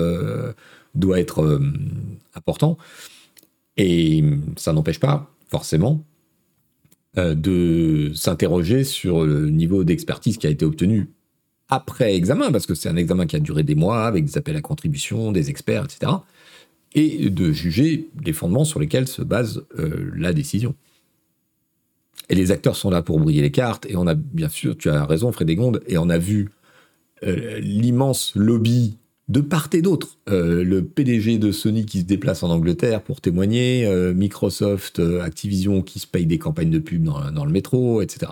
doit 0.96 1.20
être 1.20 1.42
euh, 1.42 1.60
important. 2.36 2.78
Et 3.78 4.24
ça 4.58 4.74
n'empêche 4.74 5.00
pas, 5.00 5.32
forcément, 5.48 6.04
euh, 7.18 7.36
de 7.36 8.12
s'interroger 8.14 8.84
sur 8.84 9.26
le 9.26 9.50
niveau 9.50 9.84
d'expertise 9.84 10.38
qui 10.38 10.48
a 10.48 10.50
été 10.50 10.66
obtenu 10.66 11.10
après 11.70 12.16
examen, 12.16 12.52
parce 12.52 12.66
que 12.66 12.74
c'est 12.74 12.90
un 12.90 12.96
examen 12.96 13.28
qui 13.28 13.36
a 13.36 13.40
duré 13.40 13.64
des 13.64 13.76
mois, 13.76 14.06
avec 14.06 14.26
des 14.26 14.38
appels 14.38 14.56
à 14.56 14.62
contribution, 14.62 15.32
des 15.32 15.50
experts, 15.50 15.86
etc. 15.86 16.12
Et 16.94 17.30
de 17.30 17.52
juger 17.52 18.10
les 18.26 18.34
fondements 18.34 18.66
sur 18.66 18.80
lesquels 18.80 19.08
se 19.08 19.22
base 19.22 19.64
euh, 19.78 20.12
la 20.16 20.34
décision. 20.34 20.76
Et 22.30 22.36
les 22.36 22.52
acteurs 22.52 22.76
sont 22.76 22.90
là 22.90 23.02
pour 23.02 23.20
brouiller 23.20 23.42
les 23.42 23.52
cartes, 23.52 23.86
et 23.88 23.96
on 23.96 24.08
a, 24.08 24.16
bien 24.16 24.50
sûr, 24.50 24.78
tu 24.78 24.90
as 24.90 25.06
raison, 25.06 25.32
Frédégonde, 25.32 25.82
et 25.88 25.98
on 25.98 26.10
a 26.10 26.18
vu 26.18 26.50
l'immense 27.22 28.34
lobby 28.34 28.98
de 29.30 29.42
part 29.42 29.70
et 29.74 29.82
d'autre. 29.82 30.18
Euh, 30.28 30.64
le 30.64 30.84
PDG 30.84 31.38
de 31.38 31.52
Sony 31.52 31.86
qui 31.86 32.00
se 32.00 32.06
déplace 32.06 32.44
en 32.44 32.50
Angleterre 32.50 33.02
pour 33.04 33.22
témoigner, 33.22 33.86
euh, 33.86 34.14
Microsoft, 34.14 35.00
euh, 35.00 35.22
Activision 35.22 35.84
qui 35.84 36.00
se 36.00 36.08
paye 36.08 36.26
des 36.26 36.40
campagnes 36.40 36.72
de 36.72 36.80
pub 36.80 37.04
dans, 37.04 37.46
le 37.46 37.52
métro, 37.52 38.02
etc. 38.02 38.32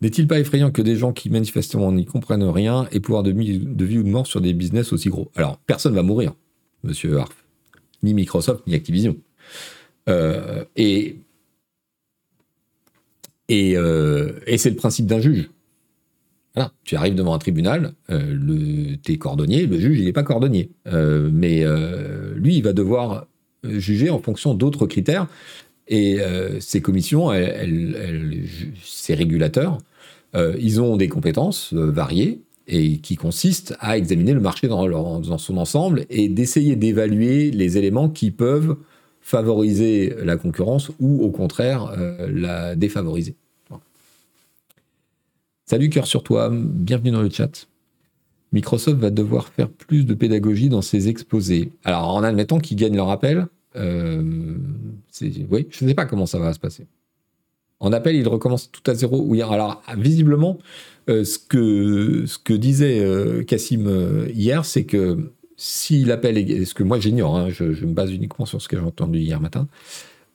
N'est-il 0.00 0.26
pas 0.28 0.38
effrayant 0.38 0.70
que 0.70 0.82
des 0.82 0.96
gens 0.96 1.12
qui 1.12 1.30
manifestement 1.30 1.90
n'y 1.92 2.04
comprennent 2.04 2.44
rien 2.44 2.86
aient 2.92 3.00
pouvoir 3.00 3.22
de, 3.22 3.30
vie 3.30 3.58
ou 3.98 4.02
de 4.02 4.08
mort 4.08 4.26
sur 4.26 4.40
des 4.40 4.52
business 4.52 4.92
aussi 4.92 5.08
gros? 5.08 5.30
Alors, 5.34 5.58
personne 5.58 5.94
va 5.94 6.02
mourir, 6.02 6.34
monsieur 6.84 7.18
Harf. 7.18 7.44
Ni 8.02 8.14
Microsoft, 8.14 8.64
ni 8.66 8.74
Activision. 8.74 9.16
et 10.06 11.16
c'est 13.48 14.70
le 14.70 14.76
principe 14.76 15.06
d'un 15.06 15.20
juge 15.20 15.50
tu 16.84 16.96
arrives 16.96 17.14
devant 17.14 17.34
un 17.34 17.38
tribunal, 17.38 17.92
euh, 18.10 18.20
le, 18.32 18.96
t'es 18.96 19.16
cordonnier, 19.16 19.66
le 19.66 19.78
juge, 19.78 19.98
il 19.98 20.04
n'est 20.04 20.12
pas 20.12 20.22
cordonnier. 20.22 20.70
Euh, 20.86 21.30
mais 21.32 21.64
euh, 21.64 22.34
lui, 22.36 22.56
il 22.56 22.62
va 22.62 22.72
devoir 22.72 23.26
juger 23.64 24.10
en 24.10 24.18
fonction 24.18 24.54
d'autres 24.54 24.86
critères. 24.86 25.26
Et 25.90 26.18
ces 26.60 26.82
commissions, 26.82 27.30
ces 28.84 29.14
régulateurs, 29.14 29.78
ils 30.36 30.82
ont 30.82 30.98
des 30.98 31.08
compétences 31.08 31.72
variées 31.72 32.42
et 32.66 32.98
qui 32.98 33.16
consistent 33.16 33.74
à 33.80 33.96
examiner 33.96 34.34
le 34.34 34.40
marché 34.40 34.68
dans, 34.68 34.86
dans 34.86 35.38
son 35.38 35.56
ensemble 35.56 36.04
et 36.10 36.28
d'essayer 36.28 36.76
d'évaluer 36.76 37.50
les 37.50 37.78
éléments 37.78 38.10
qui 38.10 38.30
peuvent 38.30 38.76
favoriser 39.22 40.14
la 40.22 40.36
concurrence 40.36 40.90
ou 41.00 41.24
au 41.24 41.30
contraire 41.30 41.94
la 42.28 42.76
défavoriser. 42.76 43.36
Salut 45.70 45.90
cœur 45.90 46.06
sur 46.06 46.22
toi, 46.22 46.48
bienvenue 46.50 47.10
dans 47.10 47.20
le 47.20 47.28
chat. 47.28 47.68
Microsoft 48.52 48.96
va 49.00 49.10
devoir 49.10 49.48
faire 49.48 49.68
plus 49.68 50.06
de 50.06 50.14
pédagogie 50.14 50.70
dans 50.70 50.80
ses 50.80 51.08
exposés. 51.08 51.72
Alors 51.84 52.08
en 52.08 52.22
admettant 52.22 52.58
qu'ils 52.58 52.78
gagnent 52.78 52.96
leur 52.96 53.10
appel, 53.10 53.48
euh, 53.76 54.56
oui, 55.50 55.66
je 55.68 55.84
ne 55.84 55.90
sais 55.90 55.94
pas 55.94 56.06
comment 56.06 56.24
ça 56.24 56.38
va 56.38 56.54
se 56.54 56.58
passer. 56.58 56.86
En 57.80 57.92
appel, 57.92 58.16
ils 58.16 58.26
recommencent 58.26 58.70
tout 58.72 58.90
à 58.90 58.94
zéro. 58.94 59.20
Oui, 59.20 59.42
alors 59.42 59.82
visiblement, 59.98 60.56
euh, 61.10 61.22
ce, 61.24 61.38
que, 61.38 62.54
disait 62.54 63.00
euh, 63.00 63.44
Cassim 63.44 64.26
hier, 64.32 64.64
c'est 64.64 64.84
que 64.84 65.32
si 65.58 66.02
l'appel 66.02 66.38
est... 66.38 66.64
Ce 66.64 66.72
que 66.72 66.82
moi 66.82 66.98
j'ignore, 66.98 67.36
hein, 67.36 67.50
je, 67.50 67.64
me 67.64 67.92
base 67.92 68.10
uniquement 68.10 68.46
sur 68.46 68.62
ce 68.62 68.68
que 68.68 68.78
j'ai 68.78 68.82
entendu 68.82 69.18
hier 69.18 69.38
matin. 69.38 69.68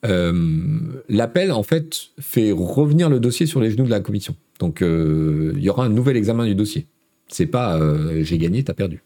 L'appel, 0.03 1.51
en 1.51 1.63
fait, 1.63 2.09
fait 2.19 2.51
revenir 2.51 3.09
le 3.09 3.19
dossier 3.19 3.45
sur 3.45 3.61
les 3.61 3.71
genoux 3.71 3.85
de 3.85 3.89
la 3.89 4.01
commission. 4.01 4.35
Donc 4.59 4.81
euh, 4.81 5.53
il 5.57 5.63
y 5.63 5.69
aura 5.69 5.85
un 5.85 5.89
nouvel 5.89 6.17
examen 6.17 6.45
du 6.45 6.55
dossier. 6.55 6.87
C'est 7.27 7.47
pas 7.47 7.77
euh, 7.77 8.23
j'ai 8.23 8.37
gagné, 8.37 8.63
t'as 8.63 8.73
perdu. 8.73 9.03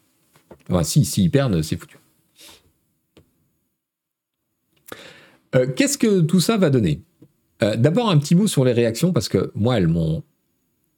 Si, 0.83 1.05
s'ils 1.05 1.31
perdent, 1.31 1.61
c'est 1.61 1.77
foutu. 1.77 1.97
Euh, 5.55 5.65
qu'est-ce 5.75 5.97
que 5.97 6.21
tout 6.21 6.39
ça 6.39 6.57
va 6.57 6.69
donner? 6.69 7.01
D'abord 7.59 8.11
un 8.11 8.19
petit 8.19 8.35
mot 8.35 8.45
sur 8.45 8.63
les 8.65 8.71
réactions, 8.71 9.11
parce 9.11 9.29
que 9.29 9.51
moi, 9.55 9.77
elles 9.77 9.87
m'ont 9.87 10.21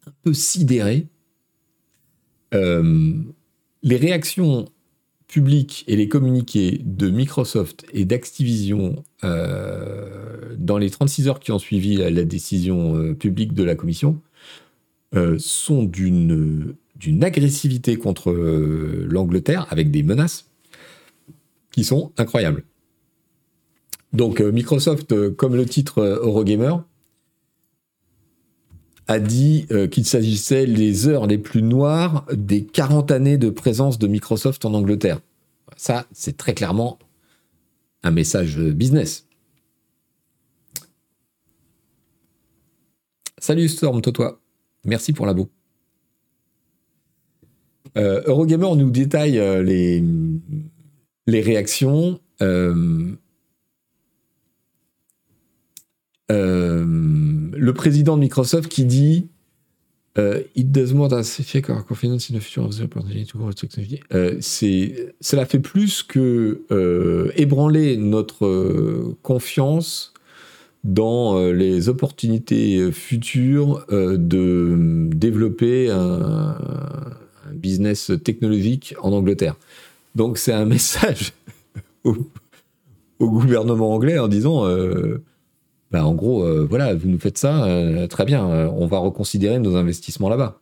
un 0.06 0.12
peu 0.22 0.34
sidéré. 0.34 1.06
les 2.52 3.96
réactions 3.96 4.66
publiques 5.30 5.84
et 5.86 5.96
les 5.96 6.08
communiqués 6.08 6.80
de 6.84 7.08
Microsoft 7.08 7.86
et 7.92 8.04
d'Activision 8.04 9.04
dans 9.22 10.78
les 10.78 10.90
36 10.90 11.28
heures 11.28 11.40
qui 11.40 11.52
ont 11.52 11.58
suivi 11.58 11.96
la 11.96 12.24
décision 12.24 13.14
publique 13.14 13.54
de 13.54 13.62
la 13.62 13.74
commission 13.74 14.20
euh, 15.16 15.38
sont 15.40 15.82
d'une 15.82 16.76
agressivité 17.22 17.96
contre 17.96 18.30
euh, 18.30 19.08
l'Angleterre 19.10 19.66
avec 19.70 19.90
des 19.90 20.04
menaces 20.04 20.48
qui 21.72 21.82
sont 21.82 22.12
incroyables. 22.16 22.62
Donc 24.12 24.40
euh, 24.40 24.52
Microsoft, 24.52 25.30
comme 25.30 25.56
le 25.56 25.66
titre 25.66 26.00
Eurogamer, 26.00 26.76
a 29.10 29.18
dit 29.18 29.66
qu'il 29.90 30.04
s'agissait 30.04 30.66
les 30.66 31.08
heures 31.08 31.26
les 31.26 31.38
plus 31.38 31.62
noires 31.62 32.26
des 32.32 32.64
40 32.64 33.10
années 33.10 33.38
de 33.38 33.50
présence 33.50 33.98
de 33.98 34.06
Microsoft 34.06 34.64
en 34.64 34.72
Angleterre. 34.72 35.20
Ça, 35.76 36.06
c'est 36.12 36.36
très 36.36 36.54
clairement 36.54 36.98
un 38.04 38.12
message 38.12 38.58
business. 38.58 39.26
Salut 43.38 43.68
Storm, 43.68 44.00
toi. 44.02 44.38
Merci 44.84 45.12
pour 45.12 45.26
l'abo. 45.26 45.48
Euh, 47.96 48.22
Eurogamer 48.26 48.76
nous 48.76 48.90
détaille 48.90 49.38
euh, 49.38 49.62
les, 49.62 50.04
les 51.26 51.40
réactions. 51.40 52.20
Euh, 52.42 53.16
le 57.60 57.74
président 57.74 58.16
de 58.16 58.20
Microsoft 58.20 58.68
qui 58.68 58.84
dit 58.84 59.28
It 60.54 60.70
does 60.70 60.92
more 60.92 61.08
than 61.08 61.22
our 61.70 61.82
confidence 61.86 62.30
in 62.30 62.34
the 62.34 62.42
future 62.42 62.62
of 62.62 62.76
the 62.76 63.54
technology. 63.54 64.00
c'est, 64.40 65.14
cela 65.22 65.46
fait 65.46 65.60
plus 65.60 66.02
que 66.02 66.60
ébranler 67.36 67.96
notre 67.96 69.14
confiance 69.22 70.12
dans 70.84 71.36
euh, 71.36 71.52
les 71.52 71.88
opportunités 71.88 72.78
euh, 72.78 72.90
futures 72.90 73.84
euh, 73.90 74.16
de 74.16 75.08
développer 75.14 75.90
un, 75.90 76.56
business 77.52 78.12
technologique 78.24 78.94
en 79.02 79.12
Angleterre. 79.12 79.56
Donc 80.14 80.38
c'est 80.38 80.52
un 80.52 80.64
message 80.66 81.32
au, 82.04 82.16
gouvernement 83.20 83.92
anglais 83.92 84.18
en 84.18 84.28
disant, 84.28 84.64
bah, 85.90 86.04
en 86.04 86.14
gros, 86.14 86.66
voilà, 86.66 86.94
vous 86.94 87.08
nous 87.08 87.18
faites 87.18 87.38
ça, 87.38 87.66
très 88.08 88.24
bien, 88.24 88.44
on 88.46 88.86
va 88.86 88.98
reconsidérer 88.98 89.58
nos 89.58 89.76
investissements 89.76 90.28
là-bas. 90.28 90.60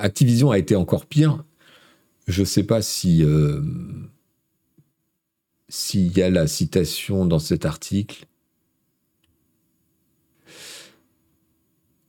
Activision 0.00 0.50
a 0.50 0.58
été 0.58 0.76
encore 0.76 1.06
pire. 1.06 1.44
Je 2.28 2.42
ne 2.42 2.46
sais 2.46 2.62
pas 2.62 2.82
si 2.82 3.24
s'il 5.68 6.16
y 6.16 6.22
a 6.22 6.30
la 6.30 6.46
citation 6.46 7.26
dans 7.26 7.40
cet 7.40 7.66
article. 7.66 8.26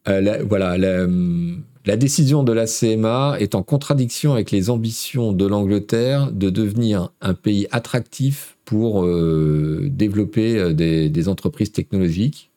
Euh, 0.08 0.44
voilà, 0.48 0.78
la, 0.78 1.98
décision 1.98 2.44
de 2.44 2.54
la 2.54 2.68
CMA 2.68 3.38
est 3.40 3.56
en 3.56 3.64
contradiction 3.64 4.34
avec 4.34 4.52
les 4.52 4.70
ambitions 4.70 5.32
de 5.32 5.48
l'Angleterre 5.48 6.32
de 6.32 6.52
devenir 6.52 7.12
un 7.22 7.34
pays 7.34 7.68
attractif 7.72 8.55
pour 8.66 9.06
euh, 9.06 9.88
développer 9.92 10.58
euh, 10.58 10.74
des, 10.74 11.28
entreprises 11.30 11.72
technologiques. 11.72 12.52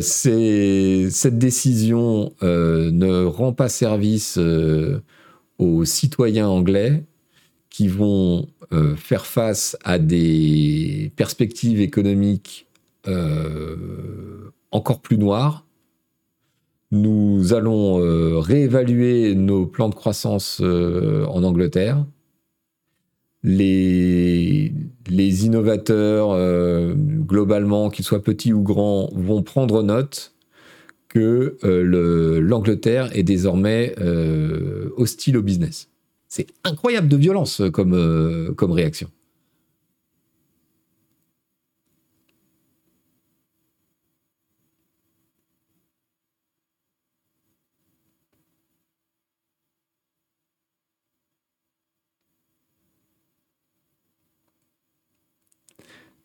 cette 0.00 1.38
décision 1.38 2.32
ne 2.42 3.24
rend 3.24 3.52
pas 3.52 3.68
service 3.68 4.38
aux 5.58 5.84
citoyens 5.84 6.48
anglais 6.48 7.04
qui 7.70 7.86
vont 7.86 8.48
euh, 8.72 8.96
faire 8.96 9.24
face 9.24 9.78
à 9.82 9.98
des 9.98 11.10
perspectives 11.16 11.80
économiques 11.80 12.66
euh, 13.06 14.50
encore 14.72 15.00
plus 15.00 15.16
noires. 15.16 15.64
Nous 16.90 17.54
allons 17.54 17.98
euh, 18.00 18.38
réévaluer 18.38 19.34
nos 19.34 19.64
plans 19.64 19.88
de 19.88 19.94
croissance 19.94 20.60
en 20.60 21.42
Angleterre. 21.44 22.04
Les, 23.44 24.72
innovateurs, 25.10 26.36
globalement, 26.96 27.88
qu'ils 27.90 28.04
soient 28.04 28.22
petits 28.22 28.52
ou 28.52 28.62
grands, 28.62 29.10
vont 29.14 29.42
prendre 29.42 29.82
note 29.82 30.34
que 31.08 31.56
l'Angleterre 32.40 33.16
est 33.16 33.22
désormais 33.22 33.94
hostile 34.96 35.36
au 35.36 35.42
business. 35.42 35.88
C'est 36.28 36.46
incroyable 36.62 37.08
de 37.08 37.16
violence 37.16 37.60
euh, 37.60 37.70
euh, 37.78 38.54
comme 38.54 38.72
réaction. 38.72 39.10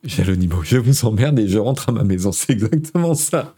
Jalonimo, 0.04 0.64
je 0.64 0.78
vous 0.78 1.06
emmerde 1.06 1.40
et 1.40 1.48
je 1.48 1.58
rentre 1.58 1.90
à 1.90 1.92
ma 1.92 2.04
maison. 2.04 2.32
C'est 2.32 2.54
exactement 2.54 3.16
ça. 3.16 3.56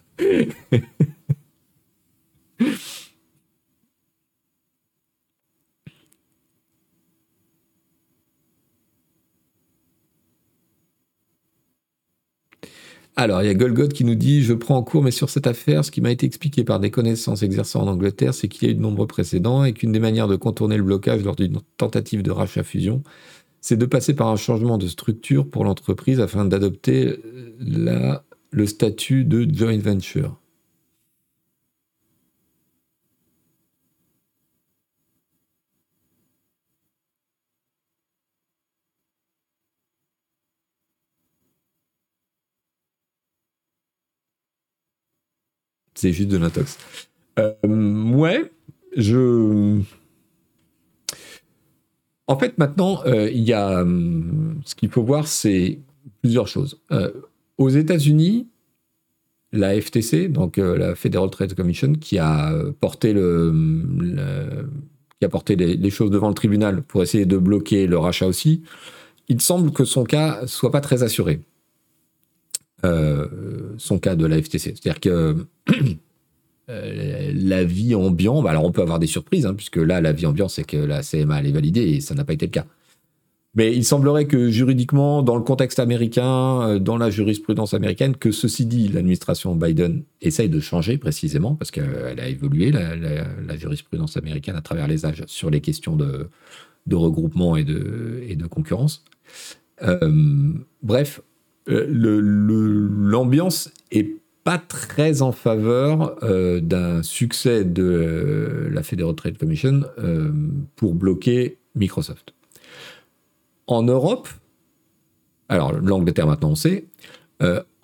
Alors, 13.17 13.41
il 13.41 13.45
y 13.45 13.49
a 13.49 13.53
Golgot 13.53 13.87
qui 13.87 14.03
nous 14.03 14.15
dit 14.15 14.43
Je 14.43 14.53
prends 14.53 14.75
en 14.75 14.83
cours, 14.83 15.01
mais 15.01 15.11
sur 15.11 15.29
cette 15.29 15.47
affaire, 15.47 15.85
ce 15.85 15.91
qui 15.91 16.01
m'a 16.01 16.11
été 16.11 16.25
expliqué 16.25 16.65
par 16.65 16.81
des 16.81 16.91
connaissances 16.91 17.43
exerçant 17.43 17.81
en 17.83 17.87
Angleterre, 17.87 18.33
c'est 18.33 18.49
qu'il 18.49 18.67
y 18.67 18.71
a 18.71 18.73
eu 18.73 18.75
de 18.75 18.81
nombreux 18.81 19.07
précédents 19.07 19.63
et 19.63 19.71
qu'une 19.73 19.93
des 19.93 19.99
manières 19.99 20.27
de 20.27 20.35
contourner 20.35 20.75
le 20.75 20.83
blocage 20.83 21.23
lors 21.23 21.35
d'une 21.37 21.59
tentative 21.77 22.23
de 22.23 22.31
rachat-fusion, 22.31 23.03
c'est 23.65 23.77
de 23.77 23.87
passer 23.87 24.13
par 24.13 24.27
un 24.27 24.35
changement 24.35 24.77
de 24.77 24.87
structure 24.87 25.49
pour 25.49 25.63
l'entreprise 25.63 26.19
afin 26.19 26.45
d'adopter 26.45 27.19
le 27.57 28.65
statut 28.67 29.25
de 29.25 29.51
joint 29.51 29.79
venture. 29.79 30.39
C'est 45.95 46.13
juste 46.13 46.29
de 46.29 46.37
l'intox. 46.37 46.77
Euh, 47.39 47.55
ouais, 48.13 48.51
je. 48.95 49.81
En 52.27 52.37
fait, 52.37 52.57
maintenant, 52.57 53.01
euh, 53.05 53.29
il 53.31 53.43
y 53.43 53.53
a. 53.53 53.81
Hum, 53.81 54.59
ce 54.65 54.75
qu'il 54.75 54.89
faut 54.89 55.03
voir, 55.03 55.27
c'est 55.27 55.79
plusieurs 56.21 56.47
choses. 56.47 56.79
Euh, 56.91 57.11
aux 57.57 57.69
États-Unis, 57.69 58.47
la 59.51 59.79
FTC, 59.79 60.27
donc 60.27 60.57
la 60.57 60.95
Federal 60.95 61.29
Trade 61.29 61.53
Commission, 61.53 61.93
qui 61.93 62.17
a 62.17 62.53
porté 62.81 63.13
porté 65.29 65.55
les, 65.55 65.89
choses 65.89 66.11
devant 66.11 66.27
le 66.27 66.33
tribunal 66.33 66.81
pour 66.81 67.01
essayer 67.01 67.25
de 67.25 67.37
bloquer 67.37 67.87
le 67.87 67.97
rachat 67.97 68.27
aussi, 68.27 68.63
il 69.27 69.41
semble 69.41 69.71
que 69.71 69.85
son 69.85 70.03
cas 70.03 70.45
soit 70.45 70.71
pas 70.71 70.81
très 70.81 71.03
assuré. 71.03 71.41
Euh, 72.83 73.27
son 73.77 73.97
cas 73.97 74.15
de 74.15 74.25
la 74.25 74.41
FTC. 74.41 74.75
C'est-à-dire 74.75 74.99
que 74.99 75.47
euh, 76.69 77.31
la 77.35 77.63
vie 77.63 77.93
ambiante, 77.93 78.43
bah, 78.43 78.51
alors 78.51 78.65
on 78.65 78.71
peut 78.71 78.81
avoir 78.81 78.99
des 78.99 79.07
surprises, 79.07 79.45
hein, 79.45 79.53
puisque 79.53 79.77
là, 79.77 80.01
la 80.01 80.11
vie 80.11 80.25
ambiante, 80.25 80.49
c'est 80.49 80.63
que 80.63 80.77
la 80.77 81.01
CMA 81.01 81.39
elle 81.39 81.47
est 81.47 81.51
validée 81.51 81.81
et 81.81 82.01
ça 82.01 82.15
n'a 82.15 82.23
pas 82.23 82.33
été 82.33 82.45
le 82.45 82.51
cas. 82.51 82.65
Mais 83.53 83.73
il 83.73 83.85
semblerait 83.85 84.25
que 84.25 84.49
juridiquement, 84.49 85.23
dans 85.23 85.37
le 85.37 85.43
contexte 85.43 85.79
américain, 85.79 86.61
euh, 86.67 86.79
dans 86.79 86.97
la 86.97 87.09
jurisprudence 87.09 87.73
américaine, 87.73 88.15
que 88.17 88.31
ceci 88.31 88.65
dit, 88.65 88.87
l'administration 88.89 89.55
Biden 89.55 90.03
essaye 90.21 90.49
de 90.49 90.59
changer 90.59 90.97
précisément, 90.97 91.55
parce 91.55 91.71
qu'elle 91.71 92.19
a 92.19 92.27
évolué, 92.27 92.71
la, 92.71 93.57
jurisprudence 93.57 94.17
américaine, 94.17 94.55
à 94.55 94.61
travers 94.61 94.87
les 94.87 95.05
âges, 95.05 95.23
sur 95.27 95.49
les 95.49 95.61
questions 95.61 95.95
de, 95.95 96.29
regroupement 96.91 97.55
et 97.55 97.63
de, 97.63 98.47
concurrence. 98.49 99.05
bref, 100.81 101.21
euh, 101.67 101.87
l'ambiance 101.89 103.71
est 103.91 104.17
pas 104.45 104.59
très 104.59 105.23
en 105.23 105.31
faveur 105.33 106.15
euh, 106.23 106.61
d'un 106.61 107.03
succès 107.03 107.65
de 107.65 107.83
euh, 107.83 108.69
la 108.71 108.83
Federal 108.83 109.15
Trade 109.15 109.37
Commission 109.37 109.81
pour 110.77 110.93
bloquer 110.93 111.57
Microsoft. 111.73 112.33
En 113.67 113.83
Europe, 113.83 114.29
alors 115.49 115.73
l'Angleterre 115.73 116.27
maintenant 116.27 116.51
on 116.51 116.55
sait, 116.55 116.85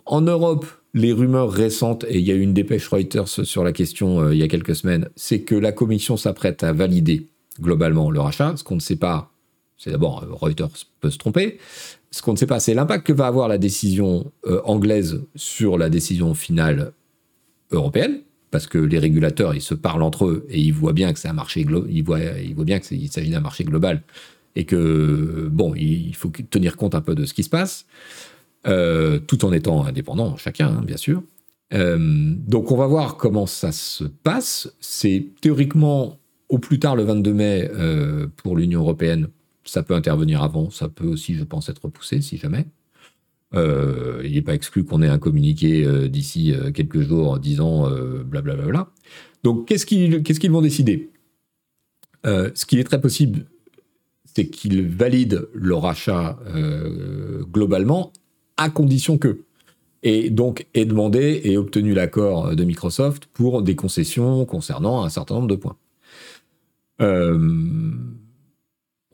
en 0.05 0.21
Europe, 0.21 0.65
les 0.93 1.11
rumeurs 1.11 1.51
récentes, 1.51 2.05
et 2.07 2.19
il 2.19 2.25
y 2.25 2.31
a 2.31 2.35
eu 2.35 2.41
une 2.41 2.53
dépêche 2.53 2.87
Reuters 2.87 3.27
sur 3.27 3.63
la 3.63 3.73
question 3.73 4.29
il 4.29 4.37
y 4.37 4.43
a 4.43 4.47
quelques 4.47 4.75
semaines, 4.75 5.09
c'est 5.15 5.41
que 5.41 5.55
la 5.55 5.71
Commission 5.71 6.15
s'apprête 6.15 6.63
à 6.63 6.71
valider 6.71 7.27
globalement 7.59 8.11
le 8.11 8.19
rachat. 8.19 8.55
Ce 8.55 8.63
qu'on 8.63 8.75
ne 8.75 8.81
sait 8.81 8.95
pas, 8.95 9.31
c'est 9.77 9.91
d'abord 9.91 10.25
Reuters 10.29 10.69
peut 10.99 11.09
se 11.09 11.17
tromper, 11.17 11.57
ce 12.11 12.21
qu'on 12.21 12.33
ne 12.33 12.37
sait 12.37 12.45
pas, 12.47 12.59
c'est 12.59 12.73
l'impact 12.73 13.07
que 13.07 13.13
va 13.13 13.27
avoir 13.27 13.47
la 13.47 13.57
décision 13.57 14.31
euh, 14.45 14.61
anglaise 14.65 15.23
sur 15.35 15.77
la 15.77 15.89
décision 15.89 16.33
finale 16.33 16.91
européenne, 17.71 18.21
parce 18.51 18.67
que 18.67 18.77
les 18.77 18.99
régulateurs, 18.99 19.55
ils 19.55 19.61
se 19.61 19.73
parlent 19.73 20.03
entre 20.03 20.25
eux 20.25 20.45
et 20.49 20.59
ils 20.59 20.73
voient 20.73 20.91
bien 20.91 21.13
que 21.13 21.19
c'est 21.19 21.29
un 21.29 21.33
marché 21.33 21.65
ils 21.89 22.03
voient, 22.03 22.19
bien 22.65 22.79
qu'il 22.79 23.09
s'agit 23.09 23.31
d'un 23.31 23.39
marché 23.39 23.63
global 23.63 24.03
et 24.57 24.65
que 24.65 25.47
bon, 25.49 25.73
il 25.75 26.13
faut 26.13 26.29
tenir 26.49 26.75
compte 26.75 26.95
un 26.95 27.01
peu 27.01 27.15
de 27.15 27.23
ce 27.23 27.33
qui 27.33 27.43
se 27.43 27.49
passe, 27.49 27.85
euh, 28.67 29.19
tout 29.19 29.45
en 29.45 29.53
étant 29.53 29.85
indépendant 29.85 30.35
chacun, 30.35 30.67
hein, 30.67 30.83
bien 30.85 30.97
sûr. 30.97 31.23
Euh, 31.73 31.97
donc 31.97 32.71
on 32.73 32.75
va 32.75 32.87
voir 32.87 33.15
comment 33.15 33.45
ça 33.45 33.71
se 33.71 34.03
passe. 34.03 34.73
C'est 34.81 35.27
théoriquement 35.39 36.19
au 36.49 36.59
plus 36.59 36.79
tard 36.79 36.97
le 36.97 37.03
22 37.03 37.33
mai 37.33 37.71
pour 38.35 38.57
l'Union 38.57 38.81
européenne 38.81 39.29
ça 39.63 39.83
peut 39.83 39.93
intervenir 39.93 40.43
avant, 40.43 40.69
ça 40.69 40.89
peut 40.89 41.07
aussi, 41.07 41.35
je 41.35 41.43
pense, 41.43 41.69
être 41.69 41.83
repoussé 41.83 42.21
si 42.21 42.37
jamais. 42.37 42.65
Euh, 43.53 44.21
il 44.23 44.33
n'est 44.33 44.41
pas 44.41 44.53
exclu 44.53 44.83
qu'on 44.85 45.01
ait 45.01 45.09
un 45.09 45.19
communiqué 45.19 45.83
euh, 45.83 46.07
d'ici 46.07 46.53
euh, 46.53 46.71
quelques 46.71 47.01
jours 47.01 47.37
disant 47.37 47.89
blablabla. 47.89 48.55
Bla 48.55 48.71
bla 48.71 48.91
Donc, 49.43 49.67
qu'est-ce 49.67 49.85
qu'ils 49.85 50.51
vont 50.51 50.61
décider? 50.61 51.09
Ce 52.23 52.65
qui 52.65 52.79
est 52.79 52.83
très 52.83 53.01
possible, 53.01 53.45
c'est 54.35 54.47
qu'ils 54.47 54.87
valident 54.87 55.47
le 55.53 55.75
rachat 55.75 56.39
globalement, 57.51 58.13
à 58.57 58.69
condition 58.69 59.17
que. 59.17 59.41
Et 60.03 60.31
donc, 60.31 60.65
ait 60.73 60.85
demandé 60.85 61.41
et 61.43 61.57
obtenu 61.57 61.93
l'accord 61.93 62.55
de 62.55 62.63
Microsoft 62.63 63.27
pour 63.27 63.61
des 63.61 63.75
concessions 63.75 64.45
concernant 64.45 65.03
un 65.03 65.09
certain 65.09 65.35
nombre 65.35 65.47
de 65.47 65.55
points. 65.55 65.77
Euh, 67.01 67.37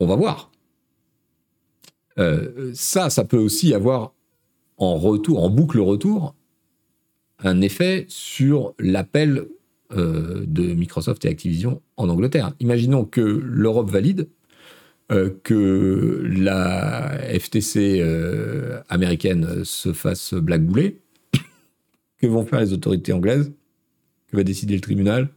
on 0.00 0.06
va 0.06 0.16
voir. 0.16 0.50
Euh, 2.18 2.72
ça, 2.74 3.10
ça 3.10 3.24
peut 3.24 3.38
aussi 3.38 3.74
avoir 3.74 4.12
en 4.76 4.96
retour, 4.96 5.42
en 5.42 5.50
boucle 5.50 5.80
retour, 5.80 6.34
un 7.40 7.60
effet 7.60 8.06
sur 8.08 8.74
l'appel 8.78 9.46
euh, 9.92 10.44
de 10.46 10.74
Microsoft 10.74 11.24
et 11.24 11.28
Activision 11.28 11.80
en 11.96 12.08
Angleterre. 12.08 12.52
Imaginons 12.60 13.04
que 13.04 13.20
l'Europe 13.20 13.90
valide, 13.90 14.28
euh, 15.10 15.30
que 15.42 16.28
la 16.28 17.18
FTC 17.38 18.02
américaine 18.88 19.64
se 19.64 19.92
fasse 19.92 20.34
blackbouler. 20.34 21.00
que 22.20 22.26
vont 22.26 22.44
faire 22.44 22.60
les 22.60 22.72
autorités 22.72 23.12
anglaises 23.12 23.52
Que 24.26 24.36
va 24.36 24.42
décider 24.42 24.74
le 24.74 24.80
tribunal 24.80 25.28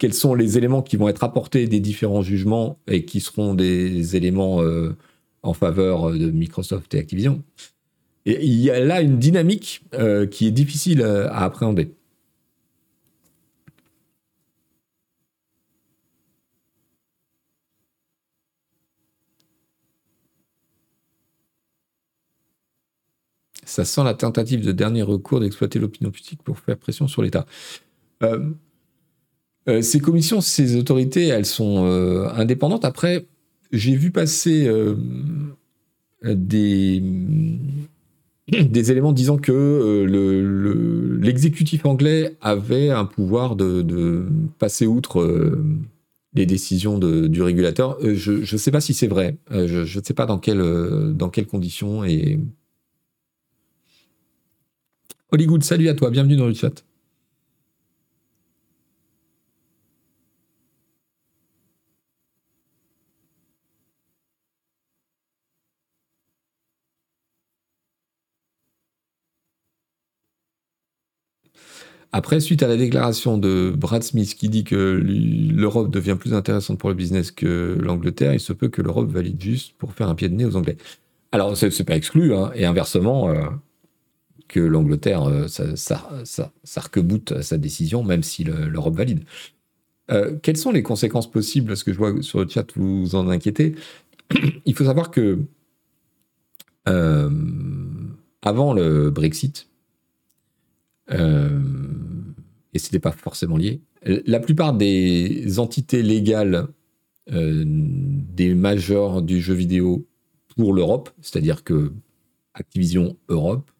quels 0.00 0.14
sont 0.14 0.34
les 0.34 0.58
éléments 0.58 0.82
qui 0.82 0.96
vont 0.96 1.08
être 1.08 1.22
apportés 1.22 1.68
des 1.68 1.78
différents 1.78 2.22
jugements 2.22 2.78
et 2.88 3.04
qui 3.04 3.20
seront 3.20 3.54
des 3.54 4.16
éléments 4.16 4.62
euh, 4.62 4.96
en 5.42 5.54
faveur 5.54 6.10
de 6.12 6.30
Microsoft 6.30 6.94
et 6.94 6.98
Activision. 6.98 7.42
Et 8.26 8.44
il 8.44 8.60
y 8.60 8.70
a 8.70 8.80
là 8.80 9.00
une 9.02 9.18
dynamique 9.18 9.82
euh, 9.94 10.26
qui 10.26 10.46
est 10.46 10.50
difficile 10.52 11.02
euh, 11.02 11.28
à, 11.30 11.44
appréhender. 11.44 11.94
Ça 23.64 23.84
sent 23.84 24.02
la 24.04 24.14
tentative 24.14 24.64
de 24.64 24.72
dernier 24.72 25.02
recours 25.02 25.40
d'exploiter 25.40 25.78
l'opinion 25.78 26.10
publique 26.10 26.42
pour 26.42 26.58
faire 26.58 26.76
pression 26.76 27.06
sur 27.06 27.22
l'État. 27.22 27.46
Euh, 28.22 28.50
ces 29.66 30.00
commissions, 30.00 30.40
ces 30.40 30.76
autorités, 30.76 31.26
elles 31.26 31.46
sont 31.46 31.84
euh, 31.84 32.28
indépendantes. 32.34 32.84
Après, 32.84 33.26
j'ai 33.72 33.94
vu 33.94 34.10
passer 34.10 34.66
euh, 34.66 34.96
des, 36.24 37.02
éléments 38.90 39.12
disant 39.12 39.36
que 39.36 40.06
l'exécutif 41.20 41.86
anglais 41.86 42.36
avait 42.40 42.90
un 42.90 43.04
pouvoir 43.04 43.54
de, 43.54 44.26
passer 44.58 44.86
outre 44.86 45.56
les 46.34 46.46
décisions 46.46 46.98
du 46.98 47.42
régulateur. 47.42 47.98
je 48.02 48.40
ne 48.40 48.58
sais 48.58 48.70
pas 48.70 48.80
si 48.80 48.94
c'est 48.94 49.08
vrai. 49.08 49.36
je 49.50 49.98
ne 49.98 50.04
sais 50.04 50.14
pas 50.14 50.26
dans, 50.26 50.40
dans 51.12 51.28
quelles 51.28 51.46
conditions. 51.46 52.02
Hollywood, 55.32 55.62
salut 55.62 55.88
à 55.88 55.94
toi, 55.94 56.10
bienvenue 56.10 56.36
dans 56.36 56.48
le 56.48 56.54
chat. 56.54 56.84
Après, 72.12 72.40
suite 72.40 72.62
à 72.64 72.68
la 72.68 72.76
déclaration 72.76 73.38
de 73.38 73.72
Brad 73.76 74.02
Smith 74.02 74.34
qui 74.34 74.48
dit 74.48 74.64
que 74.64 75.00
l'Europe 75.04 75.90
devient 75.90 76.16
plus 76.18 76.34
intéressante 76.34 76.78
pour 76.78 76.88
le 76.88 76.96
business 76.96 77.30
que 77.30 77.78
l'Angleterre, 77.80 78.34
il 78.34 78.40
se 78.40 78.52
peut 78.52 78.68
que 78.68 78.82
l'Europe 78.82 79.10
valide 79.10 79.40
juste 79.40 79.74
pour 79.78 79.92
faire 79.92 80.08
un 80.08 80.16
pied 80.16 80.28
de 80.28 80.34
nez 80.34 80.44
aux 80.44 80.56
Anglais. 80.56 80.76
Alors, 81.30 81.56
c'est 81.56 81.84
pas 81.84 81.94
exclu, 81.94 82.34
hein, 82.34 82.50
et 82.56 82.64
inversement, 82.64 83.30
euh, 83.30 83.44
que 84.48 84.58
l'Angleterre, 84.58 85.22
euh, 85.28 85.46
ça, 85.46 85.76
ça, 85.76 86.08
ça, 86.24 86.52
sa 86.64 87.58
décision, 87.58 88.02
même 88.02 88.24
si 88.24 88.42
l'Europe 88.42 88.96
valide. 88.96 89.22
Euh, 90.10 90.36
quelles 90.42 90.56
sont 90.56 90.72
les 90.72 90.82
conséquences 90.82 91.30
possibles? 91.30 91.68
Parce 91.68 91.84
que 91.84 91.92
je 91.92 91.98
vois 91.98 92.20
sur 92.22 92.40
le 92.40 92.48
chat, 92.48 92.66
vous 92.74 93.02
vous 93.02 93.14
en 93.14 93.28
inquiétez. 93.28 93.76
il 94.64 94.74
faut 94.74 94.84
savoir 94.84 95.12
que 95.12 95.38
avant 98.42 98.72
le 98.72 99.10
Brexit, 99.10 99.70
euh, 101.12 101.60
et 102.74 102.78
ce 102.78 102.86
n'était 102.86 102.98
pas 102.98 103.12
forcément 103.12 103.56
lié. 103.56 103.80
La 104.04 104.40
plupart 104.40 104.72
des 104.74 105.58
entités 105.58 106.02
légales 106.02 106.68
euh, 107.32 107.64
des 107.66 108.54
majors 108.54 109.22
du 109.22 109.40
jeu 109.40 109.54
vidéo 109.54 110.06
pour 110.56 110.72
l'Europe, 110.72 111.10
c'est-à-dire 111.20 111.64
que 111.64 111.92
Activision 112.54 113.16
Europe, 113.28 113.70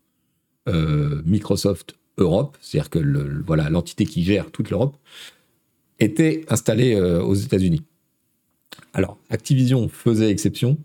euh, 0.68 1.22
Microsoft 1.24 1.97
Europe, 2.18 2.57
c'est-à-dire 2.61 2.91
que 2.91 3.43
voilà 3.47 3.70
l'entité 3.70 4.05
qui 4.05 4.22
gère 4.22 4.51
toute 4.51 4.70
l'Europe, 4.70 4.97
était 5.99 6.45
installée 6.49 6.99
aux 6.99 7.34
États-Unis. 7.34 7.82
Alors, 8.95 9.18
Activision 9.28 9.88
faisait 9.88 10.30
exception. 10.30 10.78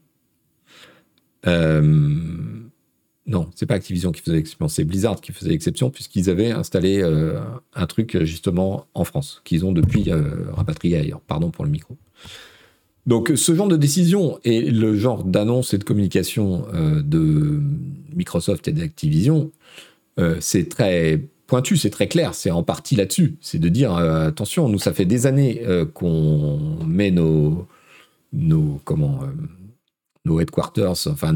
Non, 3.28 3.50
c'est 3.56 3.66
pas 3.66 3.74
Activision 3.74 4.12
qui 4.12 4.22
faisait 4.22 4.38
exception, 4.38 4.68
c'est 4.68 4.84
Blizzard 4.84 5.20
qui 5.20 5.32
faisait 5.32 5.52
exception 5.52 5.90
puisqu'ils 5.90 6.30
avaient 6.30 6.52
installé 6.52 7.02
euh, 7.02 7.40
un 7.74 7.88
truc 7.88 8.24
justement 8.24 8.86
en 8.94 9.04
France 9.04 9.42
qu'ils 9.44 9.66
ont 9.66 9.72
depuis 9.72 10.12
euh, 10.12 10.52
rapatrié 10.54 10.98
ailleurs. 10.98 11.22
Pardon 11.22 11.50
pour 11.50 11.66
le 11.66 11.72
micro. 11.72 11.98
Donc 13.08 13.32
ce 13.36 13.56
genre 13.56 13.68
de 13.68 13.78
décision 13.78 14.40
et 14.44 14.70
le 14.70 14.96
genre 14.96 15.24
d'annonce 15.24 15.74
et 15.74 15.80
de 15.80 15.84
communication 15.84 16.68
euh, 16.74 17.02
de 17.02 17.62
Microsoft 18.16 18.68
et 18.68 18.72
d'Activision, 18.72 19.52
c'est 20.40 20.70
très 20.70 21.22
pointu, 21.46 21.76
c'est 21.76 21.90
très 21.90 22.08
clair, 22.08 22.34
c'est 22.36 22.50
en 22.50 22.64
partie 22.64 22.96
là-dessus. 22.96 23.36
C'est 23.42 23.60
de 23.60 23.68
dire 23.68 23.94
attention, 23.94 24.70
nous 24.70 24.80
ça 24.80 24.94
fait 24.94 25.04
des 25.04 25.28
années 25.28 25.62
qu'on 25.94 26.80
met 26.86 27.12
nos 27.12 27.68
nos 28.32 28.80
comment 28.86 29.20
nos 30.26 30.40
headquarters, 30.40 31.08
enfin 31.08 31.36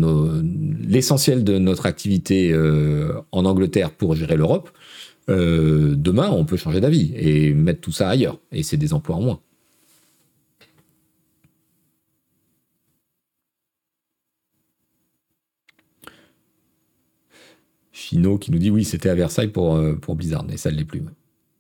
l'essentiel 0.88 1.44
de 1.44 1.58
notre 1.60 1.86
activité 1.86 2.52
euh, 2.52 3.14
en 3.32 3.46
Angleterre 3.46 3.92
pour 3.92 4.16
gérer 4.16 4.36
l'Europe, 4.36 4.72
euh, 5.30 5.94
demain 5.96 6.30
on 6.32 6.44
peut 6.44 6.58
changer 6.58 6.82
d'avis 6.82 7.14
et 7.16 7.54
mettre 7.54 7.82
tout 7.82 7.92
ça 7.92 8.10
ailleurs. 8.10 8.40
Et 8.52 8.64
c'est 8.64 8.78
des 8.78 8.94
emplois 8.94 9.16
en 9.16 9.22
moins. 9.22 9.40
Chino 17.92 18.38
qui 18.40 18.52
nous 18.52 18.60
dit 18.60 18.72
oui, 18.72 18.86
c'était 18.86 19.10
à 19.10 19.16
Versailles 19.16 19.50
pour, 19.50 19.76
euh, 19.76 19.94
pour 19.94 20.16
Blizzard, 20.16 20.46
mais 20.46 20.58
ça 20.58 20.72
ne 20.72 20.78
l'est 20.78 20.86
plus. 20.86 21.04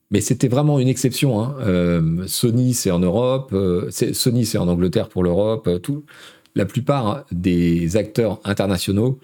Mais 0.09 0.21
c'était 0.21 0.47
vraiment 0.47 0.79
une 0.79 0.87
exception. 0.87 1.39
Hein. 1.39 2.25
Sony, 2.25 2.73
c'est 2.73 2.89
en 2.89 2.97
Europe, 2.97 3.55
Sony, 3.91 4.43
c'est 4.43 4.57
en 4.57 4.67
Angleterre 4.67 5.07
pour 5.07 5.21
l'Europe, 5.21 5.69
tout 5.83 6.03
la 6.59 6.65
plupart 6.65 7.25
des 7.31 7.95
acteurs 7.95 8.41
internationaux, 8.43 9.17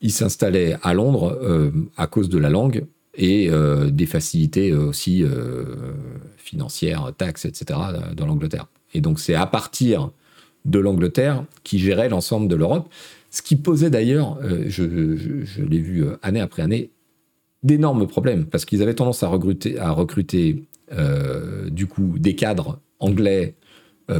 ils 0.00 0.12
s'installaient 0.12 0.76
à 0.82 0.94
Londres 0.94 1.36
euh, 1.42 1.72
à 1.96 2.06
cause 2.06 2.28
de 2.28 2.38
la 2.38 2.50
langue 2.50 2.86
et 3.14 3.50
euh, 3.50 3.90
des 3.90 4.06
facilités 4.06 4.72
aussi 4.72 5.24
euh, 5.24 5.64
financières, 6.36 7.12
taxes, 7.18 7.46
etc. 7.46 7.80
dans 8.16 8.26
l'Angleterre. 8.26 8.68
Et 8.94 9.00
donc 9.00 9.18
c'est 9.18 9.34
à 9.34 9.46
partir 9.46 10.12
de 10.64 10.78
l'Angleterre 10.78 11.44
qui 11.64 11.80
gérait 11.80 12.08
l'ensemble 12.08 12.46
de 12.46 12.54
l'Europe, 12.54 12.88
ce 13.30 13.42
qui 13.42 13.56
posait 13.56 13.90
d'ailleurs, 13.90 14.38
je, 14.68 14.84
l'ai 15.62 15.80
vu 15.80 16.04
année 16.22 16.40
après 16.40 16.62
année, 16.62 16.90
d'énormes 17.62 18.06
problèmes 18.06 18.46
parce 18.46 18.64
qu'ils 18.64 18.82
avaient 18.82 18.94
tendance 18.94 19.22
à 19.22 19.28
recruter, 19.28 19.78
à 19.78 19.90
recruter 19.90 20.64
du 21.70 21.86
coup 21.86 22.14
des 22.18 22.34
cadres 22.34 22.78
anglais 23.00 23.54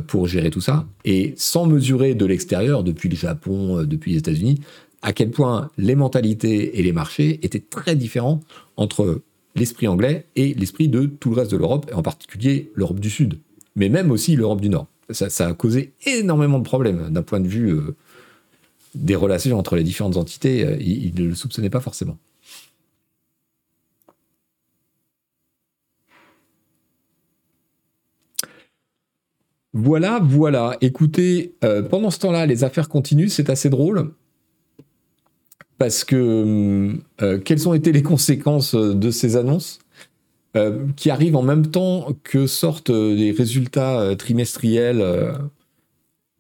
pour 0.07 0.27
gérer 0.27 0.51
tout 0.51 0.61
ça, 0.61 0.87
et 1.05 1.35
sans 1.37 1.67
mesurer 1.67 2.15
de 2.15 2.27
l'extérieur, 2.27 2.85
depuis 2.85 3.09
le 3.09 3.17
Japon, 3.17 3.79
euh, 3.79 3.87
depuis 3.87 4.13
les 4.13 4.19
États-Unis, 4.19 4.61
à 5.01 5.13
quel 5.13 5.31
point 5.31 5.71
les 5.79 5.95
mentalités 5.95 6.79
et 6.79 6.83
les 6.83 6.93
marchés 6.93 7.41
étaient 7.43 7.63
très 7.71 7.97
différents 7.97 8.41
entre 8.77 9.23
l'esprit 9.55 9.89
anglais 9.89 10.27
et 10.37 10.55
l'esprit 10.55 10.89
de 10.89 11.07
tout 11.07 11.31
le 11.31 11.37
reste 11.37 11.53
de 11.53 11.57
l'Europe, 11.57 11.87
et 11.91 11.95
en 11.95 12.03
particulier 12.03 12.71
l'Europe 12.75 13.01
du 13.01 13.11
Sud, 13.11 13.39
mais 13.77 13.89
même 13.89 14.11
aussi 14.11 14.37
l'Europe 14.37 14.61
du 14.61 14.69
Nord. 14.69 14.89
Ça, 15.11 15.47
a 15.47 15.55
causé 15.55 15.93
énormément 16.05 16.59
de 16.59 16.65
problèmes 16.65 17.09
d'un 17.11 17.23
point 17.23 17.41
de 17.41 17.49
vue 17.49 17.71
euh, 17.71 17.97
des 18.95 19.15
relations 19.15 19.59
entre 19.59 19.75
les 19.75 19.85
différentes 19.85 20.19
entités. 20.19 20.77
ils 20.81 21.15
ne 21.15 21.29
le 21.29 21.35
soupçonnaient 21.35 21.71
pas 21.71 21.81
forcément. 21.81 22.19
Voilà, 29.81 30.19
voilà. 30.21 30.77
Écoutez, 30.81 31.55
euh, 31.63 31.83
pendant 31.83 32.11
ce 32.11 32.19
temps-là, 32.19 32.47
les 32.47 32.65
affaires 32.65 32.89
continuent, 32.89 33.29
c'est 33.29 33.49
assez 33.49 33.71
drôle. 33.71 34.13
Parce 35.79 36.03
que 36.03 36.17
euh, 36.17 36.95
euh, 37.23 37.39
quelles 37.39 37.69
ont 37.69 37.75
été 37.75 37.93
les 37.93 38.03
conséquences 38.03 38.75
de 38.75 39.11
ces 39.13 39.37
annonces 39.37 39.79
qui 40.97 41.11
arrivent 41.11 41.37
en 41.37 41.43
même 41.43 41.69
temps 41.69 42.09
que 42.25 42.49
sortent 42.49 42.91
des 42.91 43.31
résultats 43.31 44.17
trimestriels 44.17 45.01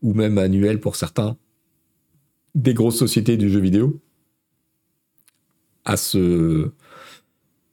ou 0.03 0.13
même 0.13 0.39
annuels 0.39 0.81
pour 0.81 0.97
certains 0.97 1.37
des 2.57 2.75
grosses 2.75 2.99
sociétés 2.99 3.37
du 3.37 3.49
jeu 3.49 3.61
vidéo? 3.61 4.01
À 5.85 5.97
ce, 5.97 6.73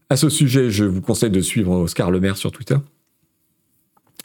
à 0.09 0.15
ce 0.17 0.29
sujet, 0.29 0.69
je 0.69 0.85
vous 0.85 1.01
conseille 1.01 1.31
de 1.31 1.41
suivre 1.41 1.71
Oscar 1.71 2.11
Lemaire 2.11 2.37
sur 2.37 2.51
Twitter 2.51 2.77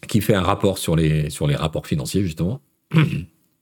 qui 0.08 0.20
fait 0.20 0.34
un 0.34 0.42
rapport 0.42 0.78
sur 0.78 0.96
les, 0.96 1.30
sur 1.30 1.46
les 1.46 1.56
rapports 1.56 1.86
financiers, 1.86 2.22
justement. 2.22 2.60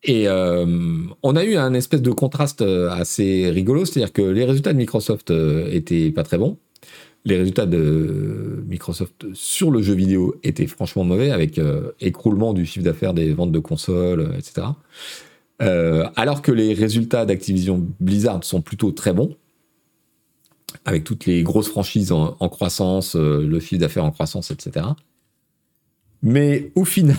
Et 0.04 0.28
euh, 0.28 1.04
on 1.22 1.36
a 1.36 1.44
eu 1.44 1.56
un 1.56 1.74
espèce 1.74 2.02
de 2.02 2.10
contraste 2.10 2.62
euh, 2.62 2.90
assez 2.90 3.50
rigolo, 3.50 3.84
c'est-à-dire 3.84 4.12
que 4.12 4.22
les 4.22 4.44
résultats 4.44 4.72
de 4.72 4.78
Microsoft 4.78 5.30
euh, 5.30 5.68
étaient 5.70 6.10
pas 6.10 6.22
très 6.22 6.38
bons. 6.38 6.56
Les 7.24 7.36
résultats 7.36 7.66
de 7.66 8.64
Microsoft 8.68 9.26
sur 9.34 9.70
le 9.70 9.82
jeu 9.82 9.94
vidéo 9.94 10.36
étaient 10.44 10.68
franchement 10.68 11.04
mauvais, 11.04 11.30
avec 11.30 11.60
écroulement 12.00 12.54
du 12.54 12.64
chiffre 12.64 12.84
d'affaires 12.84 13.12
des 13.12 13.34
ventes 13.34 13.52
de 13.52 13.58
consoles, 13.58 14.32
etc. 14.38 14.68
alors 15.58 16.40
que 16.40 16.52
les 16.52 16.72
résultats 16.72 17.26
d'Activision 17.26 17.86
Blizzard 18.00 18.44
sont 18.44 18.62
plutôt 18.62 18.92
très 18.92 19.12
bons, 19.12 19.36
avec 20.86 21.04
toutes 21.04 21.26
les 21.26 21.42
grosses 21.42 21.68
franchises 21.68 22.12
en, 22.12 22.36
en 22.38 22.48
croissance, 22.48 23.14
le 23.14 23.60
chiffre 23.60 23.80
d'affaires 23.80 24.04
en 24.04 24.12
croissance, 24.12 24.50
etc. 24.52 24.86
Mais 26.22 26.72
au 26.74 26.84
final, 26.84 27.16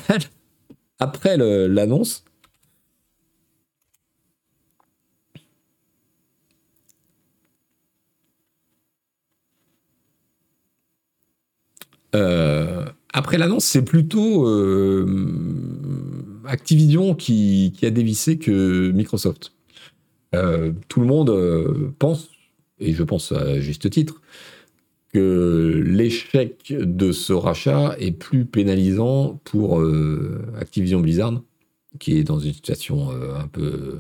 après 1.00 1.38
l'annonce, 1.38 2.26
euh, 12.16 12.86
après 13.14 13.38
l'annonce, 13.38 13.66
c'est 13.66 13.84
plutôt 13.84 14.48
euh, 14.48 15.06
Activision 16.46 17.16
qui, 17.16 17.74
a 17.84 17.90
dévissé 17.92 18.38
que 18.38 18.92
Microsoft. 18.92 19.54
Euh, 20.36 20.74
tout 20.90 21.02
le 21.02 21.08
monde 21.08 21.94
pense, 22.00 22.30
et 22.80 22.94
je 22.94 23.04
pense 23.04 23.32
à 23.32 23.60
juste 23.60 23.90
titre, 23.90 24.22
que 25.14 25.82
l'échec 25.86 26.72
de 26.72 27.12
ce 27.12 27.34
rachat 27.34 27.96
est 28.00 28.12
plus 28.12 28.46
pénalisant 28.46 29.40
pour 29.44 29.80
euh, 29.80 30.42
Activision 30.60 31.00
Blizzard, 31.00 31.42
qui 32.00 32.18
est 32.18 32.24
dans 32.24 32.40
une 32.40 32.54
situation 32.54 33.12
euh, 33.12 33.36
un 33.40 33.48
peu 33.48 34.00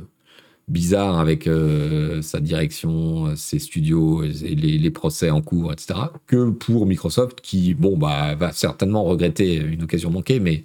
bizarre 0.68 1.18
avec 1.18 1.48
euh, 1.48 2.22
sa 2.22 2.40
direction, 2.40 3.36
ses 3.36 3.58
studios, 3.58 4.24
et 4.24 4.56
les, 4.56 4.92
procès 4.92 5.32
en 5.32 5.42
cours, 5.42 5.74
etc., 5.74 6.00
que 6.28 6.52
pour 6.52 6.86
Microsoft, 6.86 7.42
qui 7.42 7.74
bon 7.74 7.98
bah 7.98 8.36
va 8.36 8.52
certainement 8.52 9.04
regretter 9.04 9.56
une 9.56 9.84
occasion 9.84 10.12
manquée, 10.12 10.40
mais 10.40 10.64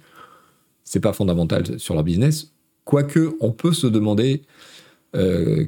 c'est 0.83 0.99
pas 0.99 1.13
fondamental 1.13 1.79
sur 1.79 1.95
leur 1.95 2.03
business. 2.03 2.53
Quoique, 2.83 3.35
on 3.39 3.51
peut 3.51 3.73
se 3.73 3.87
demander 3.87 4.43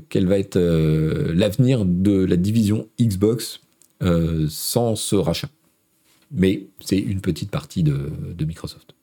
quel 0.10 0.28
va 0.28 0.38
être 0.38 0.60
l'avenir 0.60 1.86
de 1.86 2.26
la 2.26 2.36
division 2.36 2.90
Xbox 3.00 3.62
euh, 4.04 4.48
sans 4.50 4.96
ce 4.96 5.16
rachat. 5.16 5.50
Mais 6.32 6.68
c'est 6.80 6.98
une 7.00 7.22
petite 7.22 7.52
partie 7.52 7.84
de, 7.84 8.12
Microsoft. 8.46 8.94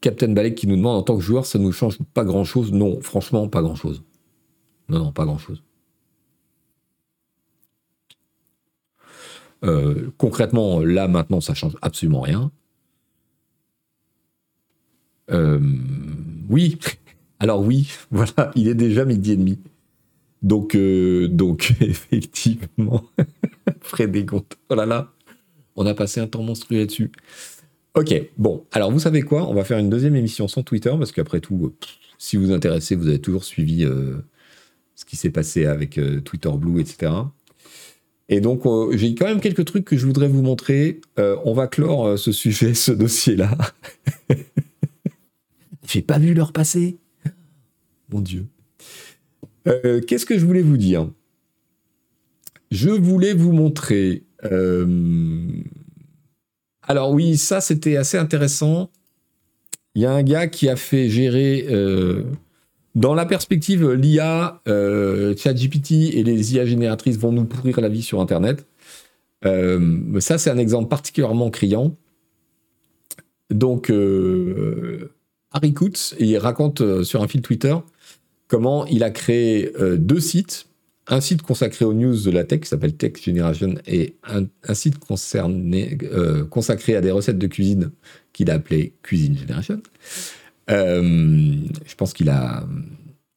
Captain 0.00 0.28
Balek 0.28 0.54
qui 0.54 0.66
nous 0.66 0.76
demande 0.76 0.96
en 0.96 1.02
tant 1.02 1.16
que 1.16 1.22
joueur, 1.22 1.44
ça 1.46 1.58
ne 1.58 1.64
nous 1.64 1.72
change 1.72 1.98
pas 2.14 2.24
grand 2.24 2.44
chose. 2.44 2.72
Non, 2.72 3.00
franchement, 3.00 3.48
pas 3.48 3.62
grand 3.62 3.74
chose. 3.74 4.02
Non, 4.88 4.98
non, 5.00 5.12
pas 5.12 5.24
grand 5.24 5.38
chose. 5.38 5.62
Euh, 9.64 10.10
concrètement, 10.18 10.80
là, 10.80 11.08
maintenant, 11.08 11.40
ça 11.40 11.54
change 11.54 11.76
absolument 11.82 12.20
rien. 12.20 12.50
Euh, 15.30 15.60
oui, 16.48 16.78
alors 17.40 17.60
oui, 17.60 17.90
voilà, 18.10 18.50
il 18.54 18.68
est 18.68 18.74
déjà 18.74 19.04
midi 19.04 19.32
et 19.32 19.36
demi. 19.36 19.58
Donc, 20.42 20.74
euh, 20.76 21.26
donc 21.28 21.74
effectivement, 21.80 23.04
Frédéric, 23.80 24.32
oh 24.32 24.74
là 24.74 24.86
là, 24.86 25.12
on 25.74 25.84
a 25.86 25.94
passé 25.94 26.20
un 26.20 26.28
temps 26.28 26.42
monstrueux 26.42 26.78
là-dessus. 26.78 27.10
Ok, 27.94 28.14
bon, 28.36 28.64
alors 28.70 28.92
vous 28.92 29.00
savez 29.00 29.22
quoi? 29.22 29.48
On 29.48 29.54
va 29.54 29.64
faire 29.64 29.78
une 29.78 29.90
deuxième 29.90 30.14
émission 30.14 30.46
sans 30.46 30.62
Twitter, 30.62 30.94
parce 30.96 31.10
qu'après 31.10 31.40
tout, 31.40 31.74
si 32.18 32.36
vous 32.36 32.46
vous 32.46 32.52
intéressez, 32.52 32.94
vous 32.94 33.08
avez 33.08 33.20
toujours 33.20 33.42
suivi 33.42 33.84
ce 34.94 35.04
qui 35.04 35.16
s'est 35.16 35.30
passé 35.30 35.66
avec 35.66 35.98
Twitter 36.24 36.50
Blue, 36.56 36.80
etc. 36.80 37.10
Et 38.28 38.40
donc, 38.40 38.66
euh, 38.66 38.94
j'ai 38.96 39.14
quand 39.14 39.26
même 39.26 39.40
quelques 39.40 39.64
trucs 39.64 39.84
que 39.86 39.96
je 39.96 40.04
voudrais 40.06 40.28
vous 40.28 40.42
montrer. 40.42 41.00
Euh, 41.18 41.36
on 41.44 41.54
va 41.54 41.66
clore 41.66 42.06
euh, 42.06 42.16
ce 42.16 42.30
sujet, 42.30 42.74
ce 42.74 42.92
dossier-là. 42.92 43.56
j'ai 45.86 46.02
pas 46.02 46.18
vu 46.18 46.34
leur 46.34 46.52
passer. 46.52 46.98
Mon 48.10 48.20
Dieu. 48.20 48.46
Qu'est-ce 50.06 50.24
que 50.24 50.38
je 50.38 50.46
voulais 50.46 50.62
vous 50.62 50.78
dire? 50.78 51.10
Je 52.70 52.88
voulais 52.88 53.34
vous 53.34 53.52
montrer. 53.52 54.24
Alors 56.80 57.12
oui, 57.12 57.36
ça 57.36 57.60
c'était 57.60 57.98
assez 57.98 58.16
intéressant. 58.16 58.90
Il 59.94 60.00
y 60.00 60.06
a 60.06 60.12
un 60.12 60.22
gars 60.22 60.46
qui 60.46 60.70
a 60.70 60.76
fait 60.76 61.10
gérer 61.10 61.66
dans 62.98 63.14
la 63.14 63.26
perspective, 63.26 63.88
l'IA, 63.92 64.60
euh, 64.66 65.36
ChatGPT 65.36 66.16
et 66.16 66.24
les 66.24 66.54
IA 66.54 66.66
génératrices 66.66 67.16
vont 67.16 67.30
nous 67.30 67.44
pourrir 67.44 67.80
la 67.80 67.88
vie 67.88 68.02
sur 68.02 68.20
Internet. 68.20 68.66
Euh, 69.44 70.18
ça, 70.18 70.36
c'est 70.36 70.50
un 70.50 70.58
exemple 70.58 70.88
particulièrement 70.88 71.48
criant. 71.48 71.94
Donc, 73.50 73.88
euh, 73.90 75.12
Harry 75.52 75.74
Kutz, 75.74 76.16
il 76.18 76.36
raconte 76.38 77.04
sur 77.04 77.22
un 77.22 77.28
fil 77.28 77.40
Twitter 77.40 77.76
comment 78.48 78.84
il 78.86 79.04
a 79.04 79.10
créé 79.10 79.72
deux 79.96 80.18
sites. 80.18 80.66
Un 81.06 81.20
site 81.20 81.42
consacré 81.42 81.84
aux 81.84 81.94
news 81.94 82.20
de 82.20 82.30
la 82.32 82.42
tech 82.42 82.62
qui 82.62 82.68
s'appelle 82.68 82.96
Tech 82.96 83.12
Generation 83.22 83.76
et 83.86 84.16
un, 84.24 84.74
site 84.74 84.98
consacré 84.98 86.96
à 86.96 87.00
des 87.00 87.12
recettes 87.12 87.38
de 87.38 87.46
cuisine 87.46 87.92
qu'il 88.32 88.50
a 88.50 88.54
appelé 88.54 88.92
Cuisine 89.02 89.38
Generation. 89.38 89.80
Euh, 90.70 91.56
je 91.86 91.94
pense 91.94 92.12
qu'il 92.12 92.28
a, 92.28 92.66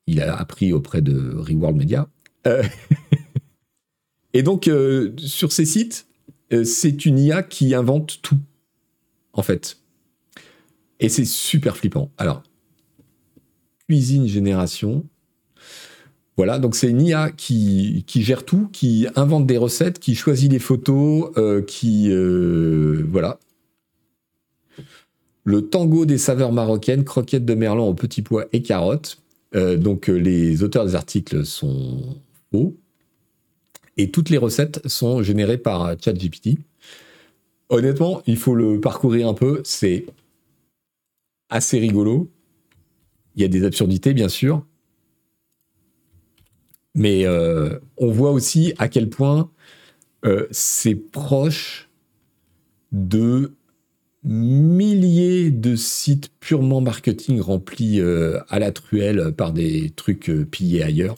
il 0.07 0.21
a 0.21 0.35
appris 0.35 0.73
auprès 0.73 1.01
de 1.01 1.35
Reworld 1.35 1.77
Media. 1.77 2.07
Euh, 2.47 2.63
et 4.33 4.43
donc, 4.43 4.67
euh, 4.67 5.13
sur 5.17 5.51
ces 5.51 5.65
sites, 5.65 6.07
c'est 6.65 7.05
une 7.05 7.17
IA 7.17 7.43
qui 7.43 7.73
invente 7.73 8.19
tout, 8.21 8.39
en 9.31 9.41
fait. 9.41 9.77
Et 10.99 11.07
c'est 11.07 11.25
super 11.25 11.77
flippant. 11.77 12.11
Alors, 12.17 12.43
cuisine 13.87 14.27
génération. 14.27 15.05
Voilà, 16.35 16.59
donc 16.59 16.75
c'est 16.75 16.89
une 16.89 17.01
IA 17.01 17.31
qui, 17.31 18.03
qui, 18.05 18.21
gère 18.21 18.43
tout, 18.43 18.67
qui 18.73 19.07
invente 19.15 19.47
des 19.47 19.57
recettes, 19.57 19.99
qui 19.99 20.13
choisit 20.15 20.51
les 20.51 20.59
photos, 20.59 21.31
qui... 21.67 22.09
voilà, 23.09 23.39
le 25.43 25.67
tango 25.67 26.05
des 26.05 26.17
saveurs 26.17 26.51
marocaines, 26.51 27.03
croquettes 27.03 27.45
de 27.45 27.53
merlan 27.53 27.87
au 27.87 27.93
petits 27.93 28.21
pois 28.21 28.45
et 28.53 28.61
carottes. 28.61 29.17
Euh, 29.55 29.77
donc 29.77 30.09
euh, 30.09 30.13
les 30.13 30.63
auteurs 30.63 30.85
des 30.85 30.95
articles 30.95 31.45
sont 31.45 32.19
faux. 32.51 32.77
Et 33.97 34.11
toutes 34.11 34.29
les 34.29 34.37
recettes 34.37 34.87
sont 34.87 35.21
générées 35.21 35.57
par 35.57 35.95
ChatGPT. 35.99 36.59
Honnêtement, 37.69 38.21
il 38.25 38.37
faut 38.37 38.55
le 38.55 38.79
parcourir 38.79 39.27
un 39.27 39.33
peu. 39.33 39.61
C'est 39.63 40.05
assez 41.49 41.79
rigolo. 41.79 42.29
Il 43.35 43.41
y 43.41 43.45
a 43.45 43.47
des 43.47 43.65
absurdités, 43.65 44.13
bien 44.13 44.29
sûr. 44.29 44.65
Mais 46.95 47.25
euh, 47.25 47.79
on 47.97 48.11
voit 48.11 48.31
aussi 48.31 48.73
à 48.77 48.87
quel 48.87 49.09
point 49.09 49.49
c'est 50.51 50.93
proche 50.93 51.89
de 52.91 53.55
milliers 54.23 55.49
de 55.51 55.75
sites 55.75 56.31
purement 56.39 56.81
marketing 56.81 57.41
remplis 57.41 57.99
euh, 57.99 58.39
à 58.49 58.59
la 58.59 58.71
truelle 58.71 59.33
par 59.35 59.51
des 59.51 59.91
trucs 59.95 60.29
euh, 60.29 60.45
pillés 60.45 60.83
ailleurs. 60.83 61.17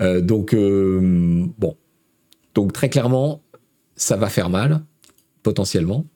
Euh, 0.00 0.20
donc, 0.20 0.54
bon. 0.54 1.76
Donc, 2.54 2.72
très 2.72 2.88
clairement, 2.88 3.42
ça 3.96 4.16
va 4.16 4.28
faire 4.28 4.48
mal, 4.48 4.82
potentiellement. 5.42 6.06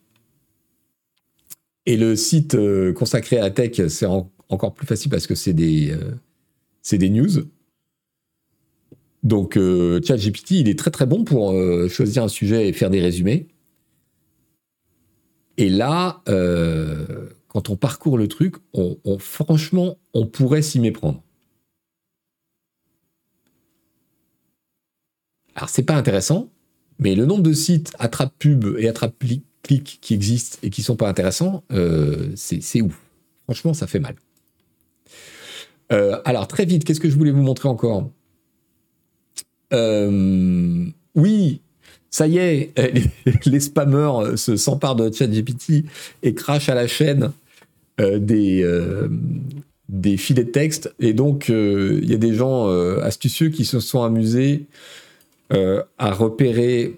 Et 1.85 1.97
le 1.97 2.15
site 2.15 2.57
consacré 2.95 3.39
à 3.39 3.43
la 3.43 3.51
tech, 3.51 3.89
c'est 3.89 4.07
encore 4.07 4.73
plus 4.73 4.87
facile 4.87 5.11
parce 5.11 5.27
que 5.27 5.35
c'est 5.35 5.53
des, 5.53 5.97
c'est 6.81 6.99
des 6.99 7.11
news. 7.11 7.29
Donc, 9.25 9.55
ChatGPT, 9.55 10.53
il 10.53 10.69
est 10.69 10.79
très 10.79 10.93
très 10.93 11.07
bon 11.07 11.25
pour 11.25 11.53
choisir 11.89 12.23
un 12.23 12.29
sujet 12.29 12.69
et 12.69 12.73
faire 12.73 12.91
des 12.91 13.01
résumés. 13.01 13.49
Et 15.59 15.69
là, 15.69 16.23
euh, 16.29 17.29
quand 17.49 17.71
on 17.71 17.77
parcourt 17.77 18.17
le 18.17 18.29
truc, 18.29 18.57
franchement, 19.19 19.99
on 20.15 20.27
pourrait 20.27 20.63
s'y 20.63 20.81
méprendre. 20.81 21.23
Alors, 25.55 25.69
c'est 25.69 25.83
pas 25.83 25.95
intéressant, 25.95 26.49
mais 26.99 27.15
le 27.15 27.27
nombre 27.27 27.43
de 27.43 27.53
sites 27.53 27.93
attrape 27.99 28.33
pub 28.39 28.65
et 28.79 28.89
attrape 28.89 29.23
clic 29.63 29.99
qui 30.01 30.15
existent 30.15 30.59
et 30.63 30.71
qui 30.71 30.83
sont 30.83 30.97
pas 30.97 31.09
intéressants, 31.09 31.63
euh, 31.73 32.33
c'est 32.35 32.81
ouf. 32.81 32.99
Franchement, 33.45 33.75
ça 33.75 33.87
fait 33.87 34.01
mal. 34.01 34.17
Euh, 35.93 36.21
alors, 36.25 36.49
très 36.49 36.65
vite, 36.65 36.85
qu'est-ce 36.85 37.01
que 37.01 37.11
je 37.11 37.17
voulais 37.17 37.33
vous 37.33 37.43
montrer 37.43 37.69
encore? 37.69 38.11
Oui, 41.15 41.61
ça 42.13 42.29
y 42.29 42.39
est, 42.39 42.73
les, 43.47 43.61
spammers 43.61 44.21
euh, 44.21 44.37
se 44.37 44.57
s'emparent 44.57 44.97
de 44.97 45.11
ChatGPT 45.13 45.87
et 46.23 46.35
crachent 46.35 46.69
à 46.69 46.75
la 46.75 46.87
chaîne 46.87 47.33
euh, 48.01 48.19
des, 48.19 48.63
euh, 48.63 49.09
des 49.89 50.19
filets 50.19 50.45
de 50.45 50.51
texte. 50.51 50.95
Et 51.01 51.15
donc, 51.15 51.49
il 51.49 52.09
y 52.09 52.15
a 52.15 52.19
des 52.19 52.35
gens 52.35 52.69
astucieux 53.01 53.49
qui 53.49 53.65
se 53.65 53.81
sont 53.81 54.03
amusés 54.03 54.67
à 55.51 56.13
repérer 56.13 56.97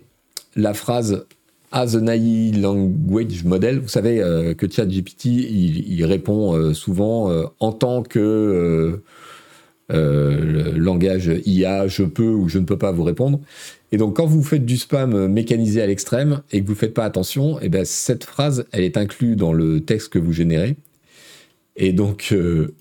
la 0.54 0.74
phrase 0.74 1.24
as 1.72 1.96
an 1.96 2.06
AI 2.06 2.52
language 2.52 3.42
model. 3.42 3.80
Vous 3.80 3.88
savez 3.88 4.18
que 4.56 4.70
ChatGPT, 4.70 5.24
il, 5.24 5.92
il 5.92 6.04
répond 6.04 6.72
souvent 6.72 7.32
en 7.58 7.72
tant 7.72 8.04
que 8.04 9.00
langage 9.88 11.32
IA, 11.46 11.88
je 11.88 12.04
peux 12.04 12.30
ou 12.30 12.48
je 12.48 12.58
ne 12.58 12.64
peux 12.64 12.78
pas 12.78 12.92
vous 12.92 13.02
répondre. 13.02 13.40
Et 13.94 13.96
donc, 13.96 14.16
quand 14.16 14.26
vous 14.26 14.42
faites 14.42 14.66
du 14.66 14.76
spam 14.76 15.28
mécanisé 15.28 15.80
à 15.80 15.86
l'extrême 15.86 16.42
et 16.50 16.60
que 16.60 16.66
vous 16.66 16.72
ne 16.72 16.78
faites 16.78 16.94
pas 16.94 17.04
attention, 17.04 17.60
eh 17.60 17.68
ben, 17.68 17.84
cette 17.84 18.24
phrase, 18.24 18.66
elle 18.72 18.82
est 18.82 18.96
inclue 18.96 19.36
dans 19.36 19.52
le 19.52 19.84
texte 19.84 20.08
que 20.08 20.18
vous 20.18 20.32
générez. 20.32 20.74
Et 21.76 21.92
donc, 21.92 22.30
euh, 22.32 22.74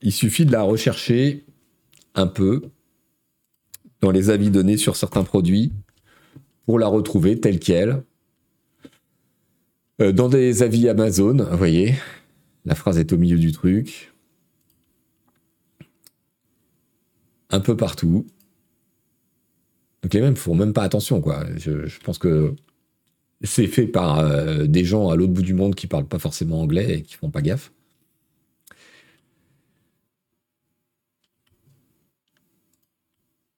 il 0.00 0.10
suffit 0.10 0.46
de 0.46 0.52
la 0.52 0.62
rechercher 0.62 1.44
un 2.14 2.26
peu 2.26 2.62
dans 4.00 4.10
les 4.10 4.30
avis 4.30 4.48
donnés 4.48 4.78
sur 4.78 4.96
certains 4.96 5.22
produits 5.22 5.70
pour 6.64 6.78
la 6.78 6.86
retrouver 6.86 7.38
telle 7.38 7.58
qu'elle. 7.58 8.02
dans 9.98 10.30
des 10.30 10.62
avis 10.62 10.88
Amazon, 10.88 11.46
vous 11.50 11.58
voyez, 11.58 11.94
la 12.64 12.74
phrase 12.74 12.98
est 12.98 13.12
au 13.12 13.18
milieu 13.18 13.36
du 13.36 13.52
truc. 13.52 14.14
Un 17.50 17.60
peu 17.60 17.76
partout. 17.76 18.24
Donc 20.04 20.12
les 20.12 20.20
mêmes 20.20 20.36
font 20.36 20.54
même 20.54 20.74
pas 20.74 20.82
attention, 20.82 21.22
quoi. 21.22 21.46
Je, 21.56 21.98
pense 22.04 22.18
que 22.18 22.54
c'est 23.42 23.66
fait 23.66 23.86
par 23.86 24.18
euh, 24.18 24.66
des 24.66 24.84
gens 24.84 25.08
à 25.08 25.16
l'autre 25.16 25.32
bout 25.32 25.42
du 25.42 25.54
monde 25.54 25.74
qui 25.74 25.86
parlent 25.86 26.06
pas 26.06 26.18
forcément 26.18 26.60
anglais 26.60 26.98
et 26.98 27.02
qui 27.02 27.14
font 27.14 27.30
pas 27.30 27.40
gaffe. 27.40 27.72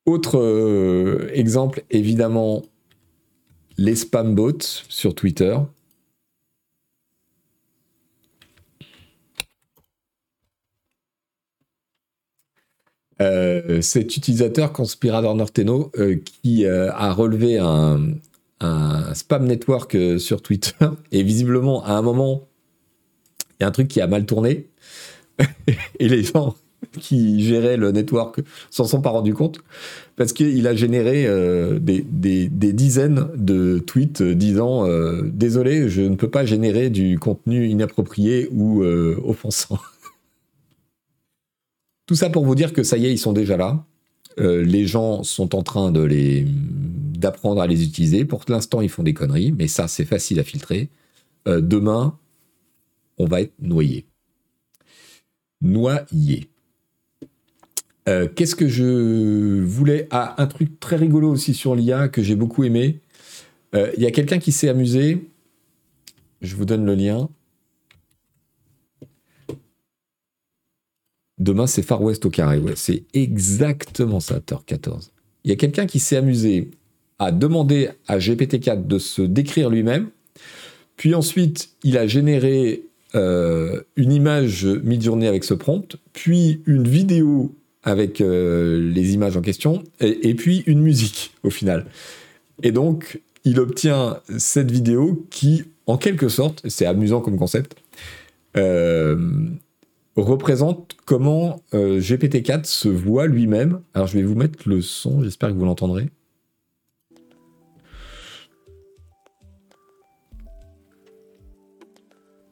Autre 0.05 0.39
euh, 0.39 1.31
exemple, 1.35 1.83
évidemment, 1.91 2.63
les 3.77 3.97
spam 3.97 4.37
bots 4.37 4.53
sur 4.61 5.17
Twitter. 5.17 5.57
Euh, 13.23 13.81
cet 13.81 14.17
utilisateur, 14.17 14.73
Conspirator 14.73 15.35
Norteno, 15.35 15.91
euh, 15.99 16.17
qui 16.43 16.67
euh, 16.67 16.93
a 16.93 17.13
relevé 17.13 17.59
un, 17.59 17.99
spam 19.15 19.47
network 19.47 19.97
sur 20.19 20.43
Twitter, 20.43 20.87
et 21.13 21.23
visiblement, 21.23 21.85
à 21.85 21.93
un 21.93 22.03
moment, 22.03 22.47
il 23.59 23.63
y 23.63 23.65
a 23.65 23.69
un 23.69 23.71
truc 23.71 23.89
qui 23.89 24.01
a 24.01 24.07
mal 24.07 24.27
tourné, 24.27 24.67
et 25.99 26.09
les 26.09 26.23
gens 26.23 26.55
qui 27.01 27.43
géraient 27.43 27.79
le 27.79 27.91
network 27.91 28.41
s'en 28.71 28.85
sont 28.85 29.01
pas 29.01 29.11
rendus 29.11 29.35
compte, 29.35 29.61
parce 30.17 30.33
qu'il 30.33 30.67
a 30.67 30.75
généré 30.75 31.27
des, 31.81 32.03
dizaines 32.51 33.29
de 33.35 33.79
tweets 33.79 34.23
disant 34.23 34.87
Désolé, 35.25 35.89
je 35.89 36.03
ne 36.03 36.17
peux 36.17 36.31
pas 36.31 36.45
générer 36.45 36.91
du 36.91 37.19
contenu 37.19 37.67
inapproprié 37.67 38.49
ou 38.53 38.83
offensant. 38.83 39.79
Tout 42.07 42.15
ça 42.15 42.31
pour 42.31 42.45
vous 42.45 42.55
dire 42.55 42.73
que 42.73 42.83
ça 42.83 42.97
y 42.97 43.07
est, 43.07 43.13
ils 43.13 43.19
sont 43.19 43.33
déjà 43.33 43.57
là. 43.57 43.85
Euh, 44.39 44.63
les 44.63 44.87
gens 44.87 45.23
sont 45.23 45.55
en 45.55 45.63
train 45.63 45.91
d'apprendre 45.93 47.61
à 47.61 47.67
les 47.67 47.83
utiliser. 47.83 48.25
Pour 48.25 48.45
l'instant, 48.49 48.81
ils 48.81 48.89
font 48.89 49.03
des 49.03 49.15
conneries, 49.15 49.53
mais 49.53 49.67
ça, 49.67 49.89
c'est 49.89 50.05
facile 50.05 50.39
à 50.39 50.45
filtrer. 50.45 50.89
Euh, 51.49 51.61
demain, 51.61 52.19
on 53.19 53.27
va 53.27 53.41
être 53.41 53.55
noyé. 53.61 54.07
Noyé. 55.63 56.49
Euh, 58.09 58.29
qu'est-ce 58.33 58.55
que 58.55 58.69
je 58.69 59.63
voulais 59.63 60.07
Ah, 60.11 60.35
un 60.39 60.47
truc 60.47 60.79
très 60.79 60.97
rigolo 60.97 61.31
aussi 61.31 61.55
sur 61.55 61.75
l'IA 61.75 62.09
que 62.09 62.23
j'ai 62.23 62.37
beaucoup 62.37 62.65
aimé. 62.65 63.01
Il 63.75 64.03
y 64.03 64.07
a 64.07 64.11
quelqu'un 64.11 64.39
qui 64.39 64.53
s'est 64.53 64.71
amusé. 64.71 65.29
Je 66.41 66.57
vous 66.57 66.65
donne 66.65 66.87
le 66.87 66.95
lien. 66.95 67.29
Demain, 71.39 71.67
c'est 71.67 71.83
Far 71.83 72.03
West 72.03 72.25
au 72.25 72.31
carré. 72.31 72.61
C'est 72.77 73.05
exactement 73.13 74.21
ça, 74.21 74.41
Thor 74.41 74.65
14. 74.65 75.13
Il 75.45 75.51
y 75.51 75.53
a 75.53 75.57
quelqu'un 75.57 75.87
qui 75.87 76.01
s'est 76.01 76.17
amusé 76.17 76.71
à 77.19 77.33
demander 77.33 77.91
à 78.09 78.19
GPT-4 78.19 78.87
de 78.87 78.99
se 78.99 79.23
décrire 79.23 79.71
lui-même. 79.71 80.09
Puis 80.97 81.15
ensuite, 81.15 81.71
il 81.83 81.99
a 81.99 82.07
généré 82.07 82.83
euh, 83.15 83.83
une 83.97 84.13
image 84.13 84.65
mid-journée 84.65 85.27
avec 85.27 85.45
ce 85.45 85.55
prompt, 85.55 85.97
puis 86.13 86.63
une 86.67 86.89
vidéo 86.89 87.55
avec 87.83 88.21
euh, 88.21 88.91
les 88.93 89.15
images 89.15 89.37
en 89.37 89.43
question, 89.43 89.85
et, 90.01 90.35
puis 90.35 90.65
une 90.67 90.81
musique 90.81 91.33
au 91.45 91.51
final. 91.51 91.87
Et 92.63 92.73
donc, 92.73 93.21
il 93.45 93.61
obtient 93.61 94.19
cette 94.39 94.73
vidéo 94.73 95.25
qui, 95.31 95.65
en 95.87 95.97
quelque 95.97 96.29
sorte, 96.29 96.63
c'est 96.69 96.85
amusant 96.85 97.21
comme 97.21 97.39
concept, 97.39 97.77
euh, 98.57 99.17
représente 100.23 100.97
comment 101.05 101.61
euh, 101.75 102.01
GPT-4 102.01 102.65
se 102.65 102.89
voit 102.89 103.27
lui-même. 103.27 103.81
Alors 103.93 104.07
je 104.07 104.17
vais 104.17 104.25
vous 104.25 104.35
mettre 104.35 104.69
le 104.69 104.81
son, 104.81 105.23
j'espère 105.23 105.51
que 105.51 105.55
vous 105.55 105.65
l'entendrez. 105.65 106.09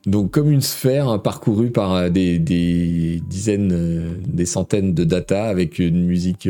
Donc 0.07 0.33
comme 0.33 0.51
une 0.51 0.61
sphère 0.61 1.09
hein, 1.09 1.19
parcourue 1.19 1.71
par 1.71 1.95
euh, 1.95 2.11
des, 2.11 2.39
dizaines, 2.39 3.73
euh, 3.73 4.11
des 4.27 4.45
centaines 4.45 4.93
de 4.93 5.05
data 5.05 5.45
avec 5.45 5.79
une 5.79 6.05
musique 6.05 6.47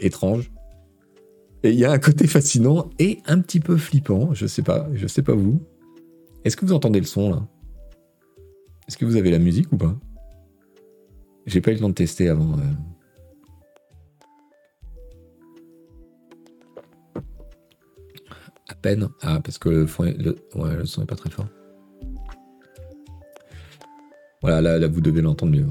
étrange. 0.00 0.50
Et 1.62 1.70
il 1.70 1.78
y 1.78 1.84
a 1.84 1.92
un 1.92 1.98
côté 1.98 2.26
fascinant 2.26 2.90
et 2.98 3.20
un 3.26 3.38
petit 3.40 3.60
peu 3.60 3.76
flippant, 3.76 4.34
je 4.34 4.46
sais 4.46 4.62
pas, 4.62 4.88
je 4.94 5.06
sais 5.06 5.22
pas 5.22 5.34
vous. 5.34 5.60
Est-ce 6.44 6.56
que 6.56 6.66
vous 6.66 6.72
entendez 6.72 7.00
le 7.00 7.06
son 7.06 7.30
là? 7.30 7.46
Est-ce 8.88 8.96
que 8.96 9.04
vous 9.04 9.16
avez 9.16 9.30
la 9.30 9.38
musique 9.38 9.72
ou 9.72 9.76
pas? 9.76 9.96
J'ai 11.46 11.60
pas 11.60 11.70
eu 11.70 11.74
le 11.74 11.80
temps 11.80 11.88
de 11.88 11.94
tester 11.94 12.28
avant. 12.28 12.58
Euh. 12.58 12.62
À 18.68 18.74
peine. 18.74 19.08
Ah, 19.22 19.40
parce 19.42 19.58
que 19.58 19.68
le, 19.68 19.86
son 20.86 21.02
est 21.02 21.06
pas 21.06 21.14
très 21.14 21.30
fort. 21.30 21.46
Voilà, 24.42 24.78
là, 24.78 24.86
vous 24.88 25.00
devez 25.00 25.22
l'entendre 25.22 25.52
mieux. 25.52 25.66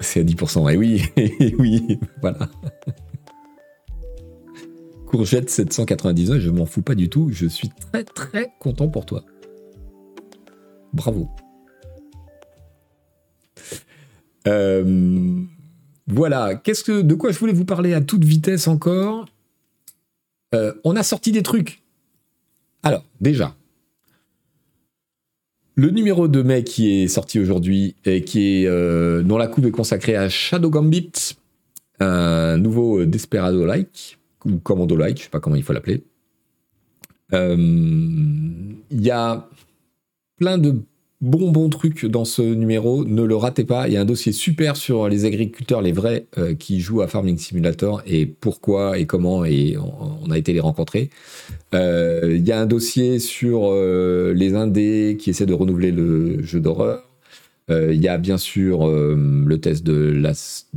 C'est 0.00 0.20
à 0.20 0.24
10%. 0.24 0.72
Et 0.72 0.76
oui, 0.76 1.02
oui, 1.58 1.98
voilà. 2.20 2.48
Courgette 5.06 5.50
799, 5.50 6.40
je 6.40 6.50
m'en 6.50 6.66
fous 6.66 6.82
pas 6.82 6.94
du 6.94 7.08
tout. 7.08 7.30
Je 7.32 7.46
suis 7.46 7.68
très 7.68 8.04
très 8.04 8.52
content 8.58 8.88
pour 8.88 9.06
toi. 9.06 9.24
Bravo. 10.92 11.28
Euh, 14.46 15.42
voilà. 16.06 16.54
Qu'est-ce 16.56 16.84
que, 16.84 17.02
de 17.02 17.14
quoi 17.14 17.32
je 17.32 17.38
voulais 17.38 17.52
vous 17.52 17.64
parler 17.64 17.94
à 17.94 18.00
toute 18.00 18.24
vitesse 18.24 18.68
encore 18.68 19.26
euh, 20.54 20.72
On 20.84 20.96
a 20.96 21.02
sorti 21.02 21.32
des 21.32 21.42
trucs. 21.42 21.82
Alors, 22.82 23.04
déjà, 23.20 23.54
le 25.76 25.90
numéro 25.90 26.28
de 26.28 26.42
mai 26.42 26.64
qui 26.64 27.02
est 27.02 27.08
sorti 27.08 27.38
aujourd'hui 27.38 27.94
et 28.04 28.24
qui 28.24 28.64
est 28.64 28.66
euh, 28.66 29.22
dont 29.22 29.38
la 29.38 29.46
coupe 29.46 29.64
est 29.64 29.70
consacrée 29.70 30.16
à 30.16 30.28
Shadow 30.28 30.68
Gambit, 30.68 31.36
un 32.00 32.58
nouveau 32.58 33.04
Desperado-like 33.04 34.18
ou 34.44 34.58
Commando-like, 34.58 35.18
je 35.18 35.22
sais 35.24 35.30
pas 35.30 35.40
comment 35.40 35.56
il 35.56 35.62
faut 35.62 35.72
l'appeler. 35.72 36.02
Il 37.34 38.76
y 38.90 39.10
a 39.10 39.48
plein 40.36 40.58
de 40.58 40.82
bons 41.22 41.52
bons 41.52 41.68
trucs 41.68 42.04
dans 42.04 42.24
ce 42.24 42.42
numéro, 42.42 43.04
ne 43.04 43.22
le 43.22 43.36
ratez 43.36 43.64
pas. 43.64 43.86
Il 43.86 43.94
y 43.94 43.96
a 43.96 44.00
un 44.00 44.04
dossier 44.04 44.32
super 44.32 44.76
sur 44.76 45.08
les 45.08 45.24
agriculteurs, 45.24 45.80
les 45.80 45.92
vrais, 45.92 46.26
euh, 46.36 46.54
qui 46.54 46.80
jouent 46.80 47.00
à 47.00 47.06
Farming 47.06 47.38
Simulator 47.38 48.02
et 48.06 48.26
pourquoi 48.26 48.98
et 48.98 49.06
comment 49.06 49.44
et 49.44 49.76
on, 49.78 50.30
a 50.30 50.36
été 50.36 50.52
les 50.52 50.60
rencontrer. 50.60 51.10
Euh, 51.74 52.36
il 52.36 52.46
y 52.46 52.52
a 52.52 52.60
un 52.60 52.66
dossier 52.66 53.20
sur 53.20 53.70
euh, 53.70 54.34
les 54.34 54.54
indés 54.54 55.16
qui 55.18 55.30
essaient 55.30 55.46
de 55.46 55.54
renouveler 55.54 55.92
le 55.92 56.42
jeu 56.42 56.60
d'horreur. 56.60 57.11
Euh, 57.70 57.94
il 57.94 58.02
y 58.02 58.08
a 58.08 58.18
bien 58.18 58.38
sûr 58.38 58.88
euh, 58.88 59.14
le 59.46 59.60
test 59.60 59.84
de, 59.84 60.20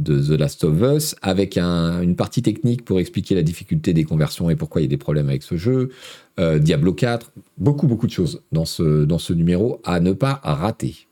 The 0.03 0.39
Last 0.39 0.63
of 0.63 0.81
Us 0.81 1.15
avec 1.21 1.57
une 1.57 2.15
partie 2.15 2.41
technique 2.41 2.85
pour 2.85 2.99
expliquer 2.99 3.33
la 3.35 3.41
difficulté 3.41 3.93
des 3.93 4.03
conversions 4.03 4.49
et 4.49 4.55
pourquoi 4.55 4.81
il 4.81 4.83
y 4.83 4.87
a 4.87 4.89
des 4.89 4.97
problèmes 4.97 5.29
avec 5.29 5.43
ce 5.43 5.57
jeu. 5.57 5.89
Euh, 6.39 6.59
Diablo 6.59 6.93
4, 6.93 7.31
beaucoup 7.57 7.87
beaucoup 7.87 8.07
de 8.07 8.11
choses 8.11 8.41
dans 8.51 8.65
ce, 8.65 9.05
dans 9.05 9.17
ce 9.17 9.33
numéro 9.33 9.81
à 9.83 9.99
ne 9.99 10.13
pas 10.13 10.39
rater. 10.43 11.07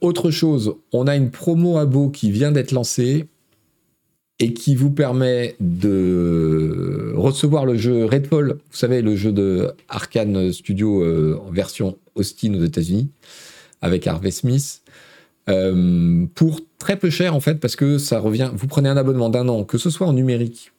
autre 0.00 0.30
chose, 0.30 0.74
on 0.92 1.06
a 1.06 1.16
une 1.16 1.30
promo 1.30 1.76
abo 1.76 2.08
qui 2.08 2.30
vient 2.30 2.52
d'être 2.52 2.72
lancée 2.72 3.26
et 4.38 4.54
qui 4.54 4.74
vous 4.74 4.90
permet 4.90 5.54
de 5.60 7.12
recevoir 7.14 7.66
le 7.66 7.76
jeu 7.76 8.06
Redfall, 8.06 8.54
vous 8.54 8.76
savez, 8.76 9.02
le 9.02 9.16
jeu 9.16 9.32
de 9.32 9.70
Arkane 9.88 10.52
Studio 10.52 11.04
en 11.38 11.50
version 11.50 11.98
Austin 12.14 12.54
aux 12.54 12.64
États-Unis 12.64 13.10
avec 13.82 14.06
Harvey 14.06 14.30
Smith. 14.30 14.82
Euh, 15.48 16.24
pour 16.36 16.60
très 16.78 16.96
peu 16.96 17.10
cher 17.10 17.34
en 17.34 17.40
fait 17.40 17.56
parce 17.56 17.74
que 17.74 17.98
ça 17.98 18.20
revient 18.20 18.52
vous 18.54 18.68
prenez 18.68 18.88
un 18.88 18.96
abonnement 18.96 19.28
d'un 19.28 19.48
an 19.48 19.64
que 19.64 19.76
ce 19.76 19.90
soit 19.90 20.06
en 20.06 20.12
numérique 20.12 20.70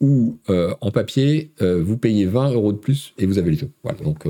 ou 0.00 0.38
euh, 0.50 0.74
en 0.80 0.90
papier 0.90 1.52
euh, 1.62 1.80
vous 1.80 1.96
payez 1.96 2.26
20 2.26 2.50
euros 2.50 2.72
de 2.72 2.78
plus 2.78 3.14
et 3.18 3.26
vous 3.26 3.38
avez 3.38 3.52
le 3.52 3.56
jeu. 3.56 3.70
Voilà 3.84 4.00
donc 4.00 4.24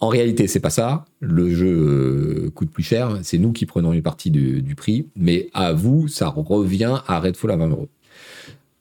en 0.00 0.08
réalité 0.08 0.46
c'est 0.46 0.60
pas 0.60 0.70
ça. 0.70 1.04
Le 1.20 1.54
jeu 1.54 2.50
coûte 2.54 2.70
plus 2.70 2.82
cher. 2.82 3.18
C'est 3.22 3.36
nous 3.36 3.52
qui 3.52 3.66
prenons 3.66 3.92
une 3.92 4.02
partie 4.02 4.30
du, 4.30 4.62
du, 4.62 4.74
prix. 4.74 5.08
Mais 5.14 5.50
à 5.52 5.74
vous 5.74 6.08
ça 6.08 6.28
revient 6.28 7.00
à 7.06 7.20
Redfall 7.20 7.50
à 7.50 7.56
20 7.56 7.68
euros 7.68 7.88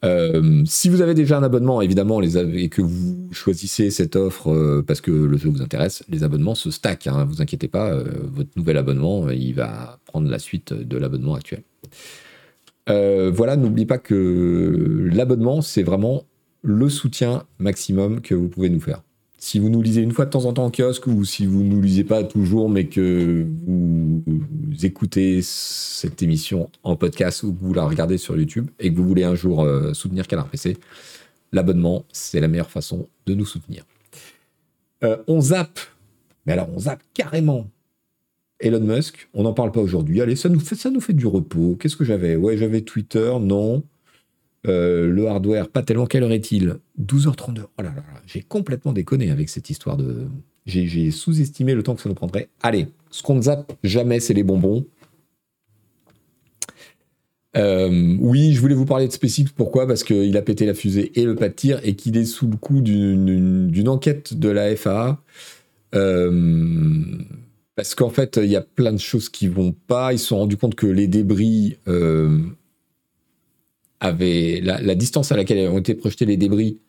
euh, 0.06 0.64
si 0.66 0.90
vous 0.90 1.02
avez 1.02 1.14
déjà 1.14 1.38
un 1.38 1.44
abonnement, 1.44 1.82
évidemment, 1.82 2.22
et 2.22 2.70
que 2.70 2.82
vous 2.82 3.30
choisissez 3.32 3.92
cette 3.92 4.16
offre 4.16 4.52
euh, 4.52 4.84
parce 4.86 5.02
que 5.02 5.12
le 5.12 5.38
jeu 5.38 5.50
vous 5.50 5.62
intéresse, 5.62 6.04
les 6.10 6.24
abonnements 6.24 6.56
se 6.56 6.72
stackent. 6.72 7.08
Hein, 7.08 7.26
vous 7.26 7.42
inquiétez 7.42 7.68
pas, 7.68 7.92
euh, 7.92 8.06
votre 8.24 8.52
nouvel 8.56 8.78
abonnement, 8.78 9.30
il 9.30 9.54
va 9.54 10.00
prendre 10.06 10.30
la 10.30 10.40
suite 10.40 10.74
de 10.74 10.98
l'abonnement 10.98 11.36
actuel. 11.36 11.64
voilà, 12.88 13.56
n'oubliez 13.56 13.86
pas 13.86 13.98
que 13.98 15.10
l'abonnement, 15.12 15.62
c'est 15.62 15.84
vraiment 15.84 16.24
le 16.62 16.90
soutien 16.90 17.44
maximum 17.60 18.22
que 18.22 18.36
vous 18.36 18.50
pouvez 18.50 18.70
nous 18.70 18.82
faire. 18.82 19.02
Si 19.40 19.58
vous 19.58 19.70
nous 19.70 19.82
lisez 19.82 20.02
une 20.02 20.12
fois 20.12 20.26
de 20.26 20.32
temps 20.32 20.46
en 20.46 20.54
temps 20.54 20.66
en 20.66 20.72
kiosque 20.72 21.08
ou 21.08 21.24
si 21.24 21.46
vous 21.46 21.64
ne 21.64 21.70
nous 21.70 21.82
lisez 21.82 22.04
pas 22.04 22.26
toujours 22.26 22.70
mais 22.70 22.88
que 22.88 23.48
vous, 23.66 24.22
écoutez 24.84 25.40
cette 25.42 26.22
émission 26.22 26.70
en 26.84 26.98
podcast 26.98 27.44
ou 27.44 27.54
que 27.54 27.64
vous 27.64 27.74
la 27.74 27.86
regardez 27.86 28.18
sur 28.18 28.38
YouTube 28.38 28.70
et 28.80 28.92
que 28.92 28.98
vous 28.98 29.08
voulez 29.08 29.24
un 29.24 29.36
jour 29.36 29.64
euh, 29.64 29.94
soutenir 29.94 30.28
Canard 30.28 30.50
PC, 30.50 30.78
l'abonnement, 31.54 32.04
c'est 32.12 32.42
la 32.42 32.50
meilleure 32.50 32.70
façon 32.70 33.08
de 33.26 33.34
nous 33.34 33.46
soutenir. 33.46 33.86
Euh, 35.06 35.16
on 35.28 35.40
zappe, 35.40 35.80
mais 36.46 36.54
alors 36.54 36.68
on 36.76 36.80
zappe 36.80 37.02
carrément 37.14 37.68
Elon 38.60 38.82
Musk, 38.82 39.30
on 39.34 39.44
n'en 39.44 39.54
parle 39.54 39.72
pas 39.72 39.80
aujourd'hui. 39.80 40.20
Allez, 40.20 40.36
ça 40.36 40.50
nous 40.50 40.60
fait, 40.60 40.76
ça 40.76 40.90
nous 40.90 41.00
fait 41.00 41.14
du 41.14 41.28
repos. 41.28 41.78
Qu'est-ce 41.80 41.96
que 41.96 42.04
j'avais? 42.04 42.36
Ouais, 42.36 42.58
j'avais 42.58 42.82
Twitter, 42.82 43.34
non. 43.40 43.84
Euh, 44.68 45.08
le 45.08 45.28
hardware, 45.28 45.70
pas 45.70 45.84
tellement. 45.84 46.06
Quelle 46.06 46.24
heure 46.24 46.32
est-il? 46.32 46.76
12h32. 47.02 47.62
Oh 47.62 47.82
là 47.82 47.94
là, 47.96 48.04
j'ai 48.26 48.42
complètement 48.42 48.92
déconné 48.92 49.32
avec 49.32 49.50
cette 49.50 49.70
histoire 49.70 49.98
de. 49.98 50.28
J'ai 50.66 51.10
sous-estimé 51.10 51.74
le 51.74 51.82
temps 51.82 51.96
que 51.96 52.02
ça 52.02 52.10
nous 52.10 52.16
prendrait. 52.16 52.50
Allez, 52.62 52.88
ce 53.10 53.24
qu'on 53.24 53.36
ne 53.36 53.42
zappe 53.42 53.74
jamais, 53.84 54.20
c'est 54.20 54.34
les 54.34 54.44
bonbons. 54.44 54.86
Euh, 57.58 58.16
oui, 58.20 58.54
je 58.54 58.62
voulais 58.62 58.76
vous 58.76 58.86
parler 58.86 59.08
de 59.08 59.12
SpaceX. 59.12 59.46
Pourquoi? 59.56 59.88
Parce 59.88 60.04
qu'il 60.04 60.36
a 60.38 60.42
pété 60.44 60.68
la 60.68 60.76
fusée 60.76 61.12
et 61.20 61.26
le 61.26 61.36
pas 61.36 61.50
de 61.50 61.54
tir 61.56 61.80
et 61.84 61.96
qu'il 61.96 62.18
est 62.18 62.26
sous 62.26 62.48
le 62.48 62.58
coup 62.58 62.82
d'une 62.82 63.88
enquête 63.88 64.38
de 64.38 64.50
la 64.50 64.76
FAA. 64.76 65.24
Euh, 65.96 67.04
parce 67.76 67.96
qu'en 67.96 68.10
fait, 68.10 68.38
il 68.38 68.52
y 68.52 68.56
a 68.56 68.62
plein 68.62 68.94
de 68.94 69.00
choses 69.00 69.30
qui 69.30 69.48
vont 69.48 69.74
pas. 69.88 70.14
Ils 70.14 70.20
se 70.20 70.28
sont 70.28 70.38
rendus 70.38 70.58
compte 70.58 70.76
que 70.76 70.86
les 70.86 71.08
débris 71.08 71.78
avait 74.00 74.62
la, 74.62 74.96
distance 74.96 75.32
à 75.32 75.38
laquelle 75.38 75.70
ont 75.70 75.80
été 75.80 75.94
projetés 75.94 76.26
les 76.26 76.38
débris 76.38 76.80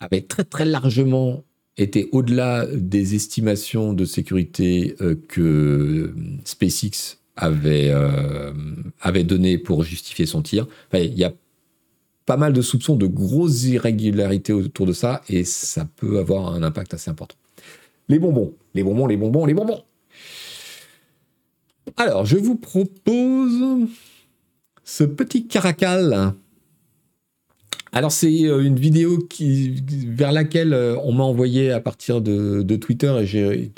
avait 0.00 0.20
très 0.20 0.44
très 0.44 0.64
largement 0.64 1.44
été 1.78 2.08
au-delà 2.12 2.66
des 2.72 3.14
estimations 3.14 3.92
de 3.92 4.04
sécurité 4.04 4.96
euh, 5.00 5.14
que 5.28 6.14
SpaceX 6.44 7.18
avait, 7.36 7.90
euh, 7.90 8.52
avait 9.00 9.24
donné 9.24 9.58
pour 9.58 9.84
justifier 9.84 10.26
son 10.26 10.42
tir. 10.42 10.66
Il 10.94 11.18
y 11.18 11.24
a 11.24 11.32
pas 12.24 12.36
mal 12.36 12.52
de 12.52 12.62
soupçons 12.62 12.96
de 12.96 13.06
grosses 13.06 13.64
irrégularités 13.64 14.52
autour 14.52 14.86
de 14.86 14.92
ça 14.92 15.22
et 15.28 15.44
ça 15.44 15.86
peut 15.96 16.18
avoir 16.18 16.52
un 16.52 16.62
impact 16.62 16.94
assez 16.94 17.10
important. 17.10 17.36
Les 18.08 18.18
bonbons, 18.18 18.54
les 18.74 18.82
bonbons, 18.82 19.06
les 19.06 19.16
bonbons, 19.16 19.46
les 19.46 19.54
bonbons. 19.54 19.82
Alors, 21.96 22.26
je 22.26 22.36
vous 22.36 22.56
propose 22.56 23.88
ce 24.86 25.04
petit 25.04 25.46
caracal. 25.46 26.32
Alors 27.92 28.12
c'est 28.12 28.44
euh, 28.44 28.64
une 28.64 28.78
vidéo 28.78 29.18
qui, 29.18 29.82
vers 30.08 30.32
laquelle 30.32 30.72
euh, 30.72 30.96
on 31.02 31.12
m'a 31.12 31.24
envoyé 31.24 31.72
à 31.72 31.80
partir 31.80 32.20
de, 32.20 32.76
Twitter 32.76 33.12
et 33.20 33.26
j'ai, 33.26 33.72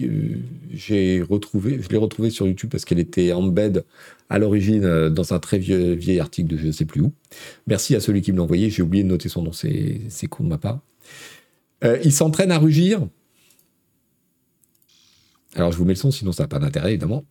j'ai 0.71 1.23
retrouvé, 1.23 1.81
je 1.81 1.89
l'ai 1.89 1.97
retrouvée 1.97 2.31
sur 2.31 2.47
YouTube 2.47 2.71
parce 2.71 2.85
qu'elle 2.85 2.99
était 2.99 3.33
en 3.33 3.43
bed 3.43 3.85
à 4.29 4.39
l'origine 4.39 4.85
euh, 4.85 5.09
dans 5.09 5.33
un 5.33 5.39
très 5.39 5.59
vieux, 5.59 5.93
vieil 5.93 6.21
article 6.21 6.49
de 6.49 6.57
je 6.57 6.67
ne 6.67 6.73
sais 6.73 6.85
plus 6.85 7.01
où. 7.01 7.13
Merci 7.67 7.97
à 7.97 8.01
celui 8.01 8.21
qui 8.21 8.33
me 8.33 8.37
l'a 8.37 8.43
envoyé, 8.43 8.69
j'ai 8.69 8.83
oublié 8.83 9.03
de 9.03 9.09
noter 9.09 9.29
son 9.29 9.43
nom, 9.43 9.53
c'est, 9.53 10.03
c'est 10.11 10.27
con 10.27 10.45
de 10.45 10.49
ma 10.49 10.59
part. 10.59 10.81
il 12.05 12.13
s'entraîne 12.13 12.51
à 12.51 12.59
rugir. 12.59 13.07
Alors 15.55 15.73
je 15.73 15.79
vous 15.79 15.85
mets 15.85 15.95
le 15.95 15.99
son, 15.99 16.11
sinon 16.11 16.33
ça 16.33 16.43
n'a 16.43 16.49
pas 16.49 16.59
d'intérêt 16.59 16.91
évidemment. 16.91 17.25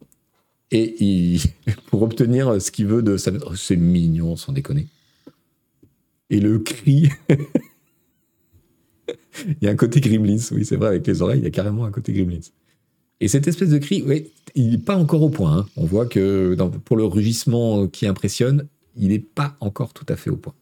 Et 0.72 1.38
pour 1.88 2.02
obtenir 2.02 2.62
ce 2.62 2.72
qu'il 2.72 2.88
veut 2.88 3.02
de 3.02 3.18
sa... 3.18 3.32
C'est 3.56 3.76
mignon, 3.76 4.36
sans 4.36 4.54
déconner. 4.54 4.88
Et 6.30 6.40
le 6.40 6.60
cri... 6.60 7.10
il 9.46 9.58
y 9.62 9.68
a 9.68 9.72
un 9.72 9.76
côté 9.76 10.02
Gremlins, 10.02 10.38
oui, 10.52 10.66
c'est 10.66 10.76
vrai, 10.76 10.90
avec 10.90 11.08
les 11.08 11.22
oreilles, 11.22 11.40
il 11.40 11.44
y 11.44 11.48
a 11.48 11.52
carrément 11.52 11.86
un 11.86 11.92
côté 11.92 12.14
Gremlins. 12.14 12.52
Et 13.20 13.28
cette 13.28 13.48
espèce 13.48 13.70
de 13.70 13.78
cri, 13.78 14.04
oui, 14.06 14.32
il 14.56 14.72
n'est 14.72 14.78
pas 14.78 14.96
encore 14.96 15.24
au 15.24 15.30
point. 15.30 15.60
Hein. 15.60 15.66
On 15.76 15.86
voit 15.86 16.06
que 16.06 16.56
pour 16.86 16.98
le 16.98 17.06
rugissement 17.06 17.88
qui 17.88 18.06
impressionne, 18.06 18.68
il 18.96 19.10
n'est 19.10 19.20
pas 19.20 19.56
encore 19.60 19.94
tout 19.94 20.06
à 20.10 20.16
fait 20.16 20.30
au 20.30 20.38
point. 20.38 20.54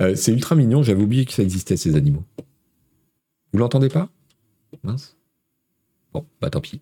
Euh, 0.00 0.14
c'est 0.16 0.32
ultra 0.32 0.56
mignon, 0.56 0.82
j'avais 0.82 1.02
oublié 1.02 1.24
que 1.24 1.32
ça 1.32 1.42
existait, 1.42 1.76
ces 1.76 1.94
animaux. 1.94 2.24
Vous 3.52 3.58
l'entendez 3.58 3.88
pas? 3.88 4.08
Mince. 4.82 5.13
Bon, 6.14 6.24
bah 6.40 6.48
tant 6.48 6.60
pis. 6.60 6.80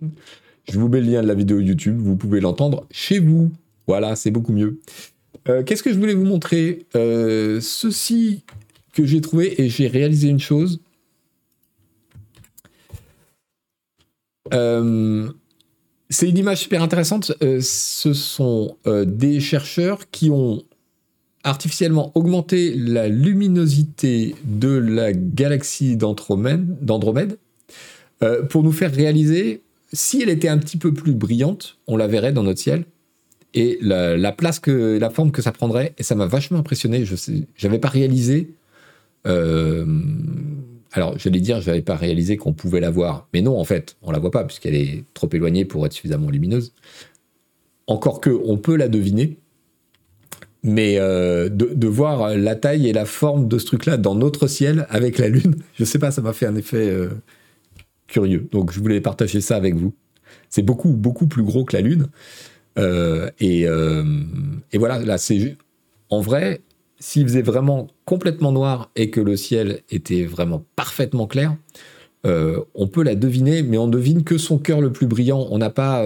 Je 0.00 0.78
vous 0.78 0.88
mets 0.88 1.00
le 1.00 1.10
lien 1.10 1.22
de 1.22 1.26
la 1.28 1.34
vidéo 1.34 1.60
YouTube, 1.60 1.98
vous 1.98 2.16
pouvez 2.16 2.40
l'entendre 2.40 2.86
chez 2.90 3.18
vous. 3.18 3.52
Voilà, 3.86 4.16
c'est 4.16 4.30
beaucoup 4.30 4.52
mieux. 4.52 4.80
Euh, 5.48 5.62
qu'est-ce 5.62 5.82
que 5.82 5.92
je 5.92 5.98
voulais 5.98 6.14
vous 6.14 6.24
montrer? 6.24 6.86
Euh, 6.94 7.60
Ceci 7.60 8.44
que 8.92 9.04
j'ai 9.04 9.20
trouvé 9.20 9.60
et 9.60 9.68
j'ai 9.68 9.88
réalisé 9.88 10.28
une 10.28 10.40
chose. 10.40 10.80
Euh, 14.52 15.30
c'est 16.10 16.28
une 16.28 16.38
image 16.38 16.58
super 16.58 16.82
intéressante. 16.82 17.32
ce 17.40 18.12
sont 18.12 18.76
des 18.84 19.40
chercheurs 19.40 20.10
qui 20.10 20.30
ont 20.30 20.64
artificiellement 21.44 22.12
augmenter 22.14 22.74
la 22.74 23.08
luminosité 23.08 24.34
de 24.44 24.68
la 24.68 25.12
galaxie 25.12 25.96
d'Andromède 25.96 27.38
euh, 28.22 28.42
pour 28.42 28.62
nous 28.62 28.72
faire 28.72 28.92
réaliser, 28.92 29.62
si 29.92 30.22
elle 30.22 30.28
était 30.28 30.48
un 30.48 30.58
petit 30.58 30.76
peu 30.76 30.92
plus 30.92 31.14
brillante, 31.14 31.78
on 31.86 31.96
la 31.96 32.06
verrait 32.06 32.32
dans 32.32 32.42
notre 32.42 32.60
ciel, 32.60 32.84
et 33.54 33.78
la, 33.80 34.32
place 34.32 34.60
que 34.60 34.98
la 34.98 35.10
forme 35.10 35.32
que 35.32 35.40
ça 35.40 35.52
prendrait, 35.52 35.94
et 35.98 36.02
ça 36.02 36.14
m'a 36.14 36.26
vachement 36.26 36.58
impressionné. 36.58 37.04
Je 37.04 37.14
n'avais 37.62 37.78
pas 37.78 37.88
réalisé. 37.88 38.54
Euh, 39.26 39.86
alors, 40.92 41.18
j'allais 41.18 41.40
dire, 41.40 41.60
je 41.60 41.70
n'avais 41.70 41.82
pas 41.82 41.96
réalisé 41.96 42.36
qu'on 42.36 42.52
pouvait 42.52 42.80
la 42.80 42.90
voir, 42.90 43.28
mais 43.32 43.40
non, 43.40 43.58
en 43.58 43.64
fait, 43.64 43.96
on 44.02 44.10
la 44.10 44.18
voit 44.18 44.30
pas 44.30 44.44
puisqu'elle 44.44 44.74
est 44.74 45.04
trop 45.14 45.28
éloignée 45.32 45.64
pour 45.64 45.84
être 45.86 45.92
suffisamment 45.92 46.30
lumineuse. 46.30 46.72
Encore 47.86 48.20
que, 48.20 48.30
on 48.30 48.58
peut 48.58 48.76
la 48.76 48.88
deviner 48.88 49.38
mais 50.68 50.98
euh, 50.98 51.48
de, 51.48 51.88
voir 51.88 52.36
la 52.36 52.54
taille 52.54 52.88
et 52.88 52.92
la 52.92 53.06
forme 53.06 53.48
de 53.48 53.58
ce 53.58 53.64
truc-là 53.66 53.96
dans 53.96 54.14
notre 54.14 54.46
ciel 54.46 54.86
avec 54.90 55.18
la 55.18 55.28
Lune, 55.28 55.56
je 55.74 55.84
sais 55.84 55.98
pas, 55.98 56.10
ça 56.10 56.20
m'a 56.20 56.32
fait 56.32 56.46
un 56.46 56.56
effet 56.56 56.90
euh, 56.90 57.08
curieux. 58.06 58.48
Donc 58.52 58.72
je 58.72 58.78
voulais 58.78 59.00
partager 59.00 59.40
ça 59.40 59.56
avec 59.56 59.74
vous. 59.74 59.94
C'est 60.50 60.62
beaucoup, 60.62 60.90
beaucoup 60.90 61.26
plus 61.26 61.42
gros 61.42 61.64
que 61.64 61.74
la 61.74 61.82
Lune. 61.82 62.08
Euh, 62.78 63.30
et, 63.40 63.62
et, 63.62 64.78
voilà, 64.78 64.98
là, 65.00 65.18
c'est 65.18 65.56
en 66.10 66.20
vrai, 66.20 66.60
s'il 67.00 67.24
faisait 67.24 67.42
vraiment 67.42 67.88
complètement 68.04 68.52
noir 68.52 68.90
et 68.94 69.10
que 69.10 69.20
le 69.20 69.36
ciel 69.36 69.80
était 69.90 70.24
vraiment 70.24 70.64
parfaitement 70.76 71.26
clair, 71.26 71.56
on 72.24 72.88
peut 72.88 73.02
la 73.02 73.14
deviner, 73.14 73.62
mais 73.62 73.78
on 73.78 73.88
devine 73.88 74.22
que 74.22 74.36
son 74.38 74.58
cœur 74.58 74.80
le 74.80 74.92
plus 74.92 75.06
brillant. 75.06 75.46
On 75.50 75.58
n'a 75.58 75.70
pas 75.70 76.04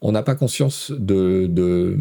on 0.00 0.12
n'a 0.12 0.22
pas 0.22 0.34
conscience 0.34 0.90
de, 0.90 1.96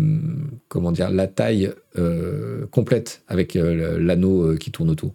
comment 0.67 0.91
dire 0.91 1.11
la 1.11 1.27
taille 1.27 1.71
euh, 1.97 2.65
complète 2.67 3.23
avec 3.27 3.55
euh, 3.55 3.99
l'anneau 3.99 4.51
euh, 4.51 4.57
qui 4.57 4.71
tourne 4.71 4.89
autour. 4.89 5.13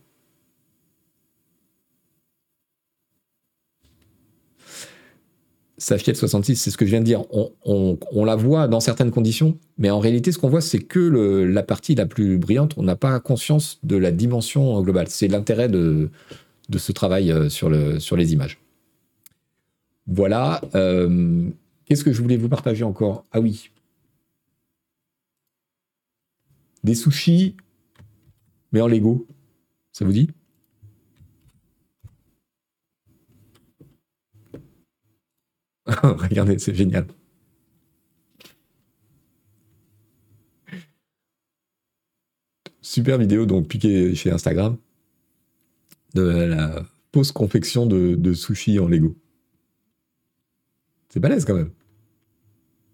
Safiette 5.77 6.16
66, 6.16 6.56
c'est 6.56 6.70
ce 6.70 6.77
que 6.78 6.86
je 6.86 6.90
viens 6.90 7.01
de 7.01 7.05
dire. 7.05 7.24
On, 7.32 8.24
la 8.24 8.36
voit 8.36 8.69
dans 8.69 8.81
certaines 8.81 9.11
conditions, 9.11 9.59
mais 9.77 9.90
en 9.90 9.98
réalité, 9.98 10.32
ce 10.32 10.39
qu'on 10.39 10.48
voit, 10.48 10.62
c'est 10.62 10.78
que 10.78 10.98
la 11.01 11.62
partie 11.62 11.94
la 11.94 12.06
plus 12.06 12.39
brillante. 12.39 12.74
On 12.78 12.85
n'a 12.85 12.97
pas 12.97 13.19
conscience 13.20 13.81
de 13.82 13.97
la 13.97 14.11
dimension 14.11 14.81
globale. 14.81 15.09
C'est 15.09 15.28
l'intérêt 15.28 15.69
de, 15.69 16.11
ce 16.74 16.93
travail 16.93 17.35
sur, 17.51 17.69
les 17.69 18.32
images. 18.32 18.61
Voilà. 20.06 20.62
Qu'est-ce 21.86 22.05
que 22.05 22.12
je 22.12 22.23
voulais 22.23 22.36
vous 22.36 22.48
partager 22.48 22.85
encore? 22.85 23.27
Ah 23.31 23.40
oui. 23.40 23.70
Des 26.82 26.94
sushis, 26.94 27.56
mais 28.73 28.81
en 28.81 28.86
Lego. 28.89 29.27
Ça 29.93 30.05
vous 30.05 30.12
dit? 30.12 30.31
Regardez, 35.86 36.59
c'est 36.59 36.74
génial. 36.74 37.06
Super 42.81 43.19
vidéo, 43.19 43.47
donc 43.47 43.69
piquée 43.69 44.15
chez 44.15 44.31
Instagram, 44.31 44.77
de 46.15 46.23
la 46.23 46.86
post-confection 47.12 47.86
de, 47.86 48.15
de 48.15 48.35
sushis 48.35 48.78
en 48.78 48.89
Lego. 48.89 49.16
C'est 51.14 51.20
balèze 51.20 51.44
quand 51.44 51.54
même. 51.54 51.70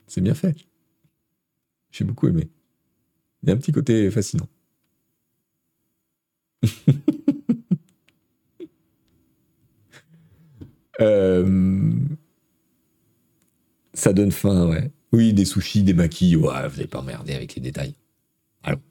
C'est 0.07 0.21
bien 0.21 0.35
fait. 0.35 0.55
J'ai 1.91 2.05
beaucoup 2.05 2.29
aimé. 2.29 2.51
Il 3.43 3.49
y 3.49 3.53
a 3.53 3.55
un 3.55 3.57
petit 3.57 3.73
côté 3.73 4.11
fascinant. 4.11 4.47
Euh, 11.01 11.93
Ça 13.95 14.13
donne 14.13 14.33
faim, 14.33 14.69
ouais. 14.69 14.91
Oui, 15.13 15.33
des 15.33 15.47
sushis, 15.47 15.83
des 15.83 15.95
maquis, 15.95 16.37
ouais, 16.37 16.69
vous 16.69 16.77
n'allez 16.77 16.87
pas 16.87 16.99
emmerder 16.99 17.33
avec 17.33 17.55
les 17.55 17.63
détails. 17.63 17.95
Allons. 18.63 18.83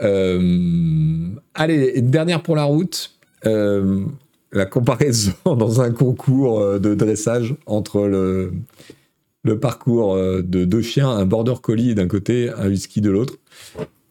Euh, 0.00 1.34
allez, 1.52 2.00
dernière 2.00 2.42
pour 2.42 2.56
la 2.56 2.64
route. 2.64 3.18
Euh, 3.44 4.06
la 4.52 4.66
comparaison 4.66 5.32
dans 5.44 5.80
un 5.80 5.90
concours 5.90 6.60
euh, 6.60 6.78
de 6.78 6.94
dressage 6.94 7.56
entre 7.66 8.06
le, 8.06 8.52
parcours 9.60 10.16
de 10.16 10.64
deux 10.64 10.82
chiens, 10.82 11.10
un 11.10 11.24
border 11.26 11.54
collie 11.60 11.94
d'un 11.94 12.06
côté, 12.08 12.50
un 12.50 12.70
husky 12.70 13.00
de 13.00 13.10
l'autre. 13.10 13.38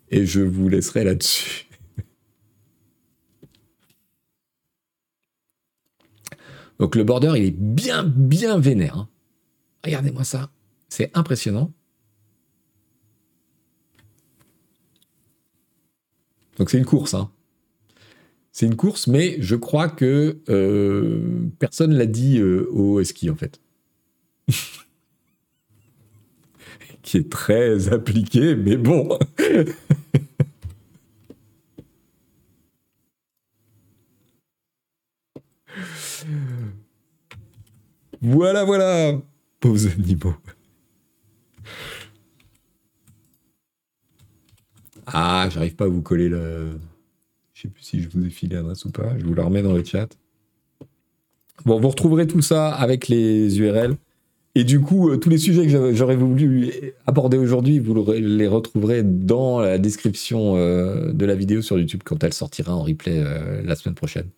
Et 0.09 0.25
je 0.25 0.41
vous 0.41 0.67
laisserai 0.67 1.03
là-dessus. 1.05 1.69
Donc 6.79 6.95
le 6.95 7.03
border, 7.03 7.33
il 7.37 7.43
est 7.45 7.55
bien, 7.55 8.03
bien 8.03 8.59
vénère. 8.59 8.97
Hein. 8.97 9.07
Regardez-moi 9.85 10.23
ça. 10.23 10.49
C'est 10.89 11.15
impressionnant. 11.15 11.71
Donc 16.57 16.69
c'est 16.69 16.77
une 16.77 16.85
course. 16.85 17.13
Hein. 17.13 17.31
C'est 18.51 18.65
une 18.65 18.75
course, 18.75 19.07
mais 19.07 19.37
je 19.39 19.55
crois 19.55 19.87
que 19.89 20.41
euh, 20.49 21.49
personne 21.59 21.93
l'a 21.93 22.05
dit 22.05 22.37
euh, 22.39 22.67
au 22.71 23.01
ski 23.03 23.29
en 23.29 23.35
fait. 23.35 23.59
Qui 27.01 27.17
est 27.17 27.31
très 27.31 27.91
appliqué, 27.93 28.55
mais 28.55 28.77
bon. 28.77 29.17
voilà, 38.21 38.63
voilà, 38.65 39.19
pauvres 39.59 39.89
animaux. 39.91 40.35
Ah, 45.07 45.47
j'arrive 45.51 45.75
pas 45.75 45.85
à 45.85 45.87
vous 45.87 46.01
coller 46.01 46.29
le. 46.29 46.79
Je 47.61 47.67
sais 47.67 47.73
plus 47.73 47.83
si 47.83 48.01
je 48.01 48.09
vous 48.09 48.25
ai 48.25 48.31
filé 48.31 48.55
l'adresse 48.55 48.85
ou 48.85 48.89
pas. 48.89 49.15
Je 49.19 49.23
vous 49.23 49.35
la 49.35 49.43
remets 49.43 49.61
dans 49.61 49.73
le 49.73 49.83
chat. 49.83 50.07
Bon, 51.63 51.79
vous 51.79 51.89
retrouverez 51.89 52.25
tout 52.25 52.41
ça 52.41 52.69
avec 52.69 53.07
les 53.07 53.59
URL. 53.59 53.97
Et 54.55 54.63
du 54.63 54.79
coup, 54.79 55.09
euh, 55.09 55.17
tous 55.17 55.29
les 55.29 55.37
sujets 55.37 55.67
que 55.67 55.93
j'aurais 55.93 56.15
voulu 56.15 56.71
aborder 57.05 57.37
aujourd'hui, 57.37 57.77
vous 57.77 57.93
les 58.13 58.47
retrouverez 58.47 59.03
dans 59.03 59.59
la 59.59 59.77
description 59.77 60.55
euh, 60.55 61.13
de 61.13 61.23
la 61.23 61.35
vidéo 61.35 61.61
sur 61.61 61.77
YouTube 61.77 62.01
quand 62.03 62.23
elle 62.23 62.33
sortira 62.33 62.75
en 62.75 62.81
replay 62.81 63.19
euh, 63.19 63.61
la 63.63 63.75
semaine 63.75 63.95
prochaine. 63.95 64.29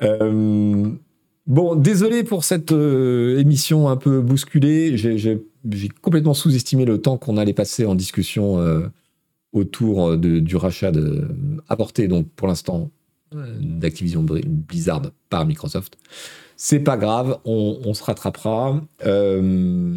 bon, 0.00 1.74
désolé 1.74 2.22
pour 2.22 2.44
cette 2.44 2.70
émission 2.70 3.88
un 3.88 3.96
peu 3.96 4.20
bousculée. 4.20 4.96
J'ai 4.96 5.88
complètement 6.02 6.34
sous-estimé 6.34 6.84
le 6.84 6.98
temps 6.98 7.18
qu'on 7.18 7.36
allait 7.36 7.52
passer 7.52 7.84
en 7.84 7.96
discussion 7.96 8.60
autour 9.52 10.10
euh, 10.10 10.16
du 10.16 10.56
rachat 10.56 10.92
de, 10.92 11.28
apporté 11.68 12.08
donc 12.08 12.28
pour 12.36 12.48
l'instant 12.48 12.90
d'Activision 13.32 14.24
Blizzard 14.24 15.02
par 15.28 15.46
Microsoft. 15.46 15.96
C'est 16.56 16.80
pas 16.80 16.96
grave, 16.96 17.38
on, 17.44 17.94
se 17.94 18.02
rattrapera. 18.02 18.82
Euh, 19.06 19.92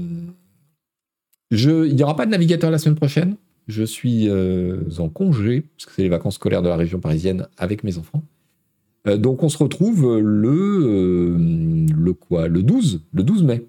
il 1.49 1.95
n'y 1.95 2.03
aura 2.03 2.15
pas 2.15 2.27
de 2.27 2.31
navigateur 2.31 2.69
la 2.69 2.77
semaine 2.77 2.95
prochaine. 2.95 3.35
Je 3.67 3.83
suis 3.83 4.29
euh, 4.29 4.81
en 4.99 5.09
congé, 5.09 5.61
parce 5.61 5.87
que 5.87 5.93
c'est 5.95 6.03
les 6.03 6.09
vacances 6.09 6.35
scolaires 6.35 6.61
de 6.61 6.69
la 6.69 6.75
région 6.75 6.99
parisienne 6.99 7.47
avec 7.57 7.83
mes 7.83 7.97
enfants. 7.97 8.23
donc 9.17 9.41
on 9.41 9.49
se 9.49 9.57
retrouve 9.57 10.19
le, 10.19 11.35
le 11.91 12.13
quoi? 12.13 12.47
Le 12.47 12.61
12, 12.61 13.01
le 13.13 13.23
12 13.23 13.43
mai. 13.43 13.65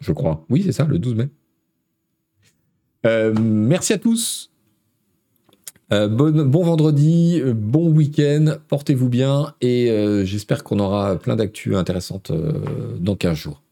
Je 0.00 0.12
crois. 0.12 0.44
Oui, 0.48 0.62
c'est 0.64 0.72
ça, 0.72 0.84
le 0.84 0.98
12 0.98 1.14
mai. 1.14 1.28
Euh, 3.06 3.34
merci 3.40 3.92
à 3.92 3.98
tous. 3.98 4.50
Euh, 5.92 6.06
bon, 6.08 6.62
vendredi, 6.62 7.40
euh, 7.40 7.52
bon 7.54 7.90
week-end, 7.90 8.56
portez-vous 8.68 9.08
bien 9.08 9.54
et 9.60 9.88
j'espère 10.24 10.64
qu'on 10.64 10.78
aura 10.78 11.16
plein 11.16 11.36
d'actu 11.36 11.76
intéressantes 11.76 12.32
dans 12.98 13.16
15 13.16 13.36
jours. 13.36 13.62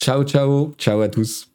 Ciao, 0.00 0.24
ciao, 0.24 0.72
ciao 0.78 1.00
à 1.00 1.08
tous. 1.08 1.53